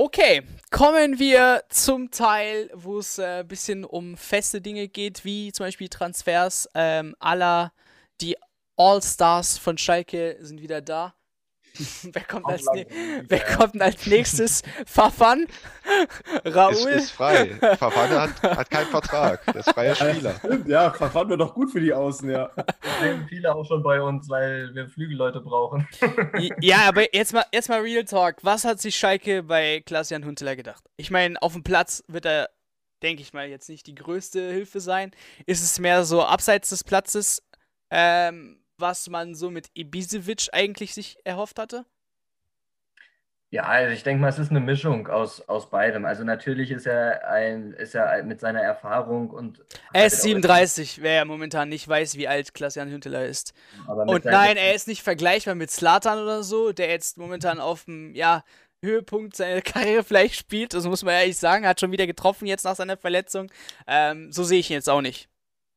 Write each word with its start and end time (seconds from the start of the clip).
Okay, 0.00 0.42
kommen 0.70 1.18
wir 1.18 1.64
zum 1.70 2.12
Teil, 2.12 2.70
wo 2.72 3.00
es 3.00 3.18
ein 3.18 3.40
äh, 3.40 3.44
bisschen 3.44 3.84
um 3.84 4.16
feste 4.16 4.60
Dinge 4.60 4.86
geht, 4.86 5.24
wie 5.24 5.50
zum 5.50 5.66
Beispiel 5.66 5.88
Transfers 5.88 6.68
ähm, 6.76 7.16
aller 7.18 7.72
die 8.20 8.36
All-Stars 8.76 9.58
von 9.58 9.76
Schalke 9.76 10.36
sind 10.38 10.62
wieder 10.62 10.82
da. 10.82 11.16
wer 12.12 12.24
kommt, 12.24 12.46
als, 12.46 12.64
ne 12.72 12.86
wer 13.28 13.40
kommt 13.40 13.80
als 13.80 14.06
nächstes? 14.06 14.62
Fafan? 14.86 15.46
Raoul? 16.44 16.74
Ist, 16.74 17.04
ist 17.04 17.10
frei. 17.12 17.54
Fafan 17.78 18.10
hat, 18.10 18.42
hat 18.42 18.70
keinen 18.70 18.86
Vertrag. 18.86 19.44
Der 19.46 19.56
ist 19.56 19.70
freier 19.70 19.94
Spieler. 19.94 20.34
Ja, 20.66 20.90
Fafan 20.92 21.28
wird 21.28 21.40
doch 21.40 21.54
gut 21.54 21.70
für 21.70 21.80
die 21.80 21.92
Außen, 21.92 22.28
ja. 22.30 22.50
Deswegen 22.84 23.26
viele 23.28 23.54
auch 23.54 23.64
schon 23.64 23.82
bei 23.82 24.00
uns, 24.00 24.28
weil 24.28 24.74
wir 24.74 24.88
Flügelleute 24.88 25.40
brauchen. 25.40 25.86
ja, 26.60 26.88
aber 26.88 27.14
jetzt 27.14 27.32
mal, 27.32 27.44
jetzt 27.52 27.68
mal 27.68 27.80
Real 27.80 28.04
Talk. 28.04 28.36
Was 28.42 28.64
hat 28.64 28.80
sich 28.80 28.96
Schalke 28.96 29.42
bei 29.42 29.82
Klaas-Jan 29.86 30.24
Huntelaar 30.24 30.56
gedacht? 30.56 30.84
Ich 30.96 31.10
meine, 31.10 31.40
auf 31.40 31.52
dem 31.52 31.62
Platz 31.62 32.02
wird 32.08 32.26
er, 32.26 32.50
denke 33.02 33.22
ich 33.22 33.32
mal, 33.32 33.48
jetzt 33.48 33.68
nicht 33.68 33.86
die 33.86 33.94
größte 33.94 34.50
Hilfe 34.50 34.80
sein. 34.80 35.12
Ist 35.46 35.62
es 35.62 35.78
mehr 35.78 36.04
so 36.04 36.22
abseits 36.22 36.70
des 36.70 36.84
Platzes? 36.84 37.42
Ähm, 37.90 38.58
was 38.78 39.08
man 39.08 39.34
so 39.34 39.50
mit 39.50 39.70
Ibisevic 39.74 40.48
eigentlich 40.52 40.94
sich 40.94 41.18
erhofft 41.24 41.58
hatte? 41.58 41.84
Ja, 43.50 43.62
also 43.62 43.94
ich 43.94 44.02
denke 44.02 44.20
mal, 44.20 44.28
es 44.28 44.38
ist 44.38 44.50
eine 44.50 44.60
Mischung 44.60 45.08
aus, 45.08 45.40
aus 45.48 45.70
beidem. 45.70 46.04
Also 46.04 46.22
natürlich 46.22 46.70
ist 46.70 46.86
er 46.86 47.26
ein, 47.30 47.72
ist 47.72 47.94
er 47.94 48.22
mit 48.22 48.40
seiner 48.40 48.60
Erfahrung 48.60 49.30
und. 49.30 49.64
Er 49.94 50.06
ist 50.06 50.20
37, 50.20 51.00
wer 51.00 51.24
momentan 51.24 51.70
nicht 51.70 51.88
weiß, 51.88 52.16
wie 52.16 52.28
alt 52.28 52.52
Klaas-Jan 52.52 52.90
Hünteler 52.90 53.24
ist. 53.24 53.54
Und 53.86 54.26
nein, 54.26 54.58
er 54.58 54.74
ist 54.74 54.86
nicht 54.86 55.02
vergleichbar 55.02 55.54
mit 55.54 55.70
Slatan 55.70 56.18
oder 56.18 56.42
so, 56.42 56.72
der 56.72 56.90
jetzt 56.90 57.16
momentan 57.16 57.58
auf 57.58 57.86
dem, 57.86 58.14
ja, 58.14 58.44
Höhepunkt 58.82 59.36
seiner 59.36 59.60
Karriere 59.62 60.04
vielleicht 60.04 60.36
spielt. 60.36 60.74
Das 60.74 60.84
muss 60.84 61.02
man 61.02 61.14
ehrlich 61.14 61.38
sagen. 61.38 61.66
Hat 61.66 61.80
schon 61.80 61.92
wieder 61.92 62.06
getroffen 62.06 62.46
jetzt 62.46 62.64
nach 62.64 62.76
seiner 62.76 62.96
Verletzung. 62.96 63.50
Ähm, 63.86 64.32
so 64.32 64.44
sehe 64.44 64.60
ich 64.60 64.70
ihn 64.70 64.74
jetzt 64.74 64.90
auch 64.90 65.00
nicht. 65.00 65.28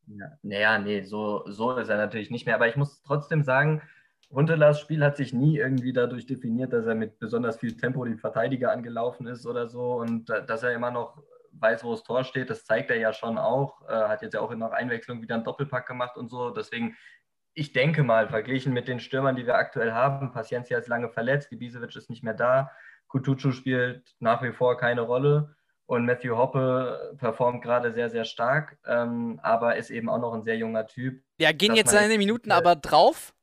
Ja, 0.08 0.26
naja, 0.42 0.80
nee, 0.80 1.02
so, 1.02 1.44
so 1.48 1.76
ist 1.78 1.90
er 1.90 1.98
natürlich 1.98 2.32
nicht 2.32 2.46
mehr. 2.46 2.56
Aber 2.56 2.68
ich 2.68 2.76
muss 2.76 3.02
trotzdem 3.04 3.44
sagen, 3.44 3.82
Huntelas 4.30 4.80
Spiel 4.80 5.04
hat 5.04 5.18
sich 5.18 5.34
nie 5.34 5.58
irgendwie 5.58 5.94
dadurch 5.94 6.26
definiert, 6.26 6.74
dass 6.74 6.86
er 6.86 6.96
mit 6.96 7.20
besonders 7.20 7.58
viel 7.58 7.76
Tempo 7.76 8.06
den 8.06 8.18
Verteidiger 8.18 8.72
angelaufen 8.72 9.28
ist 9.28 9.46
oder 9.46 9.68
so 9.68 9.96
und 9.96 10.30
dass 10.30 10.64
er 10.64 10.74
immer 10.74 10.92
noch 10.92 11.22
weiß, 11.54 11.84
wo 11.84 11.92
das 11.92 12.04
Tor 12.04 12.24
steht, 12.24 12.50
das 12.50 12.66
zeigt 12.66 12.90
er 12.90 12.98
ja 12.98 13.14
schon 13.14 13.38
auch. 13.38 13.82
Äh, 13.90 13.94
hat 13.94 14.22
jetzt 14.22 14.34
ja 14.34 14.40
auch 14.40 14.54
nach 14.56 14.72
Einwechslung 14.72 15.22
wieder 15.22 15.36
einen 15.36 15.44
Doppelpack 15.44 15.86
gemacht 15.86 16.16
und 16.18 16.30
so. 16.30 16.50
Deswegen, 16.50 16.96
ich 17.54 17.74
denke 17.74 18.04
mal, 18.04 18.30
verglichen 18.30 18.74
mit 18.74 18.88
den 18.88 19.00
Stürmern, 19.00 19.36
die 19.36 19.46
wir 19.46 19.56
aktuell 19.56 19.92
haben, 19.92 20.32
Paciencia 20.32 20.78
ist 20.78 20.88
lange 20.88 21.10
verletzt, 21.10 21.52
Ibisevic 21.52 21.96
ist 21.96 22.10
nicht 22.10 22.24
mehr 22.24 22.34
da, 22.34 22.72
Kutucu 23.08 23.52
spielt 23.52 24.16
nach 24.20 24.42
wie 24.42 24.54
vor 24.54 24.78
keine 24.78 25.02
Rolle. 25.02 25.56
Und 25.92 26.06
Matthew 26.06 26.38
Hoppe 26.38 27.17
performt 27.17 27.61
gerade 27.61 27.92
sehr, 27.92 28.09
sehr 28.09 28.23
stark, 28.23 28.78
ähm, 28.86 29.42
aber 29.44 29.75
ist 29.75 29.89
eben 29.89 30.08
auch 30.08 30.20
noch 30.20 30.34
ein 30.34 30.42
sehr 30.42 30.56
junger 30.56 30.88
Typ. 30.88 31.22
Ja, 31.38 31.52
gehen 31.52 31.75
jetzt 31.75 31.92
seine 31.92 32.17
Minuten 32.17 32.53
aber 32.53 32.78
drauf? 32.78 33.34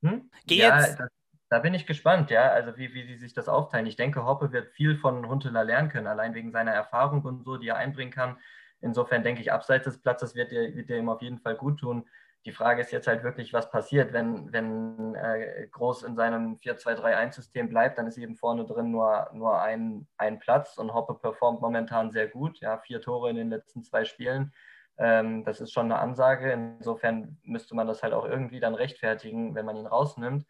Hm? 0.00 0.30
Geh 0.46 0.58
ja, 0.58 0.78
jetzt. 0.78 1.00
Das, 1.00 1.08
da 1.48 1.58
bin 1.58 1.74
ich 1.74 1.88
gespannt, 1.88 2.30
ja, 2.30 2.52
also 2.52 2.76
wie, 2.76 2.94
wie 2.94 3.04
sie 3.04 3.16
sich 3.16 3.34
das 3.34 3.48
aufteilen. 3.48 3.86
Ich 3.86 3.96
denke, 3.96 4.24
Hoppe 4.24 4.52
wird 4.52 4.68
viel 4.68 4.96
von 4.96 5.28
Huntela 5.28 5.62
lernen 5.62 5.88
können, 5.88 6.06
allein 6.06 6.34
wegen 6.34 6.52
seiner 6.52 6.70
Erfahrung 6.70 7.22
und 7.22 7.42
so, 7.42 7.56
die 7.56 7.66
er 7.66 7.78
einbringen 7.78 8.12
kann. 8.12 8.36
Insofern 8.80 9.24
denke 9.24 9.40
ich, 9.40 9.50
abseits 9.50 9.86
des 9.86 10.00
Platzes 10.00 10.36
wird 10.36 10.52
er, 10.52 10.76
wird 10.76 10.88
er 10.88 10.98
ihm 10.98 11.08
auf 11.08 11.20
jeden 11.20 11.40
Fall 11.40 11.56
gut 11.56 11.80
tun. 11.80 12.08
Die 12.46 12.52
Frage 12.52 12.80
ist 12.80 12.90
jetzt 12.90 13.06
halt 13.06 13.22
wirklich, 13.22 13.52
was 13.52 13.70
passiert, 13.70 14.12
wenn, 14.12 14.50
wenn 14.52 15.14
äh, 15.14 15.66
Groß 15.70 16.04
in 16.04 16.16
seinem 16.16 16.54
4-2-3-1-System 16.56 17.68
bleibt, 17.68 17.98
dann 17.98 18.06
ist 18.06 18.16
eben 18.16 18.34
vorne 18.34 18.64
drin 18.64 18.90
nur, 18.90 19.28
nur 19.34 19.60
ein, 19.60 20.08
ein 20.16 20.38
Platz 20.38 20.78
und 20.78 20.94
Hoppe 20.94 21.14
performt 21.14 21.60
momentan 21.60 22.10
sehr 22.10 22.28
gut. 22.28 22.58
Ja, 22.60 22.78
vier 22.78 23.00
Tore 23.02 23.30
in 23.30 23.36
den 23.36 23.50
letzten 23.50 23.84
zwei 23.84 24.04
Spielen. 24.04 24.52
Ähm, 24.96 25.44
das 25.44 25.60
ist 25.60 25.72
schon 25.72 25.86
eine 25.86 25.98
Ansage. 25.98 26.50
Insofern 26.52 27.38
müsste 27.42 27.74
man 27.74 27.86
das 27.86 28.02
halt 28.02 28.14
auch 28.14 28.24
irgendwie 28.24 28.60
dann 28.60 28.74
rechtfertigen, 28.74 29.54
wenn 29.54 29.66
man 29.66 29.76
ihn 29.76 29.86
rausnimmt. 29.86 30.46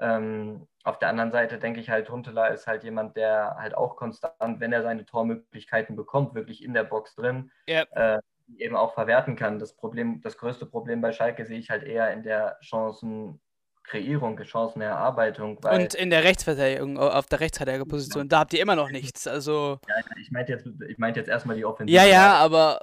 Ähm, 0.00 0.66
auf 0.82 0.98
der 0.98 1.10
anderen 1.10 1.30
Seite 1.30 1.58
denke 1.58 1.78
ich 1.78 1.90
halt, 1.90 2.08
Huntela 2.08 2.46
ist 2.46 2.66
halt 2.66 2.84
jemand, 2.84 3.16
der 3.16 3.56
halt 3.58 3.74
auch 3.74 3.96
konstant, 3.96 4.58
wenn 4.58 4.72
er 4.72 4.82
seine 4.82 5.04
Tormöglichkeiten 5.04 5.94
bekommt, 5.94 6.34
wirklich 6.34 6.64
in 6.64 6.72
der 6.72 6.84
Box 6.84 7.14
drin, 7.14 7.50
yep. 7.68 7.88
äh, 7.92 8.18
eben 8.58 8.76
auch 8.76 8.94
verwerten 8.94 9.36
kann. 9.36 9.58
Das 9.58 9.74
Problem, 9.74 10.20
das 10.22 10.36
größte 10.36 10.66
Problem 10.66 11.00
bei 11.00 11.12
Schalke 11.12 11.46
sehe 11.46 11.58
ich 11.58 11.70
halt 11.70 11.82
eher 11.82 12.12
in 12.12 12.22
der 12.22 12.58
Chancenkreierung, 12.60 14.38
Chancenerarbeitung. 14.42 15.58
Und 15.58 15.94
in 15.94 16.10
der 16.10 16.24
Rechtsverteidigung, 16.24 16.98
auf 16.98 17.26
der 17.26 17.40
Rechtsverteidigerposition, 17.40 18.28
da 18.28 18.40
habt 18.40 18.52
ihr 18.52 18.62
immer 18.62 18.76
noch 18.76 18.90
nichts. 18.90 19.26
Also 19.26 19.78
ja, 19.88 19.94
ich 20.20 20.30
meinte 20.30 20.52
jetzt, 20.52 20.66
ich 20.88 20.98
meinte 20.98 21.20
jetzt 21.20 21.28
erstmal 21.28 21.56
die 21.56 21.64
Offensive. 21.64 21.96
Ja, 21.96 22.04
ja, 22.04 22.34
aber 22.34 22.80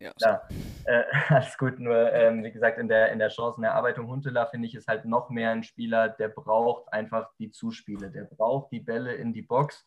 ja, 0.00 0.12
ja 0.18 0.42
äh, 0.84 1.04
alles 1.28 1.56
gut. 1.58 1.78
Nur, 1.78 2.12
ähm, 2.12 2.42
wie 2.42 2.50
gesagt, 2.50 2.78
in 2.78 2.88
der, 2.88 3.12
in 3.12 3.18
der 3.18 3.30
Chancenerarbeitung 3.30 4.08
Huntela 4.08 4.46
finde 4.46 4.66
ich, 4.66 4.74
ist 4.74 4.88
halt 4.88 5.04
noch 5.04 5.30
mehr 5.30 5.50
ein 5.50 5.62
Spieler, 5.62 6.08
der 6.08 6.28
braucht 6.28 6.92
einfach 6.92 7.30
die 7.38 7.50
Zuspiele. 7.50 8.10
Der 8.10 8.24
braucht 8.24 8.72
die 8.72 8.80
Bälle 8.80 9.14
in 9.14 9.32
die 9.32 9.42
Box, 9.42 9.86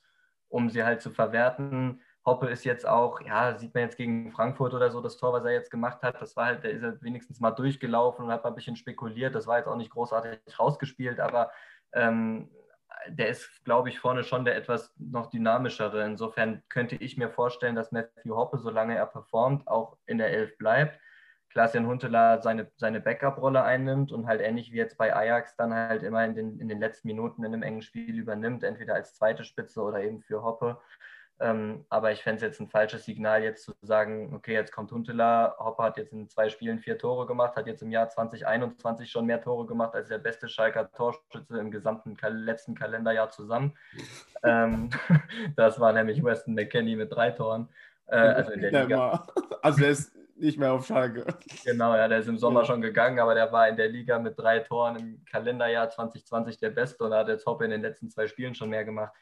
um 0.50 0.70
sie 0.70 0.84
halt 0.84 1.02
zu 1.02 1.10
verwerten. 1.10 2.02
Hoppe 2.26 2.48
ist 2.48 2.64
jetzt 2.64 2.88
auch, 2.88 3.20
ja, 3.22 3.58
sieht 3.58 3.74
man 3.74 3.84
jetzt 3.84 3.98
gegen 3.98 4.32
Frankfurt 4.32 4.74
oder 4.74 4.92
so, 4.92 5.02
das 5.02 5.18
Tor, 5.18 5.34
was 5.34 5.44
er 5.44 5.52
jetzt 5.52 5.72
gemacht 5.72 6.02
hat, 6.04 6.22
das 6.22 6.36
war 6.38 6.46
halt, 6.46 6.64
der 6.64 6.72
ist 6.72 6.84
halt 6.84 7.02
wenigstens 7.02 7.40
mal 7.40 7.52
durchgelaufen 7.52 8.26
und 8.26 8.32
hat 8.32 8.44
mal 8.44 8.52
ein 8.52 8.56
bisschen 8.56 8.78
spekuliert. 8.78 9.36
Das 9.36 9.46
war 9.46 9.58
jetzt 9.58 9.68
auch 9.68 9.76
nicht 9.76 9.92
großartig 9.92 10.40
rausgespielt, 10.58 11.20
aber 11.20 11.52
ähm, 11.92 12.50
der 13.08 13.28
ist, 13.28 13.64
glaube 13.66 13.90
ich, 13.90 14.00
vorne 14.00 14.24
schon 14.24 14.46
der 14.46 14.56
etwas 14.56 14.94
noch 14.98 15.30
dynamischere. 15.30 16.06
Insofern 16.06 16.64
könnte 16.70 16.96
ich 16.96 17.18
mir 17.18 17.30
vorstellen, 17.30 17.76
dass 17.76 17.92
Matthew 17.92 18.36
Hoppe, 18.36 18.58
solange 18.58 18.96
er 18.96 19.06
performt, 19.06 19.68
auch 19.68 19.98
in 20.06 20.18
der 20.18 20.30
Elf 20.30 20.58
bleibt. 20.58 21.00
Klaas-Jan 21.50 21.86
Huntelaar 21.86 22.42
seine, 22.42 22.72
seine 22.78 23.00
Backup-Rolle 23.00 23.64
einnimmt 23.64 24.12
und 24.12 24.26
halt 24.26 24.42
ähnlich 24.42 24.72
wie 24.72 24.78
jetzt 24.78 24.98
bei 24.98 25.16
Ajax 25.16 25.56
dann 25.56 25.74
halt 25.74 26.02
immer 26.02 26.26
in 26.26 26.34
den, 26.34 26.60
in 26.60 26.68
den 26.68 26.80
letzten 26.80 27.08
Minuten 27.08 27.44
in 27.44 27.54
einem 27.54 27.62
engen 27.62 27.84
Spiel 27.84 28.18
übernimmt, 28.18 28.64
entweder 28.64 28.96
als 28.96 29.14
zweite 29.14 29.44
Spitze 29.44 29.82
oder 29.82 30.02
eben 30.02 30.22
für 30.22 30.42
Hoppe. 30.42 30.80
Ähm, 31.40 31.86
aber 31.90 32.12
ich 32.12 32.22
fände 32.22 32.38
es 32.38 32.42
jetzt 32.44 32.62
ein 32.62 32.70
falsches 32.70 33.06
Signal, 33.06 33.44
jetzt 33.44 33.64
zu 33.64 33.74
sagen, 33.82 34.34
okay, 34.36 34.54
jetzt 34.54 34.72
kommt 34.72 34.92
Huntela, 34.92 35.56
Hopper 35.60 35.84
hat 35.84 35.98
jetzt 35.98 36.14
in 36.14 36.30
zwei 36.30 36.50
Spielen 36.50 36.80
vier 36.80 36.98
Tore 36.98 37.26
gemacht, 37.26 37.56
hat 37.56 37.66
jetzt 37.68 37.82
im 37.82 37.92
Jahr 37.92 38.08
2021 38.08 39.10
schon 39.10 39.26
mehr 39.26 39.42
Tore 39.42 39.66
gemacht 39.66 39.96
als 39.96 40.10
der 40.10 40.20
beste 40.20 40.48
Schalker 40.48 40.92
Torschütze 40.92 41.58
im 41.60 41.72
gesamten 41.72 42.16
Kal 42.16 42.38
letzten 42.38 42.76
Kalenderjahr 42.76 43.30
zusammen. 43.30 43.74
ähm, 44.44 44.90
das 45.56 45.80
war 45.80 45.92
nämlich 45.92 46.24
Weston 46.24 46.54
McKenney 46.54 46.96
mit 46.96 47.12
drei 47.12 47.32
Toren. 47.32 47.68
Äh, 48.08 48.18
also 48.18 48.52
in 48.52 48.62
der 48.62 48.84
Liga. 48.84 49.26
Also 49.62 49.84
er 49.84 49.90
ist 49.90 50.16
nicht 50.36 50.60
mehr 50.60 50.74
auf 50.74 50.86
Schalke. 50.86 51.26
Genau, 51.66 51.96
ja, 51.96 52.08
der 52.08 52.20
ist 52.20 52.28
im 52.28 52.38
Sommer 52.38 52.66
schon 52.66 52.82
gegangen, 52.82 53.20
aber 53.20 53.34
der 53.34 53.52
war 53.52 53.68
in 53.70 53.76
der 53.76 53.88
Liga 53.88 54.20
mit 54.20 54.38
drei 54.38 54.60
Toren 54.60 54.98
im 54.98 55.26
Kalenderjahr 55.26 55.90
2020 55.90 56.58
der 56.58 56.70
Beste 56.70 57.04
und 57.04 57.14
hat 57.14 57.28
jetzt 57.28 57.46
Hoppe 57.46 57.66
in 57.66 57.72
den 57.72 57.82
letzten 57.82 58.10
zwei 58.10 58.28
Spielen 58.28 58.54
schon 58.54 58.70
mehr 58.70 58.86
gemacht 58.86 59.14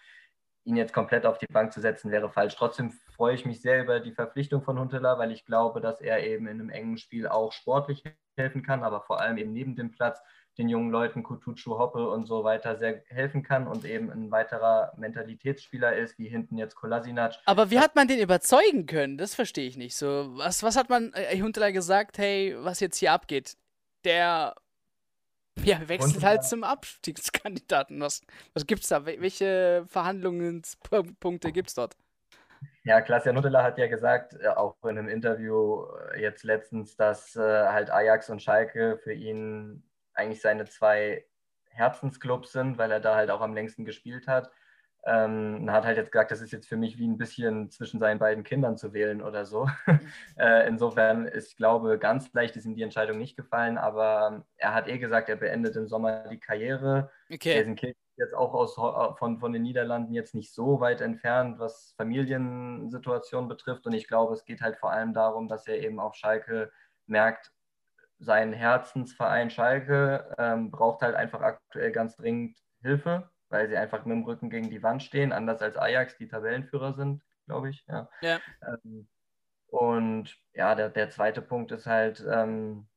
ihn 0.63 0.75
jetzt 0.75 0.93
komplett 0.93 1.25
auf 1.25 1.37
die 1.37 1.47
Bank 1.47 1.73
zu 1.73 1.81
setzen, 1.81 2.11
wäre 2.11 2.29
falsch. 2.29 2.55
Trotzdem 2.55 2.91
freue 3.15 3.35
ich 3.35 3.45
mich 3.45 3.61
sehr 3.61 3.81
über 3.81 3.99
die 3.99 4.11
Verpflichtung 4.11 4.61
von 4.61 4.79
Huntela, 4.79 5.17
weil 5.17 5.31
ich 5.31 5.45
glaube, 5.45 5.81
dass 5.81 6.01
er 6.01 6.23
eben 6.23 6.47
in 6.47 6.59
einem 6.59 6.69
engen 6.69 6.97
Spiel 6.97 7.27
auch 7.27 7.51
sportlich 7.51 8.03
helfen 8.37 8.63
kann, 8.63 8.83
aber 8.83 9.01
vor 9.01 9.19
allem 9.19 9.37
eben 9.37 9.53
neben 9.53 9.75
dem 9.75 9.91
Platz 9.91 10.19
den 10.57 10.67
jungen 10.67 10.91
Leuten 10.91 11.23
Kutucu, 11.23 11.77
Hoppe 11.77 12.09
und 12.09 12.25
so 12.25 12.43
weiter 12.43 12.75
sehr 12.75 13.03
helfen 13.07 13.41
kann 13.41 13.67
und 13.67 13.85
eben 13.85 14.11
ein 14.11 14.31
weiterer 14.31 14.93
Mentalitätsspieler 14.97 15.95
ist, 15.95 16.19
wie 16.19 16.27
hinten 16.27 16.57
jetzt 16.57 16.75
Kolasinac. 16.75 17.35
Aber 17.45 17.71
wie 17.71 17.79
hat 17.79 17.95
man 17.95 18.07
den 18.07 18.19
überzeugen 18.19 18.85
können? 18.85 19.17
Das 19.17 19.33
verstehe 19.33 19.67
ich 19.67 19.77
nicht. 19.77 19.95
So, 19.95 20.29
was, 20.37 20.61
was 20.61 20.75
hat 20.75 20.89
man 20.89 21.13
äh, 21.13 21.39
Huntela 21.41 21.71
gesagt, 21.71 22.17
hey, 22.17 22.55
was 22.59 22.81
jetzt 22.81 22.97
hier 22.97 23.13
abgeht? 23.13 23.55
Der 24.03 24.55
ja, 25.63 25.87
wechselt 25.87 26.17
und, 26.17 26.23
halt 26.23 26.43
zum 26.43 26.63
Abstiegskandidaten. 26.63 27.99
Was, 28.01 28.21
was 28.53 28.65
es 28.67 28.89
da? 28.89 29.05
Welche 29.05 29.85
Verhandlungspunkte 29.87 31.51
gibt 31.51 31.69
es 31.69 31.75
dort? 31.75 31.95
Ja, 32.83 33.01
Klaas-Jan 33.01 33.37
Huttela 33.37 33.63
hat 33.63 33.77
ja 33.77 33.87
gesagt, 33.87 34.35
äh, 34.41 34.47
auch 34.47 34.75
in 34.83 34.97
einem 34.97 35.07
Interview 35.07 35.85
äh, 36.13 36.21
jetzt 36.21 36.43
letztens, 36.43 36.95
dass 36.95 37.35
äh, 37.35 37.41
halt 37.41 37.91
Ajax 37.91 38.29
und 38.29 38.41
Schalke 38.41 38.97
für 38.97 39.13
ihn 39.13 39.83
eigentlich 40.13 40.41
seine 40.41 40.65
zwei 40.65 41.25
Herzensclubs 41.69 42.51
sind, 42.51 42.77
weil 42.77 42.91
er 42.91 42.99
da 42.99 43.15
halt 43.15 43.29
auch 43.29 43.41
am 43.41 43.53
längsten 43.53 43.85
gespielt 43.85 44.27
hat. 44.27 44.51
Ähm, 45.03 45.71
hat 45.71 45.83
halt 45.83 45.97
jetzt 45.97 46.11
gesagt, 46.11 46.29
das 46.29 46.41
ist 46.41 46.51
jetzt 46.51 46.67
für 46.67 46.77
mich 46.77 46.99
wie 46.99 47.07
ein 47.07 47.17
bisschen 47.17 47.71
zwischen 47.71 47.99
seinen 47.99 48.19
beiden 48.19 48.43
Kindern 48.43 48.77
zu 48.77 48.93
wählen 48.93 49.21
oder 49.23 49.45
so. 49.45 49.67
äh, 50.37 50.67
insofern 50.67 51.25
ist, 51.25 51.49
ich 51.49 51.57
glaube, 51.57 51.97
ganz 51.97 52.31
leicht 52.33 52.55
ist 52.55 52.65
ihm 52.65 52.75
die 52.75 52.83
Entscheidung 52.83 53.17
nicht 53.17 53.35
gefallen, 53.35 53.79
aber 53.79 54.45
er 54.57 54.75
hat 54.75 54.87
eh 54.87 54.99
gesagt, 54.99 55.27
er 55.29 55.37
beendet 55.37 55.75
im 55.75 55.87
Sommer 55.87 56.27
die 56.29 56.39
Karriere. 56.39 57.09
Okay. 57.31 57.55
Gelsenkirchen 57.55 57.97
ist 58.11 58.19
jetzt 58.19 58.35
auch 58.35 58.53
aus, 58.53 58.75
von, 59.17 59.39
von 59.39 59.51
den 59.51 59.63
Niederlanden 59.63 60.13
jetzt 60.13 60.35
nicht 60.35 60.53
so 60.53 60.79
weit 60.79 61.01
entfernt, 61.01 61.57
was 61.57 61.95
Familiensituationen 61.97 63.49
betrifft. 63.49 63.87
Und 63.87 63.93
ich 63.93 64.07
glaube, 64.07 64.33
es 64.35 64.45
geht 64.45 64.61
halt 64.61 64.77
vor 64.77 64.91
allem 64.91 65.13
darum, 65.13 65.47
dass 65.47 65.65
er 65.67 65.81
eben 65.81 65.99
auf 65.99 66.13
Schalke 66.13 66.71
merkt, 67.07 67.51
sein 68.19 68.53
Herzensverein 68.53 69.49
Schalke 69.49 70.35
ähm, 70.37 70.69
braucht 70.69 71.01
halt 71.01 71.15
einfach 71.15 71.41
aktuell 71.41 71.91
ganz 71.91 72.15
dringend 72.17 72.55
Hilfe 72.83 73.31
weil 73.51 73.67
sie 73.69 73.77
einfach 73.77 74.05
mit 74.05 74.15
dem 74.15 74.23
Rücken 74.23 74.49
gegen 74.49 74.69
die 74.69 74.83
Wand 74.83 75.03
stehen, 75.03 75.31
anders 75.31 75.61
als 75.61 75.77
Ajax, 75.77 76.17
die 76.17 76.27
Tabellenführer 76.27 76.93
sind, 76.93 77.21
glaube 77.45 77.69
ich. 77.69 77.85
Ja. 77.87 78.09
Ja. 78.21 78.39
Ähm, 78.65 79.07
und 79.67 80.35
ja, 80.53 80.75
der, 80.75 80.89
der 80.89 81.09
zweite 81.09 81.41
Punkt 81.41 81.71
ist 81.71 81.87
halt, 81.87 82.25
ähm, 82.29 82.87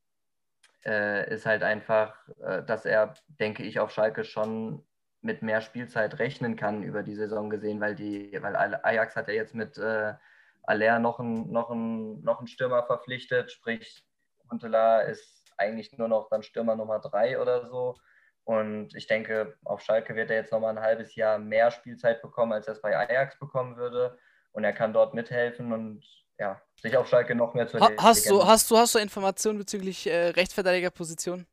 äh, 0.84 1.32
ist 1.32 1.46
halt 1.46 1.62
einfach, 1.62 2.16
äh, 2.42 2.62
dass 2.62 2.84
er, 2.84 3.14
denke 3.40 3.62
ich, 3.62 3.80
auf 3.80 3.90
Schalke 3.90 4.24
schon 4.24 4.84
mit 5.20 5.42
mehr 5.42 5.60
Spielzeit 5.60 6.18
rechnen 6.18 6.56
kann 6.56 6.82
über 6.82 7.02
die 7.02 7.14
Saison 7.14 7.48
gesehen, 7.48 7.80
weil 7.80 7.94
die, 7.94 8.36
weil 8.42 8.56
Ajax 8.56 9.16
hat 9.16 9.28
ja 9.28 9.34
jetzt 9.34 9.54
mit 9.54 9.78
äh, 9.78 10.14
Aller 10.62 10.98
noch 10.98 11.20
einen, 11.20 11.50
noch, 11.50 11.70
noch 11.70 12.38
einen 12.38 12.48
Stürmer 12.48 12.84
verpflichtet, 12.84 13.50
sprich 13.50 14.04
Huntela 14.50 15.00
ist 15.00 15.52
eigentlich 15.56 15.96
nur 15.96 16.08
noch 16.08 16.28
dann 16.28 16.42
Stürmer 16.42 16.76
Nummer 16.76 16.98
drei 17.00 17.40
oder 17.40 17.66
so. 17.68 17.96
Und 18.44 18.94
ich 18.94 19.06
denke, 19.06 19.56
auf 19.64 19.80
Schalke 19.80 20.14
wird 20.14 20.30
er 20.30 20.36
jetzt 20.36 20.52
nochmal 20.52 20.76
ein 20.76 20.82
halbes 20.82 21.14
Jahr 21.14 21.38
mehr 21.38 21.70
Spielzeit 21.70 22.20
bekommen, 22.20 22.52
als 22.52 22.66
er 22.66 22.74
es 22.74 22.82
bei 22.82 22.96
Ajax 22.96 23.38
bekommen 23.38 23.76
würde. 23.76 24.18
Und 24.52 24.64
er 24.64 24.72
kann 24.72 24.92
dort 24.92 25.14
mithelfen 25.14 25.72
und 25.72 26.04
ja, 26.38 26.60
sich 26.80 26.96
auf 26.96 27.08
Schalke 27.08 27.34
noch 27.34 27.54
mehr 27.54 27.66
zu 27.66 27.80
ha 27.80 27.90
hast 27.98 28.28
du, 28.28 28.44
hast 28.44 28.70
du 28.70 28.76
Hast 28.76 28.94
du 28.94 28.98
Informationen 28.98 29.58
bezüglich 29.58 30.06
äh, 30.06 30.28
Rechtsverteidigerposition? 30.28 31.46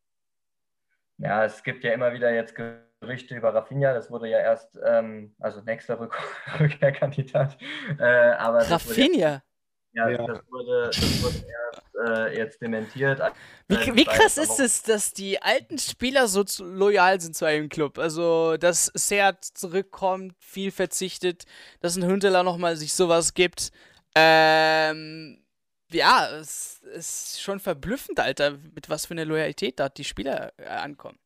Ja, 1.18 1.46
es 1.46 1.64
gibt 1.64 1.84
ja 1.84 1.94
immer 1.94 2.14
wieder 2.14 2.34
jetzt 2.34 2.56
Gerüchte 2.56 3.36
über 3.36 3.54
Rafinha. 3.54 3.94
Das 3.94 4.12
wurde 4.12 4.28
ja 4.28 4.40
erst, 4.40 4.78
ähm, 4.84 5.36
also 5.40 5.62
nächster 5.62 6.00
Rück 6.00 6.18
Rückkehrkandidat. 6.60 7.58
Äh, 8.00 8.04
Rafinha? 8.04 9.44
Ja, 9.94 10.10
ja, 10.10 10.26
das 10.26 10.40
wurde, 10.50 10.86
das 10.88 11.24
wurde 11.24 11.36
erst 11.36 11.82
äh, 12.08 12.38
jetzt 12.38 12.62
dementiert. 12.62 13.20
Wie, 13.68 13.96
wie 13.96 14.06
krass 14.06 14.38
ist 14.38 14.60
es, 14.60 14.84
dass 14.84 15.12
die 15.12 15.42
alten 15.42 15.78
Spieler 15.80 16.28
so 16.28 16.44
zu, 16.46 16.64
loyal 16.64 17.20
sind 17.20 17.36
zu 17.36 17.46
einem 17.46 17.68
Club? 17.68 17.98
Also, 17.98 18.56
dass 18.58 18.86
Seat 18.96 19.44
zurückkommt, 19.44 20.36
viel 20.40 20.72
verzichtet, 20.72 21.44
dass 21.82 21.98
ein 21.98 22.06
Hünteler 22.06 22.44
nochmal 22.44 22.78
sich 22.78 22.94
sowas 22.94 23.34
gibt. 23.34 23.72
Ähm, 24.16 25.44
ja, 25.92 26.30
es 26.38 26.82
ist 26.94 27.42
schon 27.42 27.60
verblüffend, 27.60 28.20
Alter, 28.20 28.58
mit 28.74 28.90
was 28.90 29.06
für 29.06 29.14
eine 29.14 29.26
Loyalität 29.26 29.80
da 29.80 29.90
die 29.90 30.06
Spieler 30.06 30.54
äh, 30.58 30.66
ankommen. 30.68 31.20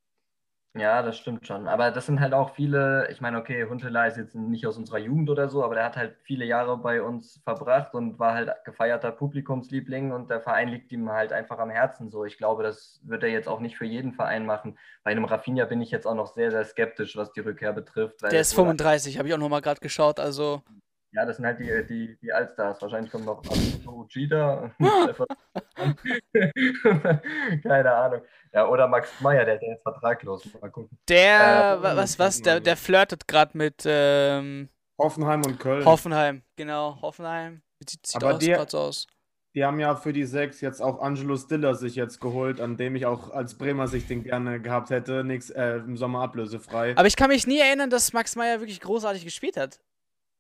Ja, 0.78 1.02
das 1.02 1.18
stimmt 1.18 1.48
schon. 1.48 1.70
Aber 1.70 1.90
das 1.92 2.06
sind 2.06 2.20
halt 2.20 2.34
auch 2.34 2.54
viele, 2.54 3.08
ich 3.10 3.22
meine, 3.22 3.38
okay, 3.38 3.64
Huntela 3.64 4.08
ist 4.08 4.18
jetzt 4.18 4.36
nicht 4.36 4.68
aus 4.68 4.78
unserer 4.78 4.98
Jugend 4.98 5.30
oder 5.30 5.48
so, 5.48 5.64
aber 5.64 5.76
der 5.76 5.86
hat 5.86 5.96
halt 5.96 6.18
viele 6.24 6.44
Jahre 6.44 6.78
bei 6.78 7.02
uns 7.02 7.40
verbracht 7.46 7.94
und 7.94 8.20
war 8.20 8.34
halt 8.34 8.52
gefeierter 8.66 9.14
Publikumsliebling 9.14 10.12
und 10.12 10.30
der 10.30 10.42
Verein 10.42 10.68
liegt 10.68 10.92
ihm 10.92 11.10
halt 11.10 11.32
einfach 11.32 11.60
am 11.60 11.70
Herzen 11.70 12.10
so. 12.10 12.26
Ich 12.26 12.38
glaube, 12.38 12.62
das 12.62 13.00
wird 13.04 13.24
er 13.24 13.30
jetzt 13.30 13.48
auch 13.48 13.62
nicht 13.62 13.78
für 13.78 13.86
jeden 13.86 14.12
Verein 14.12 14.46
machen. 14.46 14.78
Bei 15.06 15.12
einem 15.12 15.24
Rafinha 15.24 15.64
bin 15.64 15.82
ich 15.82 15.92
jetzt 15.92 16.06
auch 16.06 16.16
noch 16.16 16.28
sehr, 16.28 16.52
sehr 16.52 16.66
skeptisch, 16.66 17.16
was 17.16 17.32
die 17.32 17.40
Rückkehr 17.40 17.72
betrifft. 17.72 18.22
der 18.24 18.42
ist 18.42 18.54
35, 18.54 19.18
habe 19.18 19.30
ich 19.30 19.34
auch 19.34 19.40
nochmal 19.40 19.62
gerade 19.62 19.80
geschaut, 19.80 20.20
also 20.20 20.62
ja, 21.16 21.26
das 21.26 21.38
sind 21.38 21.46
halt 21.46 21.60
die, 21.60 21.86
die, 21.88 22.18
die 22.22 22.34
Allstars. 22.34 22.82
Wahrscheinlich 22.82 23.12
kommt 23.12 23.26
noch 23.26 23.42
Uchida. 23.88 24.72
Keine 27.64 27.94
Ahnung. 27.94 28.22
Ja, 28.54 28.68
oder 28.68 28.88
Max 28.88 29.10
Meyer, 29.22 29.46
der 29.46 29.56
ist 29.56 29.64
jetzt 29.64 29.84
vertraglos. 29.84 30.48
Mal 30.62 30.70
gucken. 30.70 30.98
Der, 31.08 31.80
äh, 31.80 31.84
was, 31.84 32.20
was, 32.20 32.42
der, 32.42 32.60
der 32.60 32.76
flirtet 32.76 33.26
gerade 33.28 33.58
mit 33.58 33.84
ähm, 33.86 34.70
Hoffenheim 35.00 35.44
und 35.46 35.60
Köln. 35.60 35.86
Hoffenheim, 35.86 36.44
genau, 36.58 37.00
Hoffenheim. 37.02 37.62
Sieht, 37.88 38.06
sieht 38.06 38.22
Aber 38.22 38.36
aus, 38.36 38.40
die, 38.40 38.56
so 38.68 38.80
aus. 38.80 39.08
Die 39.54 39.64
haben 39.64 39.80
ja 39.80 39.96
für 39.96 40.12
die 40.12 40.26
sechs 40.26 40.60
jetzt 40.60 40.82
auch 40.82 41.00
Angelo 41.00 41.38
Stiller 41.38 41.76
sich 41.76 41.96
jetzt 41.96 42.20
geholt, 42.20 42.60
an 42.60 42.76
dem 42.76 42.98
ich 42.98 43.06
auch 43.06 43.32
als 43.32 43.58
Bremer 43.58 43.88
sich 43.88 44.06
den 44.06 44.24
gerne 44.24 44.62
gehabt 44.62 44.90
hätte. 44.90 45.24
Nix, 45.24 45.50
äh, 45.50 45.78
im 45.78 45.96
Sommer 45.96 46.22
ablösefrei. 46.22 46.92
Aber 46.98 47.08
ich 47.08 47.16
kann 47.16 47.30
mich 47.30 47.48
nie 47.48 47.60
erinnern, 47.60 47.90
dass 47.90 48.12
Max 48.12 48.36
Meyer 48.36 48.60
wirklich 48.60 48.82
großartig 48.82 49.24
gespielt 49.24 49.56
hat. 49.56 49.80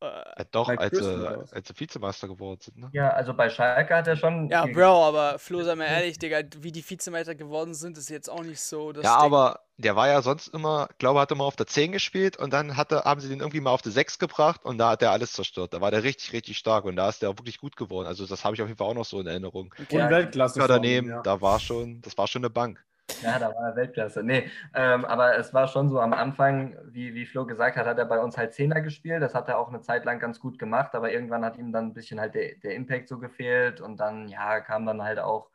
Ja, 0.01 0.44
doch, 0.51 0.69
als, 0.69 1.00
äh, 1.00 1.38
als 1.51 1.68
sie 1.68 1.80
Vizemeister 1.80 2.27
geworden 2.27 2.59
sind, 2.62 2.77
ne? 2.77 2.89
Ja, 2.94 3.09
also 3.12 3.33
bei 3.33 3.50
Schalke 3.50 3.95
hat 3.95 4.07
er 4.07 4.15
schon. 4.15 4.50
Ja, 4.50 4.65
Bro, 4.65 5.06
aber 5.06 5.39
Flo, 5.39 5.63
sei 5.63 5.75
mal 5.75 5.86
ehrlich, 5.86 6.19
Digga, 6.19 6.42
wie 6.59 6.71
die 6.71 6.88
Vizemeister 6.88 7.33
geworden 7.33 7.74
sind, 7.74 7.97
ist 7.97 8.09
jetzt 8.09 8.30
auch 8.30 8.44
nicht 8.44 8.62
so. 8.62 8.92
ja, 8.92 9.01
Ding. 9.01 9.06
aber 9.06 9.62
der 9.77 9.95
war 9.95 10.07
ja 10.07 10.21
sonst 10.21 10.50
immer, 10.50 10.89
glaube 11.00 11.19
hat 11.19 11.31
er 11.31 11.38
mal 11.38 11.45
auf 11.45 11.56
der 11.56 11.68
10 11.68 11.92
gespielt 11.92 12.38
und 12.38 12.53
dann 12.53 12.77
hatte, 12.77 13.03
haben 13.03 13.19
sie 13.19 13.30
den 13.30 13.39
irgendwie 13.39 13.62
mal 13.62 13.71
auf 13.71 13.81
der 13.81 13.92
6 13.92 14.19
gebracht 14.19 14.63
und 14.63 14.77
da 14.77 14.92
hat 14.92 15.01
er 15.01 15.12
alles 15.12 15.33
zerstört. 15.33 15.74
Da 15.74 15.81
war 15.81 15.92
der 15.92 16.03
richtig, 16.03 16.33
richtig 16.33 16.57
stark 16.57 16.86
und 16.86 16.95
da 16.95 17.09
ist 17.09 17.21
der 17.21 17.30
auch 17.30 17.38
wirklich 17.38 17.59
gut 17.59 17.75
geworden. 17.75 18.07
Also, 18.07 18.25
das 18.25 18.44
habe 18.44 18.56
ich 18.56 18.62
auf 18.62 18.68
jeden 18.68 18.77
Fall 18.77 18.88
auch 18.88 18.94
noch 18.94 19.06
so 19.06 19.19
in 19.19 19.27
Erinnerung. 19.27 19.74
Okay. 19.81 20.01
Und 20.01 20.09
Weltklasse. 20.09 20.65
Daneben, 20.68 21.09
ja. 21.09 21.21
da 21.21 21.42
war 21.42 21.59
schon, 21.59 22.01
das 22.01 22.18
war 22.18 22.27
schon 22.27 22.42
eine 22.42 22.50
Bank. 22.50 22.83
Ja, 23.22 23.40
da 23.40 23.50
war 23.50 23.69
er 23.69 23.75
Weltklasse. 23.75 24.24
Nee, 24.24 24.50
ähm, 24.74 25.06
aber 25.06 25.38
es 25.38 25.54
war 25.54 25.68
schon 25.68 25.90
so 25.90 26.00
am 26.00 26.13
Anfang, 26.13 26.75
wie, 26.86 27.13
wie 27.13 27.25
Flo 27.25 27.46
gesagt 27.46 27.78
hat, 27.78 27.86
hat 27.86 27.98
er 27.98 28.06
bei 28.06 28.19
uns 28.19 28.38
halt 28.38 28.54
Zehner 28.54 28.81
gespielt. 28.81 29.22
Das 29.22 29.36
hat 29.36 29.48
er 29.48 29.57
auch 29.60 29.69
eine 29.69 29.81
Zeit 29.81 30.06
lang 30.06 30.19
ganz 30.19 30.40
gut 30.40 30.57
gemacht, 30.60 30.94
aber 30.96 31.12
irgendwann 31.12 31.46
hat 31.46 31.57
ihm 31.57 31.72
dann 31.72 31.88
ein 31.88 31.94
bisschen 31.94 32.19
halt 32.19 32.36
der, 32.36 32.56
der 32.56 32.75
Impact 32.75 33.07
so 33.07 33.19
gefehlt 33.19 33.80
und 33.81 33.98
dann, 34.00 34.28
ja, 34.28 34.60
kam 34.62 34.86
dann 34.86 35.04
halt 35.04 35.19
auch, 35.19 35.50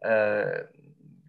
äh, 0.00 0.64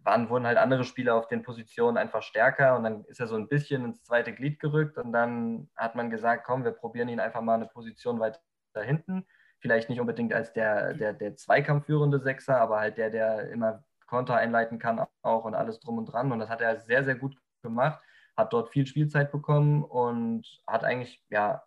waren, 0.03 0.29
wurden 0.29 0.45
halt 0.47 0.57
andere 0.57 0.83
Spieler 0.83 1.15
auf 1.15 1.27
den 1.27 1.43
Positionen 1.43 1.97
einfach 1.97 2.21
stärker 2.23 2.75
und 2.75 2.83
dann 2.83 3.05
ist 3.05 3.19
er 3.19 3.27
so 3.27 3.35
ein 3.35 3.47
bisschen 3.47 3.85
ins 3.85 4.03
zweite 4.03 4.33
Glied 4.33 4.59
gerückt 4.59 4.97
und 4.97 5.11
dann 5.11 5.69
hat 5.75 5.95
man 5.95 6.09
gesagt, 6.09 6.43
komm, 6.45 6.63
wir 6.65 6.71
probieren 6.71 7.09
ihn 7.09 7.19
einfach 7.19 7.41
mal 7.41 7.55
eine 7.55 7.67
Position 7.67 8.19
weiter 8.19 8.39
hinten. 8.75 9.25
Vielleicht 9.59 9.89
nicht 9.89 10.01
unbedingt 10.01 10.33
als 10.33 10.53
der, 10.53 10.93
der, 10.93 11.13
der 11.13 11.35
zweikampfführende 11.35 12.19
Sechser, 12.19 12.59
aber 12.59 12.79
halt 12.79 12.97
der, 12.97 13.09
der 13.09 13.49
immer 13.49 13.83
Konter 14.13 14.35
einleiten 14.35 14.77
kann 14.77 15.03
auch 15.23 15.43
und 15.43 15.55
alles 15.55 15.79
drum 15.79 15.97
und 15.97 16.05
dran. 16.05 16.31
Und 16.31 16.37
das 16.37 16.47
hat 16.47 16.61
er 16.61 16.77
sehr, 16.77 17.03
sehr 17.03 17.15
gut 17.15 17.35
gemacht, 17.63 17.99
hat 18.37 18.53
dort 18.53 18.69
viel 18.69 18.85
Spielzeit 18.85 19.31
bekommen 19.31 19.83
und 19.83 20.45
hat 20.67 20.83
eigentlich 20.83 21.23
ja 21.31 21.63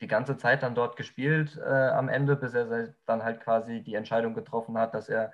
die 0.00 0.08
ganze 0.08 0.36
Zeit 0.36 0.64
dann 0.64 0.74
dort 0.74 0.96
gespielt 0.96 1.56
äh, 1.64 1.90
am 1.90 2.08
Ende, 2.08 2.34
bis 2.34 2.52
er 2.54 2.92
dann 3.06 3.22
halt 3.22 3.40
quasi 3.40 3.80
die 3.80 3.94
Entscheidung 3.94 4.34
getroffen 4.34 4.76
hat, 4.76 4.92
dass 4.92 5.08
er 5.08 5.32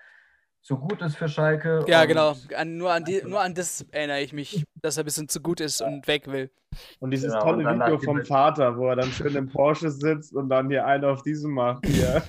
zu 0.60 0.76
gut 0.76 1.00
ist 1.00 1.16
für 1.16 1.30
Schalke. 1.30 1.86
Ja, 1.88 2.04
genau. 2.04 2.34
An, 2.54 2.76
nur, 2.76 2.92
an 2.92 3.04
die, 3.04 3.22
nur 3.24 3.40
an 3.40 3.54
das 3.54 3.86
erinnere 3.90 4.20
ich 4.20 4.34
mich, 4.34 4.66
dass 4.82 4.98
er 4.98 5.04
ein 5.04 5.06
bisschen 5.06 5.30
zu 5.30 5.40
gut 5.40 5.62
ist 5.62 5.80
und 5.80 6.06
weg 6.06 6.26
will. 6.26 6.50
Und 6.98 7.10
dieses 7.10 7.32
genau, 7.32 7.42
tolle 7.42 7.66
und 7.66 7.80
Video 7.80 7.98
vom 8.00 8.22
Vater, 8.22 8.76
wo 8.76 8.88
er 8.88 8.96
dann 8.96 9.10
schön 9.12 9.34
im 9.34 9.48
Porsche 9.48 9.90
sitzt 9.90 10.34
und 10.34 10.50
dann 10.50 10.68
hier 10.68 10.84
einen 10.84 11.06
auf 11.06 11.22
diesem 11.22 11.52
macht. 11.52 11.86
Hier. 11.86 12.22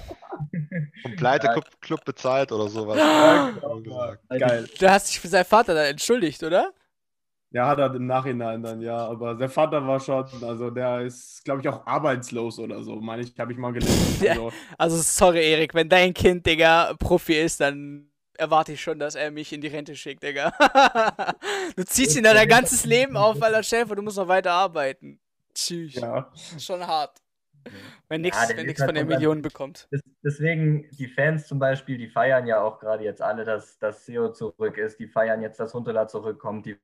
Vom 1.02 1.16
Pleite-Club 1.16 2.06
bezahlt 2.06 2.52
oder 2.52 2.68
sowas. 2.68 2.98
Ja, 2.98 3.52
genau. 3.52 4.14
Geil. 4.30 4.68
Du 4.80 4.90
hast 4.90 5.10
dich 5.10 5.20
für 5.20 5.28
seinen 5.28 5.46
Vater 5.46 5.74
dann 5.74 5.86
entschuldigt, 5.86 6.44
oder? 6.44 6.74
Ja, 7.52 7.68
hat 7.68 7.80
er 7.80 7.94
im 7.96 8.06
Nachhinein 8.06 8.62
dann, 8.62 8.80
ja. 8.82 8.98
Aber 8.98 9.34
der 9.34 9.50
Vater 9.50 9.86
war 9.86 10.00
schon, 10.00 10.26
also 10.44 10.70
der 10.70 11.02
ist, 11.02 11.44
glaube 11.44 11.62
ich, 11.62 11.68
auch 11.68 11.86
arbeitslos 11.86 12.60
oder 12.60 12.84
so, 12.84 12.96
meine 12.98 13.24
ich, 13.24 13.34
habe 13.40 13.52
ich 13.52 13.58
mal 13.58 13.74
gelesen. 13.74 14.00
Also. 14.30 14.52
also, 14.78 14.98
sorry, 14.98 15.52
Erik, 15.52 15.74
wenn 15.74 15.90
dein 15.90 16.14
Kind, 16.14 16.46
Digga, 16.46 16.94
Profi 17.00 17.34
ist, 17.34 17.60
dann 17.60 18.10
erwarte 18.38 18.74
ich 18.74 18.82
schon, 18.82 19.00
dass 19.00 19.16
er 19.16 19.32
mich 19.32 19.52
in 19.52 19.62
die 19.62 19.68
Rente 19.68 19.96
schickt, 19.96 20.24
Digga. 20.24 20.54
du 21.76 21.84
ziehst 21.86 22.16
ihn 22.18 22.24
da 22.24 22.34
dein 22.34 22.48
ganzes 22.48 22.86
Leben 22.86 23.18
auf, 23.18 23.40
weil 23.42 23.54
er 23.54 23.64
Chef 23.64 23.90
und 23.90 23.98
du 23.98 24.04
musst 24.04 24.18
noch 24.18 24.28
weiter 24.28 24.52
arbeiten. 24.52 25.20
Tschüss. 25.54 25.96
Ja. 25.96 26.32
Schon 26.60 26.86
hart. 26.86 27.19
Wenn 28.08 28.22
nichts 28.22 28.38
ja, 28.50 28.56
halt 28.56 28.78
von 28.80 28.96
den 28.96 29.08
Millionen 29.08 29.42
bekommt. 29.42 29.88
Deswegen, 30.24 30.90
die 30.92 31.08
Fans 31.08 31.48
zum 31.48 31.60
Beispiel, 31.60 31.98
die 31.98 32.08
feiern 32.08 32.48
ja 32.48 32.62
auch 32.62 32.80
gerade 32.80 33.04
jetzt 33.04 33.22
alle, 33.22 33.46
dass, 33.46 33.78
dass 33.80 34.06
Seo 34.06 34.32
zurück 34.32 34.78
ist. 34.78 35.00
Die 35.00 35.08
feiern 35.08 35.42
jetzt, 35.42 35.60
dass 35.60 35.74
Huntela 35.74 36.08
zurückkommt. 36.08 36.66
Die 36.66 36.78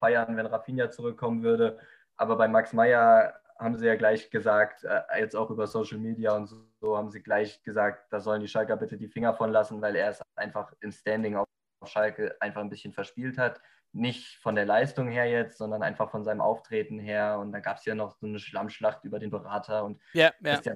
feiern, 0.00 0.36
wenn 0.36 0.46
Rafinha 0.46 0.90
zurückkommen 0.90 1.42
würde. 1.42 1.78
Aber 2.16 2.36
bei 2.36 2.48
Max 2.48 2.72
Meyer 2.72 3.40
haben 3.58 3.76
sie 3.76 3.86
ja 3.86 3.94
gleich 3.94 4.30
gesagt, 4.30 4.84
äh, 4.84 5.00
jetzt 5.20 5.36
auch 5.36 5.50
über 5.50 5.66
Social 5.66 5.98
Media 5.98 6.34
und 6.34 6.46
so, 6.46 6.56
so, 6.80 6.96
haben 6.96 7.10
sie 7.10 7.22
gleich 7.22 7.62
gesagt, 7.62 8.12
da 8.12 8.20
sollen 8.20 8.40
die 8.40 8.48
Schalker 8.48 8.76
bitte 8.76 8.96
die 8.96 9.06
Finger 9.06 9.34
von 9.34 9.52
lassen, 9.52 9.80
weil 9.80 9.94
er 9.94 10.10
es 10.10 10.20
einfach 10.34 10.72
im 10.80 10.90
Standing 10.90 11.36
auf 11.36 11.46
Schalke 11.84 12.36
einfach 12.40 12.60
ein 12.60 12.70
bisschen 12.70 12.92
verspielt 12.92 13.38
hat 13.38 13.60
nicht 13.94 14.38
von 14.38 14.54
der 14.54 14.64
Leistung 14.64 15.08
her 15.08 15.26
jetzt, 15.26 15.58
sondern 15.58 15.82
einfach 15.82 16.10
von 16.10 16.24
seinem 16.24 16.40
Auftreten 16.40 16.98
her. 16.98 17.38
Und 17.38 17.52
da 17.52 17.60
gab 17.60 17.76
es 17.76 17.84
ja 17.84 17.94
noch 17.94 18.16
so 18.16 18.26
eine 18.26 18.38
Schlammschlacht 18.38 19.04
über 19.04 19.18
den 19.18 19.30
Berater 19.30 19.84
und 19.84 20.00
ja, 20.14 20.32
ja. 20.42 20.60
ja 20.64 20.74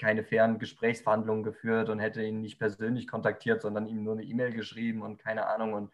keine 0.00 0.22
fairen 0.22 0.58
Gesprächsverhandlungen 0.58 1.42
geführt 1.42 1.88
und 1.88 1.98
hätte 1.98 2.22
ihn 2.22 2.40
nicht 2.40 2.58
persönlich 2.58 3.08
kontaktiert, 3.08 3.62
sondern 3.62 3.88
ihm 3.88 4.04
nur 4.04 4.14
eine 4.14 4.22
E-Mail 4.22 4.52
geschrieben 4.52 5.02
und 5.02 5.18
keine 5.18 5.46
Ahnung. 5.46 5.72
Und 5.72 5.92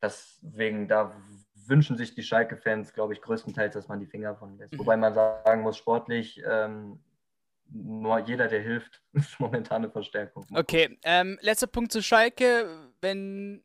deswegen, 0.00 0.88
da 0.88 1.14
wünschen 1.66 1.96
sich 1.96 2.14
die 2.14 2.22
Schalke-Fans, 2.22 2.94
glaube 2.94 3.12
ich, 3.12 3.20
größtenteils, 3.20 3.74
dass 3.74 3.88
man 3.88 4.00
die 4.00 4.06
Finger 4.06 4.34
von 4.36 4.56
lässt. 4.56 4.72
Mhm. 4.72 4.78
Wobei 4.78 4.96
man 4.96 5.12
sagen 5.12 5.62
muss, 5.62 5.76
sportlich, 5.76 6.42
ähm, 6.46 6.98
nur 7.70 8.18
jeder, 8.20 8.48
der 8.48 8.60
hilft, 8.60 9.02
ist 9.12 9.38
momentan 9.38 9.84
eine 9.84 9.90
Verstärkung. 9.90 10.46
Okay, 10.54 10.98
ähm, 11.04 11.38
letzter 11.42 11.66
Punkt 11.66 11.92
zu 11.92 12.02
Schalke. 12.02 12.90
Wenn 13.02 13.62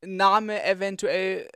Name 0.00 0.62
eventuell 0.64 1.48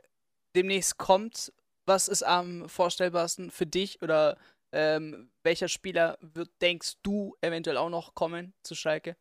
demnächst 0.55 0.97
kommt, 0.97 1.51
was 1.85 2.07
ist 2.07 2.23
am 2.23 2.67
vorstellbarsten 2.69 3.51
für 3.51 3.65
dich 3.65 4.01
oder 4.01 4.37
ähm, 4.71 5.29
welcher 5.43 5.67
Spieler 5.67 6.17
wird, 6.21 6.49
denkst 6.61 6.93
du 7.03 7.35
eventuell 7.41 7.77
auch 7.77 7.89
noch 7.89 8.15
kommen 8.15 8.53
zu 8.63 8.75
Schalke? 8.75 9.15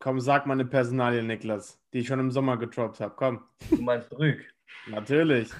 Komm, 0.00 0.20
sag 0.20 0.46
mal 0.46 0.54
eine 0.54 0.64
Personalie, 0.64 1.22
Niklas, 1.22 1.78
die 1.92 1.98
ich 1.98 2.06
schon 2.06 2.20
im 2.20 2.30
Sommer 2.30 2.56
getroppt 2.56 3.00
habe. 3.00 3.14
Komm. 3.16 3.44
Du 3.68 3.82
meinst 3.82 4.10
Rüg? 4.16 4.54
Natürlich. 4.86 5.50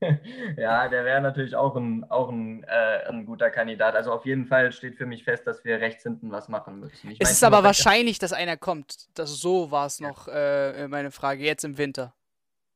ja, 0.56 0.88
der 0.88 1.04
wäre 1.04 1.20
natürlich 1.20 1.56
auch 1.56 1.76
ein, 1.76 2.04
auch 2.10 2.28
ein, 2.30 2.62
äh, 2.64 3.08
ein 3.08 3.24
guter 3.24 3.50
Kandidat. 3.50 3.94
Also 3.94 4.12
auf 4.12 4.26
jeden 4.26 4.46
Fall 4.46 4.70
steht 4.72 4.96
für 4.96 5.06
mich 5.06 5.24
fest, 5.24 5.46
dass 5.46 5.64
wir 5.64 5.80
rechts 5.80 6.02
hinten 6.02 6.30
was 6.30 6.48
machen 6.48 6.80
müssen. 6.80 7.10
Ich 7.10 7.20
es 7.20 7.30
ist 7.30 7.44
aber 7.44 7.64
wahrscheinlich, 7.64 8.18
dass 8.18 8.32
einer 8.32 8.56
kommt. 8.56 9.08
Das, 9.14 9.30
so 9.30 9.70
war 9.70 9.86
es 9.86 10.00
noch 10.00 10.28
äh, 10.28 10.86
meine 10.88 11.10
Frage, 11.10 11.42
jetzt 11.42 11.64
im 11.64 11.78
Winter. 11.78 12.14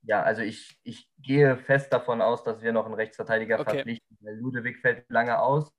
Ja, 0.02 0.23
also 0.23 0.42
ich, 0.42 0.78
ich 0.83 1.09
gehe 1.19 1.57
fest 1.57 1.92
davon 1.92 2.23
aus, 2.23 2.42
dass 2.42 2.62
wir 2.62 2.73
noch 2.73 2.87
einen 2.87 2.95
Rechtsverteidiger 2.95 3.61
okay. 3.61 3.71
verpflichten. 3.71 4.16
Ludewig 4.21 4.78
fällt 4.78 5.09
lange 5.11 5.38
aus. 5.38 5.73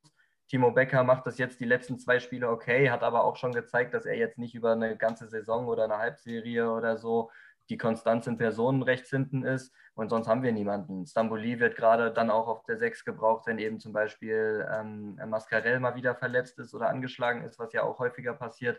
Timo 0.47 0.71
Becker 0.71 1.03
macht 1.03 1.25
das 1.25 1.37
jetzt 1.37 1.59
die 1.59 1.65
letzten 1.65 1.97
zwei 1.97 2.19
Spiele 2.19 2.49
okay, 2.49 2.89
hat 2.89 3.03
aber 3.03 3.23
auch 3.23 3.37
schon 3.37 3.53
gezeigt, 3.53 3.93
dass 3.93 4.05
er 4.05 4.17
jetzt 4.17 4.37
nicht 4.37 4.53
über 4.53 4.73
eine 4.73 4.97
ganze 4.97 5.27
Saison 5.29 5.65
oder 5.67 5.85
eine 5.85 5.97
Halbserie 5.97 6.69
oder 6.69 6.97
so 6.97 7.31
die 7.69 7.77
Konstanz 7.77 8.27
in 8.27 8.37
Personen 8.37 8.83
rechts 8.83 9.09
hinten 9.09 9.43
ist 9.43 9.73
und 9.93 10.09
sonst 10.09 10.27
haben 10.27 10.43
wir 10.43 10.51
niemanden. 10.51 11.05
Stamboli 11.05 11.59
wird 11.59 11.77
gerade 11.77 12.11
dann 12.11 12.29
auch 12.29 12.49
auf 12.49 12.63
der 12.65 12.77
6 12.77 13.05
gebraucht, 13.05 13.47
wenn 13.47 13.59
eben 13.59 13.79
zum 13.79 13.93
Beispiel 13.93 14.67
ähm, 14.69 15.17
Mascarell 15.25 15.79
mal 15.79 15.95
wieder 15.95 16.15
verletzt 16.15 16.59
ist 16.59 16.73
oder 16.73 16.89
angeschlagen 16.89 17.43
ist, 17.43 17.57
was 17.59 17.71
ja 17.71 17.83
auch 17.83 17.99
häufiger 17.99 18.33
passiert. 18.33 18.77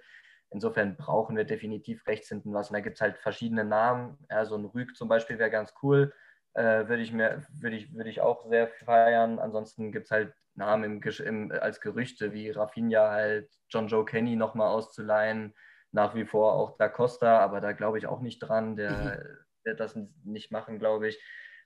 Insofern 0.52 0.96
brauchen 0.96 1.36
wir 1.36 1.44
definitiv 1.44 2.06
rechts 2.06 2.28
hinten 2.28 2.52
was. 2.54 2.70
Und 2.70 2.74
da 2.74 2.80
gibt 2.80 2.96
es 2.96 3.00
halt 3.00 3.18
verschiedene 3.18 3.64
Namen. 3.64 4.18
Ja, 4.30 4.44
so 4.44 4.56
ein 4.56 4.64
Rüg 4.64 4.96
zum 4.96 5.08
Beispiel 5.08 5.38
wäre 5.38 5.50
ganz 5.50 5.72
cool. 5.82 6.12
Äh, 6.54 6.88
würde 6.88 7.02
ich, 7.02 7.12
mir, 7.12 7.42
ich, 7.62 7.94
würd 7.94 8.06
ich 8.06 8.20
auch 8.20 8.46
sehr 8.46 8.68
feiern. 8.68 9.38
Ansonsten 9.38 9.92
gibt 9.92 10.06
es 10.06 10.10
halt 10.10 10.34
Namen 10.54 11.02
im, 11.02 11.12
im, 11.24 11.52
als 11.52 11.80
Gerüchte 11.80 12.32
wie 12.32 12.50
Rafinha 12.50 13.10
halt, 13.10 13.50
John 13.70 13.88
Joe 13.88 14.04
Kenny 14.04 14.36
nochmal 14.36 14.68
auszuleihen 14.68 15.54
nach 15.92 16.14
wie 16.14 16.24
vor 16.24 16.54
auch 16.54 16.76
Da 16.78 16.88
Costa, 16.88 17.38
aber 17.38 17.60
da 17.60 17.72
glaube 17.72 17.98
ich 17.98 18.06
auch 18.06 18.20
nicht 18.20 18.38
dran. 18.38 18.76
Der 18.76 18.90
mhm. 18.90 19.38
wird 19.64 19.80
das 19.80 19.96
nicht 20.24 20.50
machen, 20.50 20.78
glaube 20.78 21.08
ich. 21.08 21.22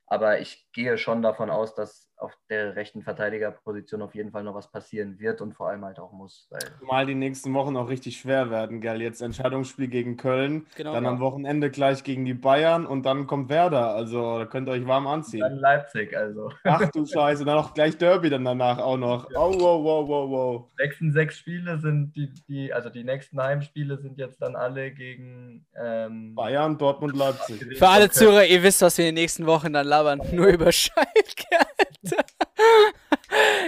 Aber 0.06 0.40
ich 0.40 0.68
gehe 0.72 0.98
schon 0.98 1.22
davon 1.22 1.50
aus, 1.50 1.74
dass 1.74 2.12
auf 2.18 2.32
der 2.48 2.76
rechten 2.76 3.02
Verteidigerposition 3.02 4.00
auf 4.00 4.14
jeden 4.14 4.30
Fall 4.30 4.42
noch 4.42 4.54
was 4.54 4.70
passieren 4.70 5.18
wird 5.18 5.40
und 5.42 5.52
vor 5.52 5.68
allem 5.68 5.84
halt 5.84 5.98
auch 5.98 6.12
muss. 6.12 6.48
Mal 6.80 7.04
die 7.04 7.14
nächsten 7.14 7.52
Wochen 7.52 7.76
auch 7.76 7.88
richtig 7.88 8.18
schwer 8.18 8.50
werden, 8.50 8.80
gell? 8.80 9.02
Jetzt 9.02 9.20
Entscheidungsspiel 9.20 9.88
gegen 9.88 10.16
Köln, 10.16 10.66
genau, 10.76 10.94
dann 10.94 11.04
ja. 11.04 11.10
am 11.10 11.20
Wochenende 11.20 11.70
gleich 11.70 12.04
gegen 12.04 12.24
die 12.24 12.34
Bayern 12.34 12.86
und 12.86 13.04
dann 13.04 13.26
kommt 13.26 13.50
Werder. 13.50 13.94
Also 13.94 14.38
da 14.38 14.46
könnt 14.46 14.68
ihr 14.68 14.72
euch 14.72 14.86
warm 14.86 15.06
anziehen. 15.06 15.40
Dann 15.40 15.56
Leipzig, 15.56 16.16
also. 16.16 16.50
Ach 16.64 16.90
du 16.90 17.04
Scheiße, 17.04 17.44
dann 17.44 17.58
auch 17.58 17.74
gleich 17.74 17.98
Derby 17.98 18.30
dann 18.30 18.44
danach 18.44 18.78
auch 18.78 18.96
noch. 18.96 19.28
Oh, 19.34 19.52
wow, 19.52 19.84
wow, 19.84 20.08
wow, 20.08 20.30
wow. 20.30 20.64
Die 20.78 20.84
nächsten 20.84 21.12
sechs 21.12 21.36
Spiele 21.36 21.78
sind 21.78 22.16
die, 22.16 22.32
die, 22.48 22.72
also 22.72 22.88
die 22.88 23.04
nächsten 23.04 23.40
Heimspiele 23.40 23.98
sind 23.98 24.18
jetzt 24.18 24.40
dann 24.40 24.56
alle 24.56 24.90
gegen 24.90 25.66
ähm, 25.78 26.34
Bayern, 26.34 26.78
Dortmund, 26.78 27.14
Leipzig. 27.14 27.76
Für 27.76 27.88
alle 27.88 28.10
Zuhörer, 28.10 28.46
ihr 28.46 28.62
wisst, 28.62 28.80
was 28.80 28.96
wir 28.96 29.06
in 29.06 29.14
den 29.14 29.22
nächsten 29.22 29.46
Wochen 29.46 29.72
dann 29.72 29.86
labern. 29.86 30.22
Nur 30.32 30.46
über 30.46 30.72
Schalke. 30.72 31.65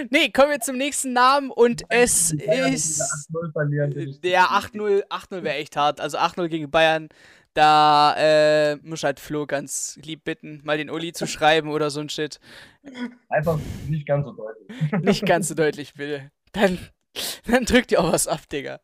Nee, 0.09 0.29
kommen 0.29 0.51
wir 0.51 0.59
zum 0.59 0.77
nächsten 0.77 1.13
Namen 1.13 1.51
und 1.51 1.83
es 1.89 2.31
ist. 2.31 3.01
Der 4.23 4.43
8-0 4.45 5.03
8 5.09 5.31
wäre 5.31 5.55
echt 5.55 5.75
hart. 5.75 5.99
Also 5.99 6.17
8-0 6.17 6.47
gegen 6.47 6.71
Bayern. 6.71 7.09
Da 7.53 8.15
äh, 8.17 8.75
muss 8.77 9.03
halt 9.03 9.19
Flo 9.19 9.45
ganz 9.45 9.99
lieb 10.03 10.23
bitten, 10.23 10.61
mal 10.63 10.77
den 10.77 10.89
Uli 10.89 11.13
zu 11.13 11.27
schreiben 11.27 11.71
oder 11.71 11.89
so 11.89 11.99
ein 11.99 12.09
Shit. 12.09 12.39
Einfach 13.27 13.59
nicht 13.87 14.07
ganz 14.07 14.25
so 14.25 14.33
deutlich. 14.33 14.91
Nicht 15.01 15.25
ganz 15.25 15.47
so 15.47 15.55
deutlich, 15.55 15.93
bitte. 15.95 16.31
Dann, 16.51 16.77
dann 17.47 17.65
drückt 17.65 17.91
ihr 17.91 17.99
auch 17.99 18.13
was 18.13 18.27
ab, 18.27 18.47
Digga. 18.51 18.79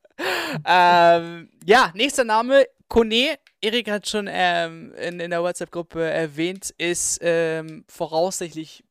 ähm, 0.65 1.49
ja, 1.63 1.91
nächster 1.93 2.23
Name, 2.23 2.65
Kone. 2.87 3.37
Erik 3.61 3.89
hat 3.89 4.07
schon 4.07 4.27
ähm, 4.29 4.93
in, 4.95 5.19
in 5.19 5.31
der 5.31 5.41
WhatsApp-Gruppe 5.41 6.03
erwähnt, 6.03 6.73
ist 6.77 7.19
ähm, 7.21 7.85
voraussichtlich 7.87 8.83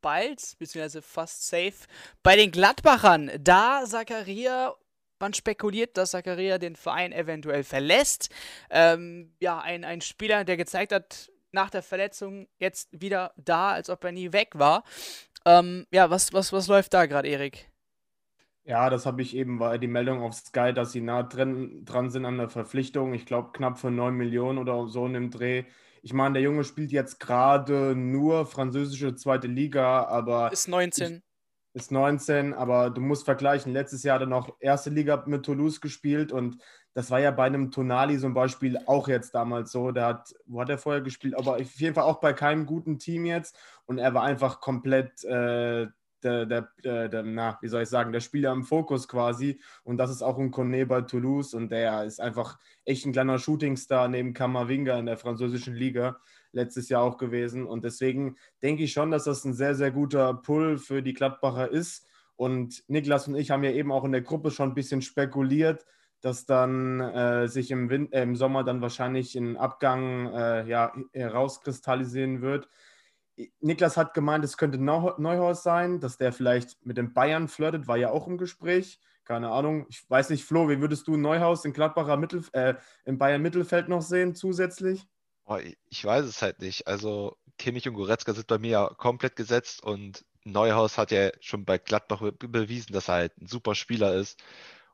bald, 0.00 0.56
beziehungsweise 0.58 1.02
fast 1.02 1.46
safe, 1.48 1.86
bei 2.22 2.36
den 2.36 2.50
Gladbachern. 2.50 3.30
Da 3.40 3.84
Zakaria, 3.84 4.74
man 5.18 5.34
spekuliert, 5.34 5.96
dass 5.96 6.12
Zakaria 6.12 6.58
den 6.58 6.76
Verein 6.76 7.12
eventuell 7.12 7.64
verlässt. 7.64 8.30
Ähm, 8.70 9.34
ja, 9.40 9.60
ein, 9.60 9.84
ein 9.84 10.00
Spieler, 10.00 10.44
der 10.44 10.56
gezeigt 10.56 10.92
hat, 10.92 11.30
nach 11.52 11.70
der 11.70 11.82
Verletzung 11.82 12.46
jetzt 12.58 12.88
wieder 12.92 13.32
da, 13.36 13.70
als 13.70 13.90
ob 13.90 14.04
er 14.04 14.12
nie 14.12 14.32
weg 14.32 14.50
war. 14.54 14.84
Ähm, 15.44 15.86
ja, 15.90 16.10
was, 16.10 16.32
was, 16.32 16.52
was 16.52 16.68
läuft 16.68 16.94
da 16.94 17.06
gerade, 17.06 17.28
Erik? 17.28 17.70
Ja, 18.64 18.90
das 18.90 19.06
habe 19.06 19.22
ich 19.22 19.34
eben, 19.34 19.60
war 19.60 19.78
die 19.78 19.86
Meldung 19.86 20.20
auf 20.20 20.34
Sky, 20.34 20.74
dass 20.74 20.92
sie 20.92 21.00
nah 21.00 21.22
drin, 21.22 21.86
dran 21.86 22.10
sind 22.10 22.26
an 22.26 22.36
der 22.36 22.50
Verpflichtung. 22.50 23.14
Ich 23.14 23.24
glaube, 23.24 23.52
knapp 23.52 23.78
für 23.78 23.90
9 23.90 24.14
Millionen 24.14 24.58
oder 24.58 24.88
so 24.88 25.06
in 25.06 25.14
dem 25.14 25.30
Dreh. 25.30 25.64
Ich 26.02 26.12
meine, 26.12 26.34
der 26.34 26.42
Junge 26.42 26.64
spielt 26.64 26.92
jetzt 26.92 27.20
gerade 27.20 27.94
nur 27.94 28.46
französische 28.46 29.14
zweite 29.14 29.46
Liga, 29.46 30.04
aber. 30.04 30.52
Ist 30.52 30.68
19. 30.68 31.22
Ist 31.74 31.92
19, 31.92 32.54
aber 32.54 32.90
du 32.90 33.00
musst 33.00 33.24
vergleichen. 33.24 33.72
Letztes 33.72 34.02
Jahr 34.02 34.16
hat 34.16 34.22
er 34.22 34.26
noch 34.26 34.56
erste 34.58 34.90
Liga 34.90 35.22
mit 35.26 35.44
Toulouse 35.44 35.80
gespielt 35.80 36.32
und 36.32 36.62
das 36.94 37.10
war 37.10 37.20
ja 37.20 37.30
bei 37.30 37.44
einem 37.44 37.70
Tonali 37.70 38.18
zum 38.18 38.34
Beispiel 38.34 38.78
auch 38.86 39.06
jetzt 39.06 39.34
damals 39.34 39.70
so. 39.70 39.92
Der 39.92 40.06
hat, 40.06 40.34
wo 40.46 40.60
hat 40.60 40.70
er 40.70 40.78
vorher 40.78 41.02
gespielt? 41.02 41.36
Aber 41.36 41.56
auf 41.56 41.74
jeden 41.74 41.94
Fall 41.94 42.04
auch 42.04 42.20
bei 42.20 42.32
keinem 42.32 42.66
guten 42.66 42.98
Team 42.98 43.26
jetzt 43.26 43.56
und 43.86 43.98
er 43.98 44.14
war 44.14 44.22
einfach 44.24 44.60
komplett. 44.60 45.22
Äh, 45.24 45.86
der, 46.22 46.46
der, 46.46 47.08
der, 47.08 47.22
na, 47.22 47.58
wie 47.60 47.68
soll 47.68 47.82
ich 47.82 47.88
sagen, 47.88 48.12
der 48.12 48.20
Spieler 48.20 48.52
im 48.52 48.64
Fokus 48.64 49.08
quasi. 49.08 49.60
Und 49.84 49.98
das 49.98 50.10
ist 50.10 50.22
auch 50.22 50.38
ein 50.38 50.50
Kone 50.50 50.86
bei 50.86 51.02
Toulouse 51.02 51.54
und 51.54 51.70
der 51.70 52.04
ist 52.04 52.20
einfach 52.20 52.58
echt 52.84 53.06
ein 53.06 53.12
kleiner 53.12 53.38
Shootingstar 53.38 54.08
neben 54.08 54.34
Kamavinga 54.34 54.98
in 54.98 55.06
der 55.06 55.16
französischen 55.16 55.74
Liga 55.74 56.18
letztes 56.52 56.88
Jahr 56.88 57.02
auch 57.02 57.18
gewesen. 57.18 57.66
Und 57.66 57.84
deswegen 57.84 58.36
denke 58.62 58.84
ich 58.84 58.92
schon, 58.92 59.10
dass 59.10 59.24
das 59.24 59.44
ein 59.44 59.54
sehr, 59.54 59.74
sehr 59.74 59.90
guter 59.90 60.34
Pull 60.34 60.78
für 60.78 61.02
die 61.02 61.14
Gladbacher 61.14 61.70
ist. 61.70 62.06
Und 62.36 62.84
Niklas 62.88 63.28
und 63.28 63.34
ich 63.34 63.50
haben 63.50 63.64
ja 63.64 63.72
eben 63.72 63.92
auch 63.92 64.04
in 64.04 64.12
der 64.12 64.22
Gruppe 64.22 64.50
schon 64.50 64.70
ein 64.70 64.74
bisschen 64.74 65.02
spekuliert, 65.02 65.84
dass 66.20 66.46
dann 66.46 67.00
äh, 67.00 67.48
sich 67.48 67.70
im, 67.70 67.90
Wind, 67.90 68.12
äh, 68.12 68.22
im 68.22 68.36
Sommer 68.36 68.64
dann 68.64 68.80
wahrscheinlich 68.80 69.36
ein 69.36 69.56
Abgang 69.56 70.32
äh, 70.32 70.68
ja, 70.68 70.92
herauskristallisieren 71.12 72.42
wird. 72.42 72.68
Niklas 73.60 73.96
hat 73.96 74.14
gemeint, 74.14 74.44
es 74.44 74.56
könnte 74.56 74.78
Neuhaus 74.78 75.62
sein, 75.62 76.00
dass 76.00 76.16
der 76.16 76.32
vielleicht 76.32 76.84
mit 76.84 76.96
den 76.96 77.12
Bayern 77.12 77.48
flirtet, 77.48 77.86
war 77.86 77.96
ja 77.96 78.10
auch 78.10 78.26
im 78.26 78.38
Gespräch. 78.38 79.00
Keine 79.24 79.50
Ahnung. 79.50 79.86
Ich 79.90 80.08
weiß 80.08 80.30
nicht, 80.30 80.44
Flo, 80.44 80.68
wie 80.68 80.80
würdest 80.80 81.06
du 81.06 81.16
Neuhaus 81.16 81.64
in 81.64 81.72
Gladbacher 81.72 82.16
Mittel, 82.16 82.44
äh, 82.52 82.74
im 83.04 83.18
Bayern 83.18 83.42
Mittelfeld 83.42 83.88
noch 83.88 84.02
sehen 84.02 84.34
zusätzlich? 84.34 85.06
Oh, 85.44 85.58
ich 85.88 86.04
weiß 86.04 86.24
es 86.24 86.42
halt 86.42 86.60
nicht. 86.60 86.86
Also 86.86 87.36
Kimmich 87.58 87.86
und 87.88 87.94
Goretzka 87.94 88.32
sind 88.32 88.46
bei 88.46 88.58
mir 88.58 88.70
ja 88.70 88.88
komplett 88.88 89.36
gesetzt 89.36 89.82
und 89.82 90.24
Neuhaus 90.44 90.96
hat 90.98 91.10
ja 91.10 91.30
schon 91.40 91.64
bei 91.64 91.78
Gladbach 91.78 92.22
bewiesen, 92.38 92.92
dass 92.92 93.08
er 93.08 93.14
halt 93.14 93.38
ein 93.38 93.46
super 93.46 93.74
Spieler 93.74 94.14
ist. 94.14 94.42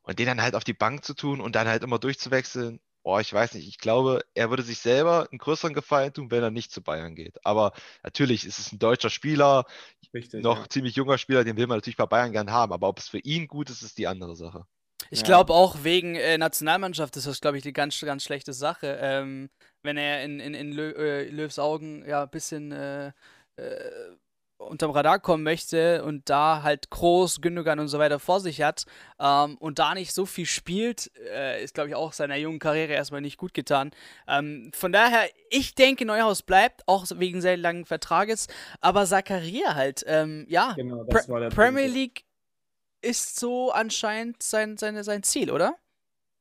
Und 0.03 0.19
den 0.19 0.27
dann 0.27 0.43
halt 0.43 0.55
auf 0.55 0.65
die 0.65 0.75
Bank 0.75 1.05
zu 1.05 1.15
tun 1.15 1.41
und 1.41 1.55
dann 1.55 1.69
halt 1.69 1.83
immer 1.83 1.99
durchzuwechseln, 1.99 2.81
oh, 3.05 3.19
ich 3.19 3.33
weiß 3.33 3.55
nicht, 3.55 3.69
ich 3.69 3.79
glaube, 3.79 4.25
er 4.35 4.51
würde 4.51 4.63
sich 4.63 4.79
selber 4.79 5.29
einen 5.31 5.39
größeren 5.39 5.75
Gefallen 5.75 6.13
tun, 6.13 6.31
wenn 6.31 6.43
er 6.43 6.51
nicht 6.51 6.73
zu 6.73 6.83
Bayern 6.83 7.15
geht. 7.15 7.45
Aber 7.45 7.73
natürlich 8.03 8.47
ist 8.47 8.59
es 8.59 8.73
ein 8.73 8.79
deutscher 8.79 9.11
Spieler, 9.11 9.67
Richtig, 10.13 10.43
noch 10.43 10.61
ja. 10.61 10.69
ziemlich 10.69 10.97
junger 10.97 11.19
Spieler, 11.19 11.45
den 11.45 11.57
will 11.57 11.67
man 11.67 11.77
natürlich 11.77 11.99
bei 11.99 12.07
Bayern 12.07 12.33
gern 12.33 12.51
haben. 12.51 12.73
Aber 12.73 12.89
ob 12.89 12.99
es 12.99 13.09
für 13.09 13.19
ihn 13.19 13.47
gut 13.47 13.69
ist, 13.69 13.83
ist 13.83 13.99
die 13.99 14.07
andere 14.07 14.35
Sache. 14.35 14.67
Ich 15.11 15.21
ja. 15.21 15.27
glaube 15.27 15.53
auch 15.53 15.85
wegen 15.85 16.15
äh, 16.17 16.39
Nationalmannschaft 16.39 17.17
ist 17.17 17.27
das, 17.27 17.41
glaube 17.41 17.59
ich, 17.59 17.65
eine 17.65 17.75
ganz, 17.75 18.01
ganz 18.01 18.25
schlechte 18.25 18.55
Sache. 18.55 18.99
Ähm, 19.01 19.51
wenn 19.83 19.99
er 19.99 20.25
in, 20.25 20.41
in, 20.41 20.55
in 20.55 20.73
Lö 20.73 20.93
äh, 20.93 21.29
Löws 21.29 21.59
Augen 21.59 22.05
ja 22.09 22.23
ein 22.23 22.31
bisschen 22.31 22.73
äh, 22.73 23.13
äh 23.57 24.17
unterm 24.69 24.91
Radar 24.91 25.19
kommen 25.19 25.43
möchte 25.43 26.05
und 26.05 26.29
da 26.29 26.63
halt 26.63 26.91
Groß, 26.91 27.41
Gündogan 27.41 27.79
und 27.79 27.89
so 27.89 27.99
weiter 27.99 28.19
vor 28.19 28.41
sich 28.41 28.63
hat 28.63 28.85
ähm, 29.19 29.57
und 29.59 29.79
da 29.79 29.95
nicht 29.95 30.13
so 30.13 30.27
viel 30.27 30.47
spielt, 30.47 31.11
äh, 31.33 31.63
ist, 31.63 31.75
glaube 31.75 31.91
ich, 31.91 31.95
auch 31.95 32.13
seiner 32.13 32.37
jungen 32.37 32.59
Karriere 32.59 32.93
erstmal 32.93 33.21
nicht 33.21 33.37
gut 33.37 33.55
getan. 33.55 33.93
Ähm, 34.29 34.71
von 34.75 34.93
daher, 34.93 35.29
ich 35.51 35.75
denke, 35.75 36.05
Neuhaus 36.05 36.43
bleibt, 36.43 36.83
auch 36.87 37.07
wegen 37.17 37.41
seines 37.41 37.63
langen 37.63 37.85
Vertrages, 37.85 38.49
aber 38.81 39.07
Zakaria 39.07 39.75
halt, 39.75 40.05
ähm, 40.07 40.47
ja, 40.49 40.73
genau, 40.75 41.05
Pre 41.05 41.49
Premier 41.51 41.87
League 41.87 42.25
ist 43.03 43.39
so 43.39 43.71
anscheinend 43.71 44.43
sein, 44.43 44.77
seine, 44.77 45.05
sein 45.05 45.23
Ziel, 45.23 45.51
oder? 45.51 45.77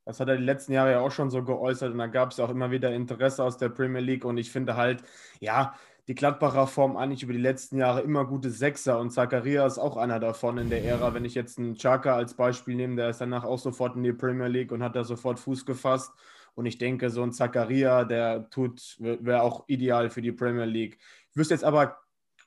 Das 0.06 0.20
hat 0.20 0.28
er 0.28 0.38
die 0.38 0.44
letzten 0.44 0.74
Jahre 0.74 0.92
ja 0.92 1.00
auch 1.00 1.12
schon 1.12 1.30
so 1.30 1.44
geäußert 1.44 1.94
und 1.94 1.98
da 1.98 2.08
gab 2.08 2.32
es 2.32 2.40
auch 2.40 2.50
immer 2.50 2.72
wieder 2.72 2.94
Interesse 2.94 3.44
aus 3.44 3.58
der 3.58 3.70
Premier 3.70 4.02
League 4.02 4.26
und 4.26 4.38
ich 4.38 4.52
finde 4.52 4.76
halt, 4.76 5.02
ja, 5.40 5.76
die 6.08 6.16
Gladbacher 6.16 6.68
formen 6.68 6.98
eigentlich 6.98 7.24
über 7.24 7.34
die 7.34 7.40
letzten 7.40 7.78
Jahre 7.78 8.02
immer 8.02 8.26
gute 8.26 8.50
Sechser 8.50 9.00
und 9.00 9.12
Zakaria 9.12 9.66
ist 9.66 9.78
auch 9.78 9.96
einer 9.96 10.20
davon 10.20 10.58
in 10.58 10.70
der 10.70 10.84
Ära. 10.84 11.14
Wenn 11.14 11.24
ich 11.24 11.34
jetzt 11.34 11.58
einen 11.58 11.76
Chaka 11.76 12.16
als 12.16 12.34
Beispiel 12.34 12.76
nehme, 12.76 12.98
der 12.98 13.10
ist 13.10 13.22
danach 13.22 13.46
auch 13.46 13.60
sofort 13.60 13.96
in 13.96 14.04
die 14.04 14.12
Premier 14.12 14.48
League 14.48 14.72
und 14.72 14.84
hat 14.84 14.96
da 14.96 15.06
sofort 15.06 15.40
Fuß 15.40 15.66
gefasst. 15.66 16.12
Und 16.56 16.66
ich 16.66 16.78
denke, 16.78 17.10
so 17.10 17.24
ein 17.24 17.32
Zakaria, 17.32 18.04
der 18.04 18.50
tut, 18.50 18.98
wäre 19.00 19.42
auch 19.42 19.64
ideal 19.68 20.10
für 20.10 20.22
die 20.22 20.34
Premier 20.34 20.66
League. 20.66 21.00
Ich 21.32 21.38
wüsste 21.38 21.54
jetzt 21.54 21.64
aber 21.64 21.98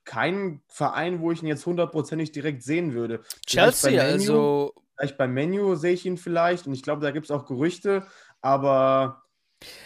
keinen 0.05 0.63
Verein, 0.69 1.21
wo 1.21 1.33
ich 1.33 1.43
ihn 1.43 1.49
jetzt 1.49 1.67
hundertprozentig 1.67 2.33
direkt 2.33 2.63
sehen 2.63 2.93
würde. 2.93 3.23
Chelsea, 3.47 3.91
Menu, 3.91 4.13
also. 4.13 4.75
Vielleicht 4.97 5.19
bei 5.19 5.29
Menu 5.29 5.75
sehe 5.75 5.93
ich 5.93 6.07
ihn 6.07 6.17
vielleicht 6.19 6.67
und 6.67 6.75
ich 6.75 6.83
glaube, 6.83 7.03
da 7.03 7.11
gibt 7.11 7.27
es 7.27 7.31
auch 7.31 7.47
Gerüchte, 7.47 8.07
aber 8.41 9.26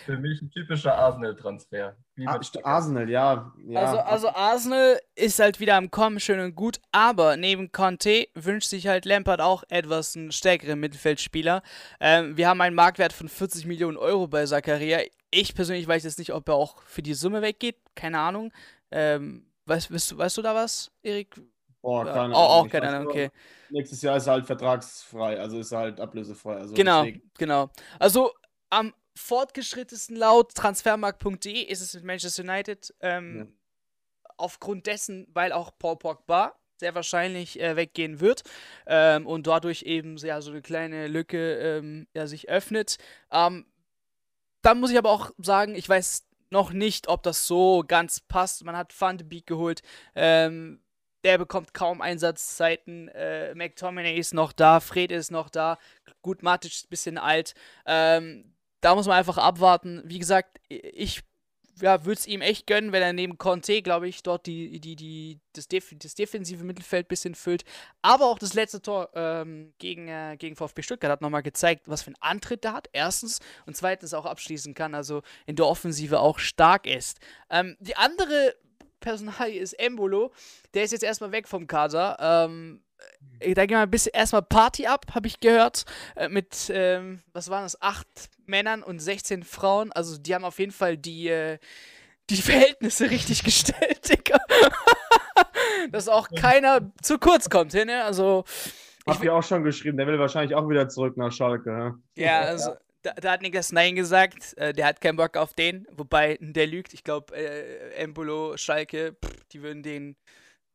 Für 0.04 0.16
mich 0.16 0.40
ein 0.42 0.50
typischer 0.50 0.94
Arsenal-Transfer. 0.96 1.96
Ah, 2.26 2.40
Arsenal, 2.64 3.08
ja. 3.08 3.52
ja. 3.66 3.80
Also, 3.80 3.98
also 3.98 4.28
Arsenal 4.28 5.00
ist 5.14 5.38
halt 5.38 5.60
wieder 5.60 5.76
am 5.76 5.90
Kommen, 5.90 6.20
schön 6.20 6.40
und 6.40 6.54
gut, 6.54 6.80
aber 6.92 7.36
neben 7.36 7.72
Conte 7.72 8.26
wünscht 8.34 8.68
sich 8.68 8.86
halt 8.86 9.04
Lampard 9.04 9.40
auch 9.40 9.64
etwas 9.68 10.16
einen 10.16 10.32
stärkeren 10.32 10.80
Mittelfeldspieler. 10.80 11.62
Ähm, 12.00 12.36
wir 12.36 12.48
haben 12.48 12.60
einen 12.60 12.74
Marktwert 12.74 13.12
von 13.12 13.28
40 13.28 13.66
Millionen 13.66 13.96
Euro 13.96 14.26
bei 14.26 14.44
Zakaria. 14.44 15.00
Ich 15.30 15.54
persönlich 15.54 15.86
weiß 15.86 16.04
jetzt 16.04 16.18
nicht, 16.18 16.32
ob 16.32 16.48
er 16.48 16.54
auch 16.54 16.82
für 16.82 17.02
die 17.02 17.14
Summe 17.14 17.42
weggeht, 17.42 17.76
keine 17.94 18.18
Ahnung. 18.18 18.52
Ähm, 18.90 19.46
weißt, 19.66 19.92
weißt, 19.92 20.18
weißt 20.18 20.36
du 20.36 20.42
da 20.42 20.54
was, 20.54 20.90
Erik? 21.02 21.36
Boah, 21.82 22.04
keine 22.04 22.20
Ahnung. 22.20 22.36
Oh, 22.36 22.40
auch 22.40 22.68
keine 22.68 22.88
Ahnung, 22.88 23.08
okay. 23.08 23.30
Nächstes 23.70 24.02
Jahr 24.02 24.16
ist 24.16 24.26
er 24.26 24.34
halt 24.34 24.46
vertragsfrei, 24.46 25.38
also 25.38 25.58
ist 25.58 25.72
er 25.72 25.78
halt 25.78 26.00
ablösefrei. 26.00 26.56
Also 26.56 26.74
genau, 26.74 27.04
deswegen. 27.04 27.30
genau. 27.38 27.70
Also 27.98 28.32
am 28.68 28.92
fortgeschrittensten 29.20 30.16
laut 30.16 30.54
transfermarkt.de 30.54 31.62
ist 31.62 31.80
es 31.80 31.94
mit 31.94 32.04
Manchester 32.04 32.42
United. 32.42 32.94
Ähm, 33.00 33.36
ja. 33.36 33.46
Aufgrund 34.36 34.86
dessen, 34.86 35.26
weil 35.32 35.52
auch 35.52 35.72
Paul 35.78 35.96
Pogba 35.96 36.58
sehr 36.78 36.94
wahrscheinlich 36.94 37.60
äh, 37.60 37.76
weggehen 37.76 38.20
wird 38.20 38.42
ähm, 38.86 39.26
und 39.26 39.46
dadurch 39.46 39.82
eben 39.82 40.16
ja, 40.16 40.40
so 40.40 40.50
eine 40.50 40.62
kleine 40.62 41.08
Lücke 41.08 41.56
ähm, 41.58 42.08
ja, 42.14 42.26
sich 42.26 42.48
öffnet. 42.48 42.96
Ähm, 43.30 43.66
dann 44.62 44.80
muss 44.80 44.90
ich 44.90 44.98
aber 44.98 45.10
auch 45.10 45.30
sagen, 45.38 45.74
ich 45.74 45.88
weiß 45.88 46.26
noch 46.50 46.72
nicht, 46.72 47.08
ob 47.08 47.22
das 47.22 47.46
so 47.46 47.84
ganz 47.86 48.20
passt. 48.20 48.64
Man 48.64 48.76
hat 48.76 48.98
Van 48.98 49.18
de 49.18 49.26
Beek 49.26 49.46
geholt. 49.46 49.82
Ähm, 50.14 50.82
der 51.22 51.38
bekommt 51.38 51.74
kaum 51.74 52.00
Einsatzzeiten. 52.00 53.08
Äh, 53.08 53.54
McTominay 53.54 54.16
ist 54.16 54.34
noch 54.34 54.52
da, 54.52 54.80
Fred 54.80 55.12
ist 55.12 55.30
noch 55.30 55.50
da. 55.50 55.78
Gut, 56.22 56.42
Matic 56.42 56.72
ist 56.72 56.86
ein 56.86 56.90
bisschen 56.90 57.18
alt. 57.18 57.54
Ähm, 57.86 58.54
da 58.80 58.94
muss 58.94 59.06
man 59.06 59.16
einfach 59.16 59.38
abwarten. 59.38 60.02
Wie 60.04 60.18
gesagt, 60.18 60.60
ich 60.68 61.22
ja, 61.80 62.04
würde 62.04 62.18
es 62.18 62.26
ihm 62.26 62.40
echt 62.40 62.66
gönnen, 62.66 62.92
wenn 62.92 63.02
er 63.02 63.12
neben 63.12 63.38
Conte, 63.38 63.82
glaube 63.82 64.08
ich, 64.08 64.22
dort 64.22 64.46
die, 64.46 64.80
die, 64.80 64.96
die, 64.96 65.40
das, 65.52 65.68
Def 65.68 65.94
das 65.98 66.14
defensive 66.14 66.64
Mittelfeld 66.64 67.06
ein 67.06 67.08
bisschen 67.08 67.34
füllt. 67.34 67.64
Aber 68.02 68.26
auch 68.26 68.38
das 68.38 68.54
letzte 68.54 68.82
Tor 68.82 69.10
ähm, 69.14 69.72
gegen, 69.78 70.08
äh, 70.08 70.36
gegen 70.38 70.56
VfB 70.56 70.82
Stuttgart 70.82 71.10
hat 71.10 71.22
nochmal 71.22 71.42
gezeigt, 71.42 71.82
was 71.86 72.02
für 72.02 72.08
einen 72.08 72.16
Antritt 72.20 72.64
er 72.64 72.72
hat, 72.72 72.88
erstens. 72.92 73.40
Und 73.66 73.76
zweitens 73.76 74.14
auch 74.14 74.26
abschließen 74.26 74.74
kann, 74.74 74.94
also 74.94 75.22
in 75.46 75.56
der 75.56 75.66
Offensive 75.66 76.20
auch 76.20 76.38
stark 76.38 76.86
ist. 76.86 77.18
Ähm, 77.48 77.76
die 77.80 77.96
andere 77.96 78.54
Personalie 79.00 79.60
ist 79.60 79.72
Embolo. 79.74 80.32
Der 80.74 80.84
ist 80.84 80.92
jetzt 80.92 81.04
erstmal 81.04 81.32
weg 81.32 81.48
vom 81.48 81.66
Kader. 81.66 82.16
Ähm, 82.20 82.82
äh, 82.82 82.89
da 83.40 83.66
gehen 83.66 83.76
wir 83.76 83.80
ein 83.80 83.90
bisschen 83.90 84.12
erstmal 84.14 84.42
Party 84.42 84.86
ab, 84.86 85.06
habe 85.14 85.26
ich 85.26 85.40
gehört. 85.40 85.84
Äh, 86.16 86.28
mit, 86.28 86.70
ähm, 86.72 87.22
was 87.32 87.48
waren 87.48 87.64
das, 87.64 87.80
acht 87.80 88.06
Männern 88.46 88.82
und 88.82 88.98
16 88.98 89.42
Frauen. 89.44 89.92
Also 89.92 90.18
die 90.18 90.34
haben 90.34 90.44
auf 90.44 90.58
jeden 90.58 90.72
Fall 90.72 90.96
die, 90.96 91.28
äh, 91.28 91.58
die 92.28 92.36
Verhältnisse 92.42 93.10
richtig 93.10 93.42
gestellt, 93.42 94.08
Digga. 94.08 94.38
Dass 95.90 96.08
auch 96.08 96.28
keiner 96.28 96.92
zu 97.02 97.18
kurz 97.18 97.48
kommt, 97.48 97.72
ne? 97.72 98.04
Also. 98.04 98.44
Hab 99.06 99.22
ich 99.22 99.30
auch 99.30 99.42
schon 99.42 99.64
geschrieben, 99.64 99.96
der 99.96 100.06
will 100.06 100.18
wahrscheinlich 100.18 100.54
auch 100.54 100.68
wieder 100.68 100.88
zurück 100.88 101.16
nach 101.16 101.32
Schalke, 101.32 101.70
ja? 101.70 101.94
Ja, 102.16 102.40
also. 102.40 102.72
Da, 103.02 103.14
da, 103.14 103.32
hat 103.32 103.40
Niklas 103.40 103.72
Nein 103.72 103.96
gesagt, 103.96 104.56
äh, 104.58 104.74
der 104.74 104.86
hat 104.86 105.00
keinen 105.00 105.16
Bock 105.16 105.38
auf 105.38 105.54
den, 105.54 105.86
wobei 105.90 106.36
der 106.40 106.66
lügt. 106.66 106.92
Ich 106.92 107.02
glaube, 107.02 107.34
äh, 107.34 107.94
Embolo, 107.94 108.58
Schalke, 108.58 109.16
pff, 109.24 109.44
die 109.52 109.62
würden 109.62 109.82
den 109.82 110.16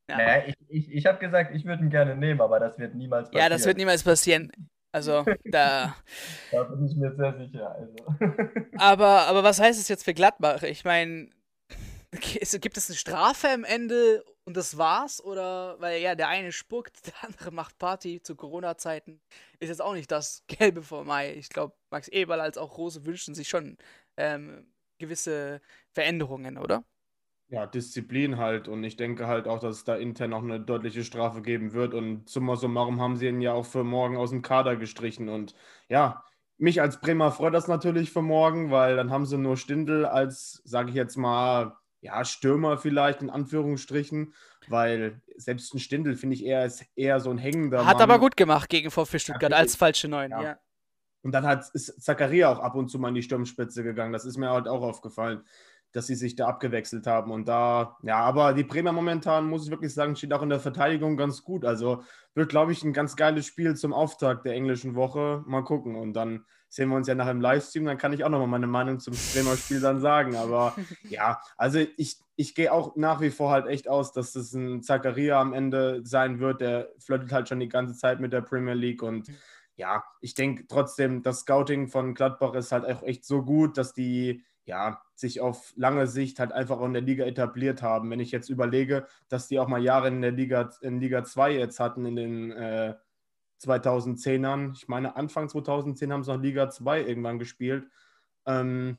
ja. 0.09 0.17
Naja, 0.17 0.43
ich, 0.47 0.55
ich, 0.67 0.91
ich 0.91 1.05
habe 1.05 1.19
gesagt, 1.19 1.55
ich 1.55 1.65
würde 1.65 1.83
ihn 1.83 1.89
gerne 1.89 2.15
nehmen, 2.15 2.41
aber 2.41 2.59
das 2.59 2.77
wird 2.77 2.95
niemals 2.95 3.29
passieren. 3.29 3.43
Ja, 3.43 3.49
das 3.49 3.65
wird 3.65 3.77
niemals 3.77 4.03
passieren. 4.03 4.51
Also, 4.91 5.25
da. 5.45 5.95
da 6.51 6.63
bin 6.63 6.85
ich 6.85 6.95
mir 6.95 7.13
sehr 7.15 7.37
sicher. 7.37 7.75
Also. 7.75 7.95
aber, 8.77 9.27
aber 9.27 9.43
was 9.43 9.59
heißt 9.59 9.79
es 9.79 9.87
jetzt 9.87 10.05
für 10.05 10.13
Gladbach? 10.13 10.63
Ich 10.63 10.85
meine, 10.85 11.29
gibt 12.11 12.77
es 12.77 12.89
eine 12.89 12.97
Strafe 12.97 13.49
am 13.49 13.63
Ende 13.63 14.23
und 14.45 14.55
das 14.55 14.77
war's? 14.77 15.23
Oder, 15.23 15.75
weil 15.79 16.01
ja, 16.01 16.15
der 16.15 16.29
eine 16.29 16.51
spuckt, 16.51 17.05
der 17.07 17.13
andere 17.23 17.51
macht 17.51 17.77
Party 17.77 18.21
zu 18.21 18.35
Corona-Zeiten. 18.35 19.19
Ist 19.59 19.69
jetzt 19.69 19.81
auch 19.81 19.93
nicht 19.93 20.11
das 20.11 20.43
Gelbe 20.47 20.81
vor 20.81 21.03
Mai. 21.03 21.33
Ich 21.33 21.49
glaube, 21.49 21.75
Max 21.89 22.07
Eberl 22.07 22.39
als 22.39 22.57
auch 22.57 22.77
Rose 22.77 23.05
wünschen 23.05 23.35
sich 23.35 23.49
schon 23.49 23.77
ähm, 24.17 24.67
gewisse 24.97 25.61
Veränderungen, 25.91 26.57
oder? 26.57 26.83
Ja, 27.55 27.65
Disziplin 27.65 28.37
halt. 28.37 28.67
Und 28.67 28.83
ich 28.83 28.97
denke 28.97 29.27
halt 29.27 29.47
auch, 29.47 29.59
dass 29.59 29.77
es 29.77 29.83
da 29.85 29.95
intern 29.95 30.33
auch 30.33 30.43
eine 30.43 30.59
deutliche 30.59 31.05
Strafe 31.05 31.41
geben 31.41 31.71
wird. 31.71 31.93
Und 31.93 32.27
summa 32.27 32.57
summarum 32.57 32.99
haben 32.99 33.15
sie 33.15 33.27
ihn 33.27 33.39
ja 33.39 33.53
auch 33.53 33.65
für 33.65 33.85
morgen 33.85 34.17
aus 34.17 34.31
dem 34.31 34.41
Kader 34.41 34.75
gestrichen. 34.75 35.29
Und 35.29 35.55
ja, 35.87 36.25
mich 36.57 36.81
als 36.81 36.99
Bremer 36.99 37.31
freut 37.31 37.53
das 37.53 37.69
natürlich 37.69 38.11
für 38.11 38.21
morgen, 38.21 38.71
weil 38.71 38.97
dann 38.97 39.09
haben 39.09 39.25
sie 39.25 39.37
nur 39.37 39.55
Stindel 39.55 40.05
als, 40.05 40.61
sage 40.65 40.89
ich 40.89 40.95
jetzt 40.95 41.15
mal, 41.15 41.77
ja, 42.01 42.25
Stürmer 42.25 42.77
vielleicht 42.77 43.21
in 43.21 43.29
Anführungsstrichen, 43.29 44.33
weil 44.67 45.21
selbst 45.37 45.73
ein 45.73 45.79
Stindel 45.79 46.17
finde 46.17 46.35
ich 46.35 46.43
eher, 46.43 46.65
ist 46.65 46.85
eher 46.97 47.21
so 47.21 47.29
ein 47.29 47.37
hängender. 47.37 47.85
Hat 47.85 47.99
Mann. 47.99 48.09
aber 48.11 48.19
gut 48.19 48.35
gemacht 48.35 48.69
gegen 48.69 48.91
VfB 48.91 49.17
Stuttgart 49.17 49.51
ja, 49.51 49.57
als 49.57 49.77
falsche 49.77 50.09
Neun, 50.09 50.31
ja. 50.31 50.43
ja. 50.43 50.59
Und 51.21 51.31
dann 51.31 51.45
hat, 51.45 51.69
ist 51.73 52.03
Zakaria 52.03 52.51
auch 52.51 52.59
ab 52.59 52.75
und 52.75 52.89
zu 52.89 52.99
mal 52.99 53.07
in 53.07 53.15
die 53.15 53.23
Sturmspitze 53.23 53.81
gegangen. 53.81 54.11
Das 54.11 54.25
ist 54.25 54.37
mir 54.37 54.49
halt 54.49 54.67
auch 54.67 54.81
aufgefallen 54.81 55.43
dass 55.95 56.07
sie 56.07 56.15
sich 56.15 56.35
da 56.35 56.47
abgewechselt 56.47 57.07
haben. 57.07 57.31
Und 57.31 57.47
da, 57.47 57.97
ja, 58.03 58.17
aber 58.17 58.53
die 58.53 58.65
Bremer 58.65 58.91
momentan, 58.91 59.47
muss 59.47 59.65
ich 59.65 59.71
wirklich 59.71 59.93
sagen, 59.93 60.15
steht 60.15 60.33
auch 60.33 60.41
in 60.41 60.49
der 60.49 60.59
Verteidigung 60.59 61.15
ganz 61.15 61.43
gut. 61.43 61.63
Also 61.63 62.03
wird, 62.33 62.49
glaube 62.49 62.73
ich, 62.73 62.83
ein 62.83 62.91
ganz 62.91 63.15
geiles 63.15 63.45
Spiel 63.45 63.75
zum 63.75 63.93
Auftakt 63.93 64.45
der 64.45 64.53
englischen 64.53 64.95
Woche. 64.95 65.43
Mal 65.47 65.63
gucken. 65.63 65.95
Und 65.95 66.13
dann 66.13 66.43
sehen 66.67 66.89
wir 66.89 66.97
uns 66.97 67.07
ja 67.07 67.15
nach 67.15 67.27
dem 67.27 67.39
Livestream. 67.39 67.85
Dann 67.85 67.97
kann 67.97 68.11
ich 68.11 68.25
auch 68.25 68.29
nochmal 68.29 68.47
meine 68.47 68.67
Meinung 68.67 68.99
zum 68.99 69.13
Bremer 69.33 69.55
Spiel 69.55 69.79
dann 69.79 70.01
sagen. 70.01 70.35
Aber 70.35 70.75
ja, 71.09 71.39
also 71.55 71.79
ich, 71.95 72.17
ich 72.35 72.55
gehe 72.55 72.73
auch 72.73 72.97
nach 72.97 73.21
wie 73.21 73.31
vor 73.31 73.51
halt 73.51 73.67
echt 73.67 73.87
aus, 73.87 74.11
dass 74.11 74.33
das 74.33 74.53
ein 74.53 74.83
Zakaria 74.83 75.39
am 75.39 75.53
Ende 75.53 76.01
sein 76.03 76.39
wird. 76.39 76.59
Der 76.59 76.89
flirtet 76.99 77.31
halt 77.31 77.47
schon 77.47 77.61
die 77.61 77.69
ganze 77.69 77.95
Zeit 77.95 78.19
mit 78.19 78.33
der 78.33 78.41
Premier 78.41 78.73
League 78.73 79.01
und 79.01 79.29
ja, 79.77 80.05
ich 80.21 80.33
denke 80.33 80.67
trotzdem, 80.67 81.21
das 81.21 81.41
Scouting 81.41 81.89
von 81.89 82.13
Gladbach 82.13 82.53
ist 82.53 82.71
halt 82.71 82.85
auch 82.85 83.03
echt 83.03 83.25
so 83.25 83.43
gut, 83.43 83.77
dass 83.77 83.93
die 83.93 84.43
ja, 84.65 85.01
sich 85.13 85.41
auf 85.41 85.73
lange 85.75 86.07
Sicht 86.07 86.39
halt 86.39 86.51
einfach 86.51 86.79
auch 86.79 86.85
in 86.85 86.93
der 86.93 87.01
Liga 87.01 87.25
etabliert 87.25 87.81
haben. 87.81 88.09
Wenn 88.09 88.19
ich 88.19 88.31
jetzt 88.31 88.49
überlege, 88.49 89.07
dass 89.29 89.47
die 89.47 89.59
auch 89.59 89.67
mal 89.67 89.81
Jahre 89.81 90.07
in 90.07 90.21
der 90.21 90.31
Liga, 90.31 90.69
in 90.81 90.99
Liga 90.99 91.23
2 91.23 91.53
jetzt 91.53 91.79
hatten 91.79 92.05
in 92.05 92.15
den 92.15 92.51
äh, 92.51 92.95
2010ern. 93.61 94.73
Ich 94.73 94.87
meine, 94.87 95.15
Anfang 95.15 95.49
2010 95.49 96.11
haben 96.11 96.23
sie 96.23 96.33
noch 96.33 96.41
Liga 96.41 96.69
2 96.69 97.01
irgendwann 97.03 97.39
gespielt. 97.39 97.87
Ähm, 98.45 98.97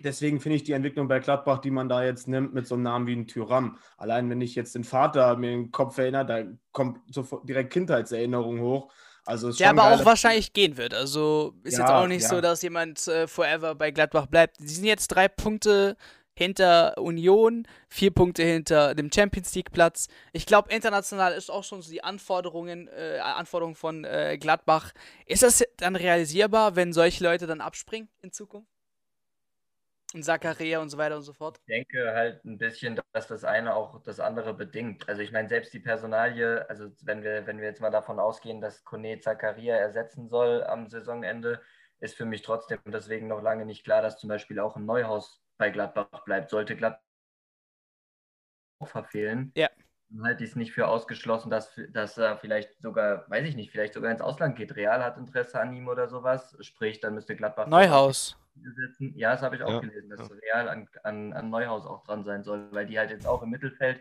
deswegen 0.00 0.40
finde 0.40 0.56
ich 0.56 0.64
die 0.64 0.72
Entwicklung 0.72 1.08
bei 1.08 1.20
Gladbach, 1.20 1.58
die 1.58 1.70
man 1.70 1.88
da 1.88 2.04
jetzt 2.04 2.28
nimmt, 2.28 2.52
mit 2.52 2.66
so 2.66 2.74
einem 2.74 2.84
Namen 2.84 3.06
wie 3.06 3.16
ein 3.16 3.26
Tyram. 3.26 3.78
Allein 3.96 4.28
wenn 4.28 4.40
ich 4.40 4.54
jetzt 4.54 4.74
den 4.74 4.84
Vater 4.84 5.36
mir 5.36 5.50
den 5.50 5.70
Kopf 5.70 5.98
erinnere, 5.98 6.26
da 6.26 6.44
kommt 6.72 7.00
sofort 7.12 7.48
direkt 7.48 7.72
Kindheitserinnerung 7.72 8.60
hoch. 8.60 8.92
Also 9.30 9.52
der 9.52 9.70
aber 9.70 9.92
auch 9.92 10.04
wahrscheinlich 10.04 10.52
gehen 10.52 10.76
wird. 10.76 10.92
Also 10.92 11.54
ist 11.62 11.74
ja, 11.74 11.84
jetzt 11.84 11.90
auch 11.90 12.06
nicht 12.08 12.22
ja. 12.22 12.28
so, 12.28 12.40
dass 12.40 12.62
jemand 12.62 13.06
äh, 13.06 13.28
forever 13.28 13.76
bei 13.76 13.92
Gladbach 13.92 14.26
bleibt. 14.26 14.56
Sie 14.58 14.74
sind 14.74 14.84
jetzt 14.84 15.08
drei 15.08 15.28
Punkte 15.28 15.96
hinter 16.34 16.98
Union, 16.98 17.66
vier 17.88 18.10
Punkte 18.10 18.42
hinter 18.42 18.94
dem 18.94 19.12
Champions 19.12 19.54
League 19.54 19.70
Platz. 19.70 20.08
Ich 20.32 20.46
glaube, 20.46 20.74
international 20.74 21.32
ist 21.32 21.50
auch 21.50 21.62
schon 21.62 21.80
so 21.80 21.90
die 21.90 22.02
Anforderungen, 22.02 22.88
äh, 22.88 23.18
Anforderungen 23.22 23.76
von 23.76 24.04
äh, 24.04 24.36
Gladbach. 24.40 24.92
Ist 25.26 25.44
das 25.44 25.62
dann 25.76 25.94
realisierbar, 25.94 26.74
wenn 26.74 26.92
solche 26.92 27.22
Leute 27.22 27.46
dann 27.46 27.60
abspringen 27.60 28.08
in 28.22 28.32
Zukunft? 28.32 28.79
Und 30.14 30.22
Zakaria 30.22 30.80
und 30.80 30.88
so 30.88 30.98
weiter 30.98 31.16
und 31.16 31.22
so 31.22 31.32
fort. 31.32 31.58
Ich 31.66 31.74
denke 31.74 32.12
halt 32.14 32.44
ein 32.44 32.58
bisschen, 32.58 33.00
dass 33.12 33.28
das 33.28 33.44
eine 33.44 33.74
auch 33.74 34.02
das 34.02 34.20
andere 34.20 34.54
bedingt. 34.54 35.08
Also 35.08 35.22
ich 35.22 35.32
meine, 35.32 35.48
selbst 35.48 35.72
die 35.72 35.80
Personalie, 35.80 36.68
also 36.68 36.90
wenn 37.02 37.22
wir, 37.22 37.46
wenn 37.46 37.58
wir 37.58 37.66
jetzt 37.66 37.80
mal 37.80 37.90
davon 37.90 38.18
ausgehen, 38.18 38.60
dass 38.60 38.84
Kone 38.84 39.20
Zakaria 39.20 39.76
ersetzen 39.76 40.28
soll 40.28 40.64
am 40.64 40.88
Saisonende, 40.88 41.60
ist 42.00 42.16
für 42.16 42.24
mich 42.24 42.42
trotzdem 42.42 42.78
deswegen 42.86 43.28
noch 43.28 43.42
lange 43.42 43.66
nicht 43.66 43.84
klar, 43.84 44.02
dass 44.02 44.18
zum 44.18 44.28
Beispiel 44.28 44.58
auch 44.58 44.76
ein 44.76 44.86
Neuhaus 44.86 45.42
bei 45.58 45.70
Gladbach 45.70 46.24
bleibt. 46.24 46.50
Sollte 46.50 46.76
Gladbach 46.76 47.02
verfehlen, 48.82 49.52
ja. 49.54 49.68
dann 50.08 50.24
halte 50.24 50.42
ich 50.42 50.50
es 50.50 50.56
nicht 50.56 50.72
für 50.72 50.88
ausgeschlossen, 50.88 51.50
dass, 51.50 51.78
dass 51.90 52.16
er 52.16 52.38
vielleicht 52.38 52.80
sogar, 52.80 53.30
weiß 53.30 53.46
ich 53.46 53.54
nicht, 53.54 53.70
vielleicht 53.70 53.92
sogar 53.92 54.10
ins 54.10 54.22
Ausland 54.22 54.56
geht. 54.56 54.74
Real 54.74 55.04
hat 55.04 55.18
Interesse 55.18 55.60
an 55.60 55.74
ihm 55.74 55.86
oder 55.88 56.08
sowas. 56.08 56.56
Sprich, 56.60 57.00
dann 57.00 57.14
müsste 57.14 57.36
Gladbach. 57.36 57.66
Neuhaus 57.66 58.39
setzen. 58.54 59.14
Ja, 59.16 59.32
das 59.32 59.42
habe 59.42 59.56
ich 59.56 59.62
auch 59.62 59.70
ja. 59.70 59.80
gelesen, 59.80 60.10
dass 60.10 60.28
ja. 60.28 60.34
Real 60.42 60.68
an, 60.68 60.88
an, 61.02 61.32
an 61.32 61.50
Neuhaus 61.50 61.86
auch 61.86 62.04
dran 62.04 62.24
sein 62.24 62.42
soll, 62.42 62.68
weil 62.72 62.86
die 62.86 62.98
halt 62.98 63.10
jetzt 63.10 63.26
auch 63.26 63.42
im 63.42 63.50
Mittelfeld 63.50 64.00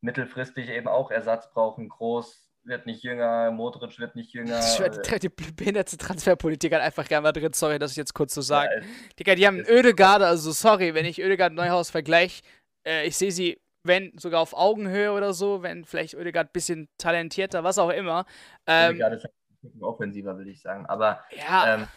mittelfristig 0.00 0.68
eben 0.68 0.88
auch 0.88 1.10
Ersatz 1.10 1.50
brauchen. 1.52 1.88
Groß 1.88 2.48
wird 2.64 2.86
nicht 2.86 3.02
jünger, 3.02 3.50
Modric 3.50 3.98
wird 3.98 4.14
nicht 4.14 4.32
jünger. 4.32 4.60
Die, 5.20 5.28
die 5.28 5.52
behinderte 5.52 5.96
Transferpolitik 5.96 6.74
hat 6.74 6.82
einfach 6.82 7.08
gerne 7.08 7.22
mal 7.22 7.32
drin, 7.32 7.52
sorry, 7.52 7.78
dass 7.78 7.92
ich 7.92 7.96
jetzt 7.96 8.14
kurz 8.14 8.34
so 8.34 8.42
sage. 8.42 8.82
Ja, 8.82 8.86
Digga, 9.18 9.34
die 9.34 9.46
haben 9.46 9.60
Ödegaard, 9.60 10.22
also 10.22 10.52
sorry, 10.52 10.94
wenn 10.94 11.06
ich 11.06 11.20
Ödegaard 11.20 11.52
Neuhaus 11.52 11.90
vergleiche, 11.90 12.42
äh, 12.86 13.06
ich 13.06 13.16
sehe 13.16 13.32
sie, 13.32 13.60
wenn 13.84 14.12
sogar 14.18 14.40
auf 14.40 14.54
Augenhöhe 14.54 15.12
oder 15.12 15.32
so, 15.32 15.62
wenn 15.62 15.84
vielleicht 15.84 16.14
Ödegaard 16.14 16.48
ein 16.48 16.52
bisschen 16.52 16.88
talentierter, 16.98 17.64
was 17.64 17.78
auch 17.78 17.90
immer. 17.90 18.26
Ähm, 18.66 18.92
Ödegaard 18.92 19.14
ist 19.14 19.24
halt 19.24 19.34
offensiver, 19.80 20.36
würde 20.36 20.50
ich 20.50 20.60
sagen. 20.60 20.86
Aber 20.86 21.24
ja. 21.36 21.74
Ähm, 21.74 21.88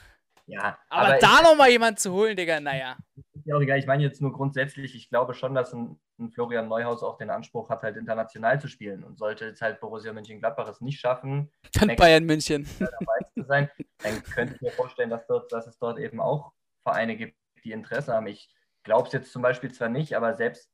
Ja, 0.48 0.78
Aber, 0.90 1.18
da 1.18 1.42
nochmal 1.42 1.70
jemand 1.70 2.00
zu 2.00 2.12
holen, 2.12 2.36
Digga, 2.36 2.60
naja. 2.60 2.98
Ist 3.34 3.46
ja 3.46 3.56
auch 3.56 3.62
egal. 3.62 3.80
Ich 3.80 3.88
meine 3.88 4.04
jetzt 4.04 4.22
nur 4.22 4.34
grundsätzlich, 4.34 4.96
ich 4.96 5.10
glaube 5.10 5.34
schon, 5.34 5.56
dass 5.56 5.74
ein, 5.74 6.00
ein 6.20 6.32
Florian 6.32 6.68
Neuhaus 6.68 7.04
auch 7.04 7.18
den 7.18 7.30
Anspruch 7.30 7.70
hat, 7.70 7.84
halt 7.84 7.98
international 7.98 8.60
zu 8.60 8.68
spielen. 8.68 9.04
Und 9.04 9.18
sollte 9.18 9.46
jetzt 9.46 9.62
halt 9.62 9.80
Borussia 9.80 10.14
Mönchengladbach 10.14 10.68
es 10.68 10.82
nicht 10.82 11.00
schaffen, 11.00 11.52
Dann 11.74 11.96
Bayern 11.96 12.26
München. 12.26 12.68
Dabei 12.80 13.30
zu 13.34 13.44
sein, 13.44 13.70
dann 14.00 14.22
könnte 14.24 14.56
ich 14.56 14.62
mir 14.62 14.72
vorstellen, 14.72 15.10
dass, 15.10 15.26
dort, 15.28 15.52
dass 15.52 15.68
es 15.68 15.78
dort 15.80 16.00
eben 16.00 16.20
auch 16.20 16.54
Vereine 16.84 17.16
gibt, 17.16 17.38
die 17.64 17.72
Interesse 17.72 18.14
haben. 18.14 18.28
Ich 18.28 18.50
glaube 18.84 19.08
es 19.08 19.14
jetzt 19.14 19.32
zum 19.32 19.42
Beispiel 19.42 19.72
zwar 19.72 19.90
nicht, 19.90 20.16
aber 20.16 20.34
selbst 20.36 20.72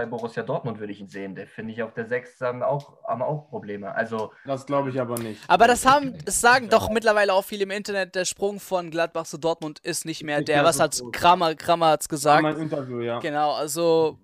bei 0.00 0.06
Borussia 0.06 0.42
Dortmund 0.42 0.78
würde 0.78 0.94
ich 0.94 1.00
ihn 1.00 1.08
sehen. 1.08 1.34
Der 1.34 1.46
finde 1.46 1.74
ich 1.74 1.82
auf 1.82 1.92
der 1.92 2.06
6 2.06 2.40
haben 2.40 2.62
auch, 2.62 3.04
haben 3.04 3.20
auch 3.20 3.50
Probleme. 3.50 3.94
Also 3.94 4.32
Das 4.46 4.64
glaube 4.64 4.88
ich 4.88 4.98
aber 4.98 5.18
nicht. 5.18 5.42
Aber 5.46 5.66
das 5.66 5.84
haben, 5.84 6.16
das 6.24 6.40
sagen 6.40 6.70
doch 6.70 6.88
mittlerweile 6.88 7.34
auch 7.34 7.44
viele 7.44 7.64
im 7.64 7.70
Internet, 7.70 8.14
der 8.14 8.24
Sprung 8.24 8.60
von 8.60 8.90
Gladbach 8.90 9.26
zu 9.26 9.36
Dortmund 9.36 9.78
ist 9.80 10.06
nicht 10.06 10.22
mehr 10.22 10.38
Nicht 10.38 10.48
der. 10.48 10.64
Was 10.64 10.78
so 10.78 10.84
hat. 10.84 10.98
Kramer, 11.12 11.54
Kramer 11.54 11.88
hat's 11.88 12.06
War 12.06 12.16
gesagt. 12.16 12.42
mein 12.42 12.56
Interview, 12.56 13.00
ja. 13.00 13.18
Genau, 13.18 13.52
also 13.52 14.18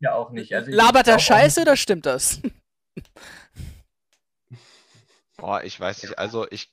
ja 0.00 0.14
auch 0.14 0.30
nicht. 0.30 0.52
Also 0.52 0.70
ich 0.70 0.76
labert 0.76 1.06
er 1.06 1.20
Scheiße 1.20 1.62
oder 1.62 1.76
stimmt 1.76 2.04
das? 2.04 2.40
Boah, 5.36 5.62
ich 5.62 5.78
weiß 5.78 6.02
nicht. 6.02 6.18
Also 6.18 6.48
ich, 6.50 6.72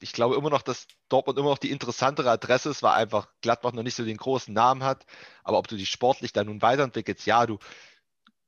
ich, 0.00 0.12
glaube 0.12 0.36
immer 0.36 0.50
noch, 0.50 0.62
dass 0.62 0.86
Dortmund 1.08 1.38
immer 1.38 1.50
noch 1.50 1.58
die 1.58 1.70
interessantere 1.70 2.30
Adresse 2.30 2.70
ist, 2.70 2.82
weil 2.82 2.92
einfach 2.92 3.28
Gladbach 3.40 3.72
noch 3.72 3.82
nicht 3.82 3.94
so 3.94 4.04
den 4.04 4.16
großen 4.16 4.52
Namen 4.52 4.82
hat. 4.82 5.06
Aber 5.44 5.58
ob 5.58 5.68
du 5.68 5.76
dich 5.76 5.90
sportlich 5.90 6.32
da 6.32 6.44
nun 6.44 6.62
weiterentwickelst, 6.62 7.26
ja, 7.26 7.46
du, 7.46 7.58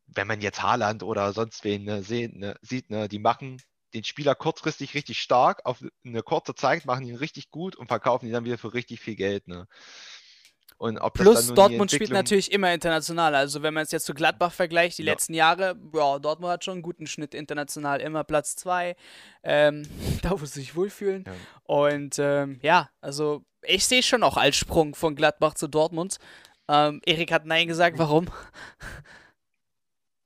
wenn 0.06 0.26
man 0.26 0.40
jetzt 0.40 0.62
Haaland 0.62 1.02
oder 1.02 1.32
sonst 1.32 1.64
wen 1.64 1.84
ne, 1.84 2.02
sehen, 2.02 2.38
ne, 2.38 2.56
sieht, 2.62 2.90
ne, 2.90 3.08
die 3.08 3.18
machen 3.18 3.60
den 3.94 4.04
Spieler 4.04 4.34
kurzfristig 4.34 4.94
richtig 4.94 5.20
stark, 5.20 5.64
auf 5.64 5.82
eine 6.04 6.22
kurze 6.22 6.54
Zeit 6.54 6.84
machen 6.84 7.06
ihn 7.06 7.16
richtig 7.16 7.50
gut 7.50 7.76
und 7.76 7.88
verkaufen 7.88 8.26
ihn 8.26 8.32
dann 8.32 8.44
wieder 8.44 8.58
für 8.58 8.74
richtig 8.74 9.00
viel 9.00 9.16
Geld. 9.16 9.48
Ne? 9.48 9.66
Und 10.78 10.98
ob 10.98 11.14
das 11.14 11.24
dann 11.24 11.34
Plus 11.34 11.46
die 11.48 11.54
Dortmund 11.54 11.90
spielt 11.90 12.10
natürlich 12.12 12.52
immer 12.52 12.72
international. 12.72 13.34
Also 13.34 13.62
wenn 13.62 13.74
man 13.74 13.82
es 13.82 13.90
jetzt 13.90 14.06
zu 14.06 14.14
Gladbach 14.14 14.52
vergleicht, 14.52 14.98
die 14.98 15.02
Ja. 15.02 15.12
letzten 15.12 15.34
Jahre, 15.34 15.76
ja, 15.92 16.18
Dortmund 16.20 16.52
hat 16.52 16.64
schon 16.64 16.74
einen 16.74 16.82
guten 16.82 17.08
Schnitt 17.08 17.34
international, 17.34 18.00
immer 18.00 18.22
Platz 18.22 18.54
2. 18.56 18.94
Ähm, 19.42 19.82
da 20.22 20.30
wo 20.40 20.44
sie 20.44 20.60
sich 20.60 20.76
wohlfühlen. 20.76 21.24
Ja. 21.26 21.32
Und 21.64 22.18
ähm, 22.20 22.60
ja, 22.62 22.90
also 23.00 23.44
ich 23.62 23.86
sehe 23.86 24.04
schon 24.04 24.22
auch 24.22 24.36
als 24.36 24.56
Sprung 24.56 24.94
von 24.94 25.16
Gladbach 25.16 25.54
zu 25.54 25.66
Dortmund. 25.66 26.18
Ähm, 26.68 27.00
Erik 27.04 27.32
hat 27.32 27.44
Nein 27.44 27.66
gesagt, 27.66 27.98
warum? 27.98 28.28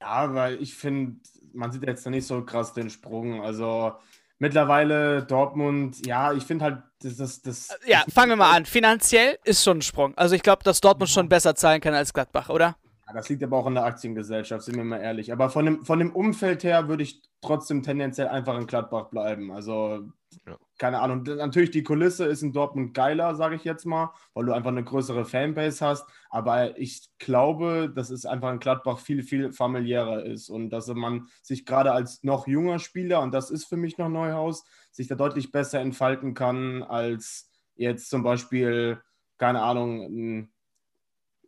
Ja, 0.02 0.34
weil 0.34 0.60
ich 0.60 0.74
finde, 0.74 1.16
man 1.54 1.72
sieht 1.72 1.82
jetzt 1.84 2.06
nicht 2.08 2.26
so 2.26 2.44
krass 2.44 2.74
den 2.74 2.90
Sprung. 2.90 3.42
Also 3.42 3.94
mittlerweile 4.42 5.22
Dortmund, 5.22 6.04
ja, 6.04 6.32
ich 6.32 6.42
finde 6.44 6.64
halt, 6.64 6.82
das, 7.00 7.16
das, 7.16 7.42
das 7.42 7.78
Ja, 7.86 8.02
fangen 8.12 8.30
wir 8.30 8.36
mal 8.36 8.54
an. 8.54 8.66
Finanziell 8.66 9.38
ist 9.44 9.62
schon 9.62 9.78
ein 9.78 9.82
Sprung. 9.82 10.18
Also 10.18 10.34
ich 10.34 10.42
glaube, 10.42 10.64
dass 10.64 10.80
Dortmund 10.80 11.10
schon 11.10 11.28
besser 11.28 11.54
zahlen 11.54 11.80
kann 11.80 11.94
als 11.94 12.12
Gladbach, 12.12 12.48
oder? 12.48 12.76
Das 13.14 13.28
liegt 13.28 13.42
aber 13.42 13.56
auch 13.58 13.66
an 13.66 13.74
der 13.74 13.84
Aktiengesellschaft, 13.84 14.64
sind 14.64 14.76
wir 14.76 14.84
mal 14.84 14.98
ehrlich. 15.00 15.32
Aber 15.32 15.50
von 15.50 15.64
dem, 15.64 15.84
von 15.84 15.98
dem 15.98 16.12
Umfeld 16.14 16.64
her 16.64 16.88
würde 16.88 17.02
ich 17.02 17.22
trotzdem 17.40 17.82
tendenziell 17.82 18.28
einfach 18.28 18.56
in 18.58 18.66
Gladbach 18.66 19.10
bleiben. 19.10 19.50
Also, 19.52 20.08
Ja. 20.46 20.56
keine 20.78 21.00
Ahnung. 21.00 21.24
Natürlich, 21.24 21.70
die 21.72 21.82
Kulisse 21.82 22.24
ist 22.24 22.42
in 22.42 22.52
Dortmund 22.52 22.94
geiler, 22.94 23.34
sage 23.34 23.56
ich 23.56 23.64
jetzt 23.64 23.84
mal, 23.84 24.12
weil 24.34 24.46
du 24.46 24.52
einfach 24.52 24.70
eine 24.70 24.84
größere 24.84 25.24
Fanbase 25.24 25.84
hast. 25.84 26.06
Aber 26.30 26.78
ich 26.78 27.08
glaube, 27.18 27.92
dass 27.94 28.10
es 28.10 28.24
einfach 28.24 28.50
in 28.52 28.58
Gladbach 28.58 28.98
viel, 28.98 29.22
viel 29.22 29.52
familiärer 29.52 30.24
ist 30.24 30.48
und 30.48 30.70
dass 30.70 30.86
man 30.88 31.26
sich 31.42 31.66
gerade 31.66 31.92
als 31.92 32.22
noch 32.22 32.46
junger 32.46 32.78
Spieler, 32.78 33.20
und 33.22 33.32
das 33.34 33.50
ist 33.50 33.66
für 33.66 33.76
mich 33.76 33.98
noch 33.98 34.08
Neuhaus, 34.08 34.64
sich 34.90 35.08
da 35.08 35.14
deutlich 35.16 35.50
besser 35.52 35.80
entfalten 35.80 36.34
kann 36.34 36.82
als 36.82 37.50
jetzt 37.74 38.08
zum 38.10 38.22
Beispiel, 38.22 39.00
keine 39.38 39.62
Ahnung, 39.62 40.00
ein 40.02 40.51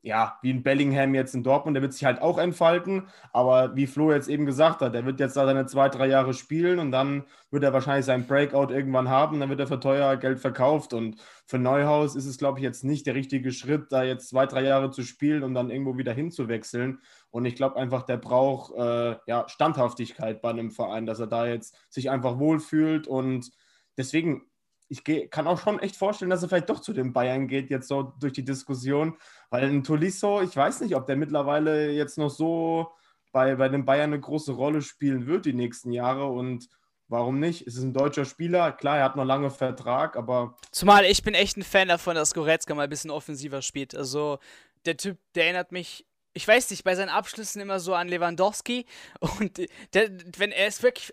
ja, 0.05 0.38
wie 0.43 0.53
ein 0.53 0.62
Bellingham 0.62 1.14
jetzt 1.14 1.35
in 1.35 1.43
Dortmund, 1.43 1.75
der 1.75 1.83
wird 1.83 1.95
sich 1.95 2.05
halt 2.05 2.21
auch 2.21 2.37
entfalten, 2.37 3.09
aber 3.33 3.75
wie 3.75 3.87
Flo 3.87 4.12
jetzt 4.12 4.29
eben 4.29 4.45
gesagt 4.45 4.83
hat, 4.83 4.93
der 4.93 5.07
wird 5.07 5.19
jetzt 5.19 5.35
da 5.35 5.47
seine 5.47 5.64
zwei, 5.64 5.88
drei 5.88 6.07
Jahre 6.09 6.35
spielen 6.35 6.79
und 6.79 6.93
dann 6.93 7.25
wird 7.51 7.64
er 7.64 7.73
wahrscheinlich 7.73 8.05
seinen 8.05 8.27
Breakout 8.27 8.71
irgendwann 8.71 9.09
haben, 9.09 9.40
dann 9.40 9.49
wird 9.49 9.61
er 9.61 9.67
für 9.67 9.81
teuer 9.81 10.19
Geld 10.19 10.40
verkauft. 10.40 10.93
Und 10.93 11.23
für 11.47 11.59
Neuhaus 11.59 12.17
ist 12.17 12.27
es, 12.27 12.37
glaube 12.37 12.59
ich, 12.59 12.64
jetzt 12.64 12.85
nicht 12.85 13.07
der 13.07 13.14
richtige 13.14 13.51
Schritt, 13.51 13.93
da 13.93 14.03
jetzt 14.03 14.29
zwei, 14.29 14.45
drei 14.45 14.64
Jahre 14.64 14.90
zu 14.90 15.03
spielen 15.05 15.43
und 15.43 15.55
dann 15.55 15.71
irgendwo 15.71 15.97
wieder 15.97 16.12
hinzuwechseln. 16.12 16.99
Und 17.31 17.47
ich 17.47 17.57
glaube 17.57 17.77
einfach, 17.77 18.03
der 18.03 18.19
braucht 18.19 18.75
äh, 18.75 19.17
ja, 19.27 19.49
Standhaftigkeit 19.49 20.43
bei 20.43 20.51
einem 20.51 20.71
Verein, 20.71 21.07
dass 21.07 21.19
er 21.19 21.29
da 21.29 21.47
jetzt 21.47 21.79
sich 21.88 22.11
einfach 22.11 22.38
wohlfühlt. 22.38 23.07
Und 23.07 23.51
deswegen 23.97 24.43
ich 24.88 25.05
geh, 25.05 25.27
kann 25.29 25.47
auch 25.47 25.61
schon 25.61 25.79
echt 25.81 25.97
vorstellen, 25.97 26.31
dass 26.31 26.42
er 26.42 26.49
vielleicht 26.49 26.70
doch 26.70 26.81
zu 26.81 26.92
den 26.92 27.12
Bayern 27.12 27.49
geht, 27.49 27.70
jetzt 27.70 27.88
so 27.88 28.14
durch 28.20 28.33
die 28.33 28.44
Diskussion. 28.44 29.16
Weil 29.51 29.64
ein 29.64 29.83
Tolisso, 29.83 30.42
ich 30.42 30.57
weiß 30.57 30.81
nicht, 30.81 30.94
ob 30.94 31.07
der 31.07 31.16
mittlerweile 31.16 31.90
jetzt 31.90 32.18
noch 32.18 32.31
so 32.31 32.92
bei, 33.33 33.57
bei 33.57 33.68
den 33.68 33.85
Bayern 33.85 34.12
eine 34.12 34.20
große 34.20 34.53
Rolle 34.53 34.83
spielen 34.83 35.27
wird 35.27 35.47
die 35.47 35.55
nächsten 35.55 35.90
Jahre. 35.90 36.27
Und 36.27 36.68
warum 37.09 37.40
nicht? 37.40 37.66
Es 37.66 37.77
ist 37.77 37.83
ein 37.83 37.92
deutscher 37.94 38.25
Spieler. 38.25 38.73
Klar, 38.73 38.99
er 38.99 39.05
hat 39.05 39.16
noch 39.16 39.25
lange 39.25 39.51
Vertrag, 39.51 40.16
aber 40.16 40.57
Zumal 40.70 41.05
ich 41.05 41.23
bin 41.23 41.35
echt 41.35 41.57
ein 41.57 41.62
Fan 41.62 41.88
davon, 41.88 42.14
dass 42.14 42.35
Goretzka 42.35 42.75
mal 42.75 42.85
ein 42.85 42.90
bisschen 42.90 43.11
offensiver 43.11 43.62
spielt. 43.62 43.94
Also 43.94 44.38
der 44.85 44.97
Typ, 44.97 45.18
der 45.35 45.44
erinnert 45.44 45.73
mich, 45.73 46.07
ich 46.35 46.47
weiß 46.47 46.70
nicht, 46.70 46.85
bei 46.85 46.94
seinen 46.94 47.09
Abschlüssen 47.09 47.62
immer 47.62 47.81
so 47.81 47.94
an 47.94 48.09
Lewandowski. 48.09 48.87
Und 49.20 49.59
der, 49.94 50.11
wenn 50.37 50.53
er 50.53 50.66
ist 50.66 50.83
wirklich 50.83 51.12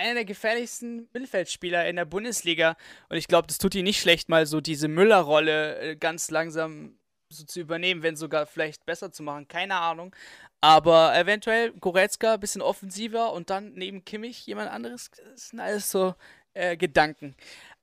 einer 0.00 0.14
der 0.14 0.24
gefährlichsten 0.24 1.08
Mittelfeldspieler 1.12 1.88
in 1.88 1.96
der 1.96 2.04
Bundesliga. 2.04 2.76
Und 3.08 3.16
ich 3.16 3.28
glaube, 3.28 3.46
das 3.46 3.58
tut 3.58 3.74
ihm 3.74 3.84
nicht 3.84 4.00
schlecht, 4.00 4.28
mal 4.28 4.46
so 4.46 4.60
diese 4.60 4.88
Müller-Rolle 4.88 5.78
äh, 5.78 5.96
ganz 5.96 6.30
langsam 6.30 6.98
so 7.28 7.44
zu 7.44 7.60
übernehmen, 7.60 8.02
wenn 8.02 8.16
sogar 8.16 8.46
vielleicht 8.46 8.84
besser 8.86 9.12
zu 9.12 9.22
machen. 9.22 9.46
Keine 9.46 9.76
Ahnung. 9.76 10.14
Aber 10.60 11.16
eventuell 11.16 11.72
Goretzka 11.72 12.34
ein 12.34 12.40
bisschen 12.40 12.62
offensiver 12.62 13.32
und 13.32 13.50
dann 13.50 13.72
neben 13.74 14.04
Kimmich 14.04 14.46
jemand 14.46 14.70
anderes. 14.70 15.10
Das 15.32 15.48
sind 15.48 15.60
alles 15.60 15.90
so 15.90 16.14
äh, 16.54 16.76
Gedanken. 16.76 17.36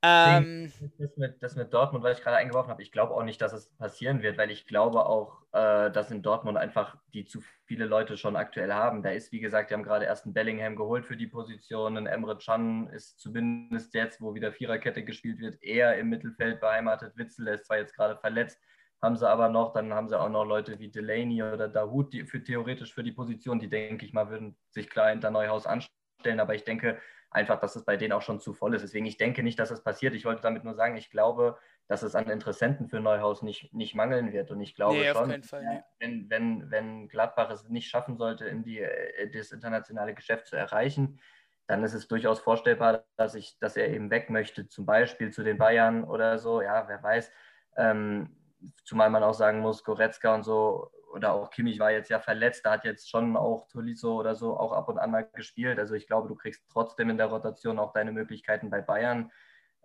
Ähm, 0.03 0.71
Das 0.99 1.17
mit, 1.17 1.41
das 1.41 1.55
mit 1.55 1.73
Dortmund, 1.73 2.03
was 2.03 2.17
ich 2.17 2.23
gerade 2.23 2.37
eingeworfen 2.37 2.69
habe, 2.69 2.83
ich 2.83 2.91
glaube 2.91 3.13
auch 3.13 3.23
nicht, 3.23 3.41
dass 3.41 3.51
es 3.53 3.75
passieren 3.77 4.21
wird, 4.21 4.37
weil 4.37 4.51
ich 4.51 4.67
glaube 4.67 5.05
auch, 5.05 5.41
äh, 5.53 5.89
dass 5.91 6.11
in 6.11 6.21
Dortmund 6.21 6.57
einfach 6.57 6.97
die 7.13 7.25
zu 7.25 7.41
viele 7.65 7.85
Leute 7.85 8.15
schon 8.15 8.35
aktuell 8.35 8.73
haben. 8.73 9.01
Da 9.01 9.09
ist, 9.09 9.31
wie 9.31 9.39
gesagt, 9.39 9.69
die 9.69 9.73
haben 9.73 9.83
gerade 9.83 10.05
erst 10.05 10.25
einen 10.25 10.33
Bellingham 10.33 10.75
geholt 10.75 11.05
für 11.05 11.17
die 11.17 11.27
Position. 11.27 11.97
Ein 11.97 12.05
Emre 12.05 12.37
Can 12.37 12.87
ist 12.89 13.19
zumindest 13.19 13.93
jetzt, 13.95 14.21
wo 14.21 14.35
wieder 14.35 14.51
Viererkette 14.51 15.03
gespielt 15.03 15.39
wird, 15.39 15.61
eher 15.63 15.97
im 15.97 16.09
Mittelfeld 16.09 16.59
beheimatet. 16.59 17.17
Witzel 17.17 17.47
ist 17.47 17.65
zwar 17.65 17.77
jetzt 17.77 17.95
gerade 17.95 18.17
verletzt, 18.17 18.59
haben 19.01 19.15
sie 19.17 19.27
aber 19.27 19.49
noch, 19.49 19.73
dann 19.73 19.93
haben 19.93 20.09
sie 20.09 20.19
auch 20.19 20.29
noch 20.29 20.45
Leute 20.45 20.79
wie 20.79 20.91
Delaney 20.91 21.41
oder 21.43 21.67
Dahoud, 21.69 22.13
die 22.13 22.25
für 22.25 22.43
theoretisch 22.43 22.93
für 22.93 23.03
die 23.03 23.11
Position, 23.11 23.59
die 23.59 23.69
denke 23.69 24.05
ich 24.05 24.13
mal, 24.13 24.29
würden 24.29 24.57
sich 24.69 24.89
klar 24.89 25.09
hinter 25.09 25.31
Neuhaus 25.31 25.65
anstellen. 25.65 25.96
Aber 26.25 26.55
ich 26.55 26.63
denke, 26.63 26.99
einfach, 27.29 27.59
dass 27.59 27.75
es 27.75 27.85
bei 27.85 27.97
denen 27.97 28.13
auch 28.13 28.21
schon 28.21 28.39
zu 28.39 28.53
voll 28.53 28.73
ist. 28.73 28.81
Deswegen, 28.81 29.05
ich 29.05 29.17
denke 29.17 29.43
nicht, 29.43 29.59
dass 29.59 29.71
es 29.71 29.83
passiert. 29.83 30.13
Ich 30.13 30.25
wollte 30.25 30.41
damit 30.41 30.63
nur 30.63 30.73
sagen, 30.73 30.97
ich 30.97 31.09
glaube, 31.09 31.57
dass 31.87 32.03
es 32.03 32.15
an 32.15 32.29
Interessenten 32.29 32.87
für 32.87 32.99
Neuhaus 32.99 33.41
nicht, 33.41 33.73
nicht 33.73 33.95
mangeln 33.95 34.33
wird. 34.33 34.51
Und 34.51 34.61
ich 34.61 34.75
glaube 34.75 34.97
Nee, 34.97 35.11
schon, 35.13 35.43
Fall, 35.43 35.83
wenn, 35.99 36.29
wenn, 36.29 36.71
wenn 36.71 37.07
Gladbach 37.07 37.49
es 37.49 37.67
nicht 37.69 37.89
schaffen 37.89 38.17
sollte, 38.17 38.45
in 38.45 38.63
die, 38.63 38.79
äh, 38.79 39.29
das 39.31 39.51
internationale 39.51 40.13
Geschäft 40.13 40.47
zu 40.47 40.55
erreichen, 40.55 41.19
dann 41.67 41.83
ist 41.83 41.93
es 41.93 42.07
durchaus 42.07 42.39
vorstellbar, 42.39 43.05
dass, 43.17 43.35
ich, 43.35 43.59
dass 43.59 43.75
er 43.75 43.89
eben 43.89 44.09
weg 44.09 44.29
möchte, 44.29 44.67
zum 44.67 44.85
Beispiel 44.85 45.31
zu 45.31 45.43
den 45.43 45.57
Bayern 45.57 46.05
oder 46.05 46.39
so. 46.39 46.61
Ja, 46.61 46.87
wer 46.87 47.03
weiß. 47.03 47.31
Ähm, 47.75 48.37
zumal 48.83 49.09
man 49.09 49.23
auch 49.23 49.33
sagen 49.33 49.59
muss, 49.59 49.83
Goretzka 49.83 50.33
und 50.33 50.43
so 50.43 50.91
oder 51.13 51.33
auch 51.33 51.49
Kimmich 51.49 51.79
war 51.79 51.91
jetzt 51.91 52.09
ja 52.09 52.19
verletzt, 52.19 52.65
da 52.65 52.71
hat 52.71 52.85
jetzt 52.85 53.09
schon 53.09 53.37
auch 53.37 53.67
Tolisso 53.67 54.15
oder 54.19 54.35
so 54.35 54.57
auch 54.57 54.71
ab 54.71 54.89
und 54.89 54.97
an 54.97 55.11
mal 55.11 55.27
gespielt. 55.33 55.79
Also 55.79 55.95
ich 55.95 56.07
glaube, 56.07 56.27
du 56.27 56.35
kriegst 56.35 56.63
trotzdem 56.71 57.09
in 57.09 57.17
der 57.17 57.27
Rotation 57.27 57.79
auch 57.79 57.93
deine 57.93 58.11
Möglichkeiten 58.11 58.69
bei 58.69 58.81
Bayern. 58.81 59.31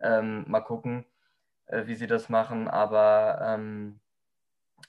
Ähm, 0.01 0.45
mal 0.49 0.61
gucken, 0.61 1.05
äh, 1.67 1.87
wie 1.87 1.95
sie 1.95 2.07
das 2.07 2.29
machen. 2.29 2.69
Aber, 2.69 3.41
ähm, 3.43 4.01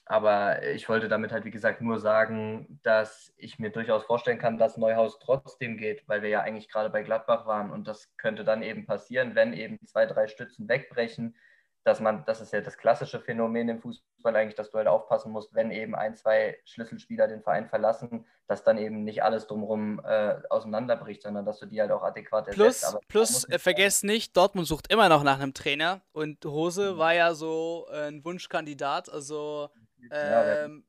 aber 0.05 0.63
ich 0.63 0.89
wollte 0.89 1.07
damit 1.07 1.31
halt, 1.31 1.45
wie 1.45 1.51
gesagt, 1.51 1.81
nur 1.81 1.99
sagen, 1.99 2.79
dass 2.83 3.33
ich 3.37 3.59
mir 3.59 3.69
durchaus 3.69 4.03
vorstellen 4.03 4.39
kann, 4.39 4.57
dass 4.57 4.77
Neuhaus 4.77 5.19
trotzdem 5.19 5.77
geht, 5.77 6.07
weil 6.07 6.21
wir 6.23 6.29
ja 6.29 6.41
eigentlich 6.41 6.69
gerade 6.69 6.89
bei 6.89 7.03
Gladbach 7.03 7.45
waren. 7.45 7.71
Und 7.71 7.87
das 7.87 8.15
könnte 8.17 8.43
dann 8.43 8.63
eben 8.63 8.85
passieren, 8.85 9.35
wenn 9.35 9.53
eben 9.53 9.79
zwei, 9.85 10.05
drei 10.05 10.27
Stützen 10.27 10.67
wegbrechen 10.67 11.35
dass 11.83 11.99
man, 11.99 12.23
das 12.25 12.39
ist 12.39 12.53
ja 12.53 12.61
das 12.61 12.77
klassische 12.77 13.19
Phänomen 13.19 13.67
im 13.67 13.79
Fußball 13.81 14.35
eigentlich, 14.35 14.55
dass 14.55 14.71
du 14.71 14.77
halt 14.77 14.87
aufpassen 14.87 15.31
musst, 15.31 15.53
wenn 15.53 15.71
eben 15.71 15.95
ein, 15.95 16.15
zwei 16.15 16.57
Schlüsselspieler 16.65 17.27
den 17.27 17.43
Verein 17.43 17.67
verlassen, 17.67 18.25
dass 18.47 18.63
dann 18.63 18.77
eben 18.77 19.03
nicht 19.03 19.23
alles 19.23 19.47
drumherum 19.47 20.01
äh, 20.05 20.35
auseinanderbricht, 20.49 21.21
sondern 21.21 21.45
dass 21.45 21.59
du 21.59 21.65
die 21.65 21.81
halt 21.81 21.91
auch 21.91 22.03
adäquat 22.03 22.47
ersetzt. 22.47 22.81
Plus, 22.83 23.01
plus 23.07 23.31
muss 23.31 23.43
äh, 23.45 23.51
nicht 23.53 23.61
vergesst 23.61 24.03
nicht, 24.05 24.37
Dortmund 24.37 24.67
sucht 24.67 24.91
immer 24.91 25.09
noch 25.09 25.23
nach 25.23 25.39
einem 25.39 25.53
Trainer 25.53 26.01
und 26.13 26.43
Hose 26.45 26.93
Mhm. 26.93 26.97
war 26.97 27.13
ja 27.13 27.33
so 27.33 27.87
äh, 27.91 28.07
ein 28.07 28.23
Wunschkandidat. 28.23 29.09
Also, 29.09 29.69
Ja, 30.09 30.63
ähm, 30.63 30.85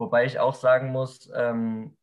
Wobei 0.00 0.24
ich 0.24 0.38
auch 0.38 0.54
sagen 0.54 0.92
muss, 0.92 1.28
ähm, 1.34 1.97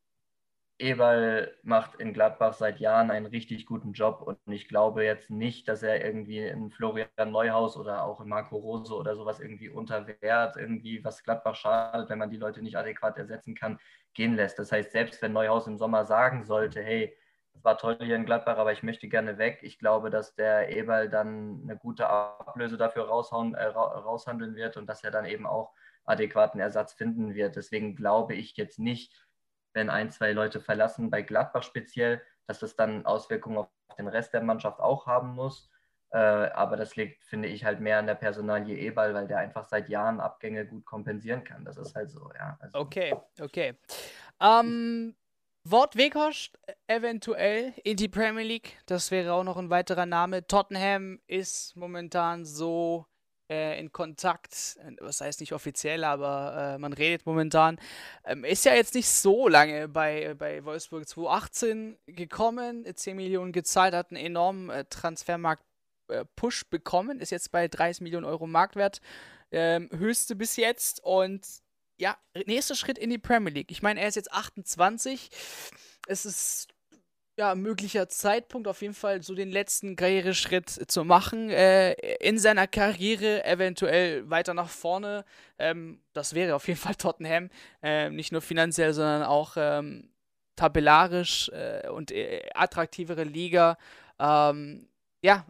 Eberl 0.78 1.56
macht 1.64 1.96
in 1.96 2.12
Gladbach 2.14 2.54
seit 2.54 2.80
Jahren 2.80 3.10
einen 3.10 3.26
richtig 3.28 3.66
guten 3.66 3.94
Job 3.94 4.22
und 4.22 4.38
ich 4.52 4.68
glaube 4.68 5.06
jetzt 5.06 5.30
nicht, 5.30 5.70
dass 5.70 5.84
er 5.84 6.04
irgendwie 6.04 6.40
in 6.40 6.70
Florian 6.70 7.08
Neuhaus 7.32 7.78
oder 7.78 8.04
auch 8.04 8.20
in 8.20 8.28
Marco 8.28 8.58
Rose 8.58 8.94
oder 8.94 9.16
sowas 9.16 9.40
irgendwie 9.40 9.70
unter 9.70 10.06
Wert, 10.08 10.58
irgendwie 10.58 11.02
was 11.04 11.24
Gladbach 11.24 11.56
schadet, 11.56 12.10
wenn 12.10 12.20
man 12.20 12.30
die 12.30 12.38
Leute 12.38 12.62
nicht 12.62 12.78
adäquat 12.78 13.18
ersetzen 13.18 13.56
kann, 13.56 13.80
gehen 14.14 14.36
lässt. 14.36 14.60
Das 14.60 14.72
heißt, 14.72 14.92
selbst 14.92 15.22
wenn 15.22 15.32
Neuhaus 15.34 15.66
im 15.68 15.78
Sommer 15.78 16.04
sagen 16.04 16.44
sollte, 16.44 16.82
hey, 16.82 17.16
es 17.54 17.64
war 17.64 17.78
toll 17.78 17.98
hier 18.02 18.18
in 18.18 18.26
Gladbach, 18.26 18.58
aber 18.58 18.74
ich 18.74 18.84
möchte 18.84 19.08
gerne 19.08 19.38
weg, 19.38 19.60
ich 19.62 19.80
glaube, 19.80 20.10
dass 20.10 20.36
der 20.36 20.76
Eberl 20.76 21.10
dann 21.10 21.62
eine 21.64 21.78
gute 21.78 22.10
Ablöse 22.10 22.76
dafür 22.76 23.06
raushauen, 23.08 23.54
äh, 23.56 23.64
raushandeln 23.66 24.56
wird 24.56 24.76
und 24.76 24.88
dass 24.88 25.06
er 25.06 25.12
dann 25.12 25.26
eben 25.26 25.46
auch 25.48 25.74
adäquaten 26.06 26.60
Ersatz 26.60 26.94
finden 26.94 27.34
wird. 27.34 27.56
Deswegen 27.56 27.96
glaube 27.96 28.36
ich 28.36 28.58
jetzt 28.58 28.80
nicht, 28.80 29.25
wenn 29.76 29.90
ein, 29.90 30.10
zwei 30.10 30.32
Leute 30.32 30.60
verlassen, 30.60 31.10
bei 31.10 31.22
Gladbach 31.22 31.64
speziell, 31.64 32.22
dass 32.48 32.60
das 32.60 32.76
dann 32.76 33.06
Auswirkungen 33.06 33.58
auf 33.58 33.68
den 33.98 34.08
Rest 34.08 34.34
der 34.34 34.42
Mannschaft 34.42 34.80
auch 34.80 35.06
haben 35.06 35.36
muss. 35.36 35.70
Äh, 36.12 36.18
aber 36.18 36.78
das 36.78 36.96
liegt, 36.96 37.24
finde 37.26 37.50
ich, 37.50 37.66
halt 37.66 37.82
mehr 37.82 38.00
an 38.00 38.08
der 38.08 38.16
Personalie 38.16 38.78
Ebal, 38.78 39.14
weil 39.14 39.28
der 39.28 39.40
einfach 39.40 39.66
seit 39.66 39.90
Jahren 39.90 40.20
Abgänge 40.20 40.66
gut 40.66 40.86
kompensieren 40.86 41.44
kann. 41.44 41.66
Das 41.66 41.78
ist 41.78 41.96
halt 41.96 42.10
so, 42.10 42.32
ja. 42.38 42.58
Also, 42.62 42.80
okay, 42.80 43.16
okay. 43.42 43.74
Ähm, 44.40 45.16
Wort 45.66 45.96
Weghorst 45.98 46.60
eventuell 46.88 47.74
in 47.84 47.98
die 47.98 48.08
Premier 48.08 48.44
League. 48.44 48.78
Das 48.86 49.12
wäre 49.12 49.34
auch 49.34 49.44
noch 49.44 49.58
ein 49.58 49.70
weiterer 49.72 50.06
Name. 50.06 50.46
Tottenham 50.48 51.20
ist 51.28 51.76
momentan 51.76 52.46
so 52.46 53.08
äh, 53.50 53.80
in 53.80 53.92
Kontakt. 53.92 54.78
Äh, 54.80 54.92
was 55.00 55.22
heißt 55.22 55.40
nicht 55.40 55.54
offiziell, 55.54 56.04
aber 56.04 56.76
äh, 56.76 56.78
man 56.78 56.94
redet 56.94 57.26
momentan. 57.26 57.80
Ähm, 58.24 58.44
ist 58.44 58.66
ja 58.66 58.74
jetzt 58.74 58.96
nicht 58.96 59.10
so 59.10 59.48
lange 59.48 59.88
bei, 59.88 60.34
bei 60.36 60.64
Wolfsburg 60.66 61.08
2018 61.08 61.98
gekommen, 62.08 62.86
10 62.94 63.16
Millionen 63.16 63.52
gezahlt, 63.52 63.94
hat 63.94 64.12
einen 64.12 64.24
enormen 64.24 64.70
äh, 64.70 64.86
Transfermarkt-Push 64.86 66.62
äh, 66.64 66.66
bekommen, 66.70 67.20
ist 67.20 67.32
jetzt 67.32 67.52
bei 67.52 67.68
30 67.68 68.02
Millionen 68.02 68.26
Euro 68.26 68.48
Marktwert. 68.48 69.02
Ähm, 69.52 69.90
höchste 69.96 70.36
bis 70.36 70.56
jetzt 70.56 71.02
und 71.04 71.46
ja, 71.98 72.18
nächster 72.46 72.76
Schritt 72.76 72.98
in 72.98 73.10
die 73.10 73.18
Premier 73.18 73.54
League. 73.54 73.72
Ich 73.72 73.82
meine, 73.82 74.02
er 74.02 74.08
ist 74.08 74.16
jetzt 74.16 74.32
28. 74.34 75.30
Es 76.08 76.26
ist 76.26 76.75
ja, 77.38 77.54
möglicher 77.54 78.08
Zeitpunkt, 78.08 78.68
auf 78.68 78.82
jeden 78.82 78.94
Fall 78.94 79.22
so 79.22 79.36
den 79.36 79.52
letzten 79.52 79.96
Karriereschritt 79.96 80.70
zu 80.70 81.04
machen, 81.04 81.50
äh, 81.50 81.94
in 82.20 82.40
seiner 82.40 82.66
Karriere 82.68 83.44
eventuell 83.44 84.30
weiter 84.30 84.54
nach 84.54 84.70
vorne. 84.70 85.26
Ähm, 85.60 86.00
das 86.14 86.34
wäre 86.34 86.56
auf 86.56 86.68
jeden 86.68 86.80
Fall 86.80 86.96
Tottenham, 86.96 87.50
äh, 87.84 88.10
nicht 88.10 88.32
nur 88.32 88.42
finanziell, 88.42 88.94
sondern 88.94 89.24
auch 89.24 89.56
ähm, 89.58 90.10
tabellarisch 90.56 91.50
äh, 91.50 91.90
und 91.90 92.12
äh, 92.12 92.50
attraktivere 92.54 93.24
Liga. 93.24 93.78
Ähm, 94.18 94.88
ja, 95.22 95.46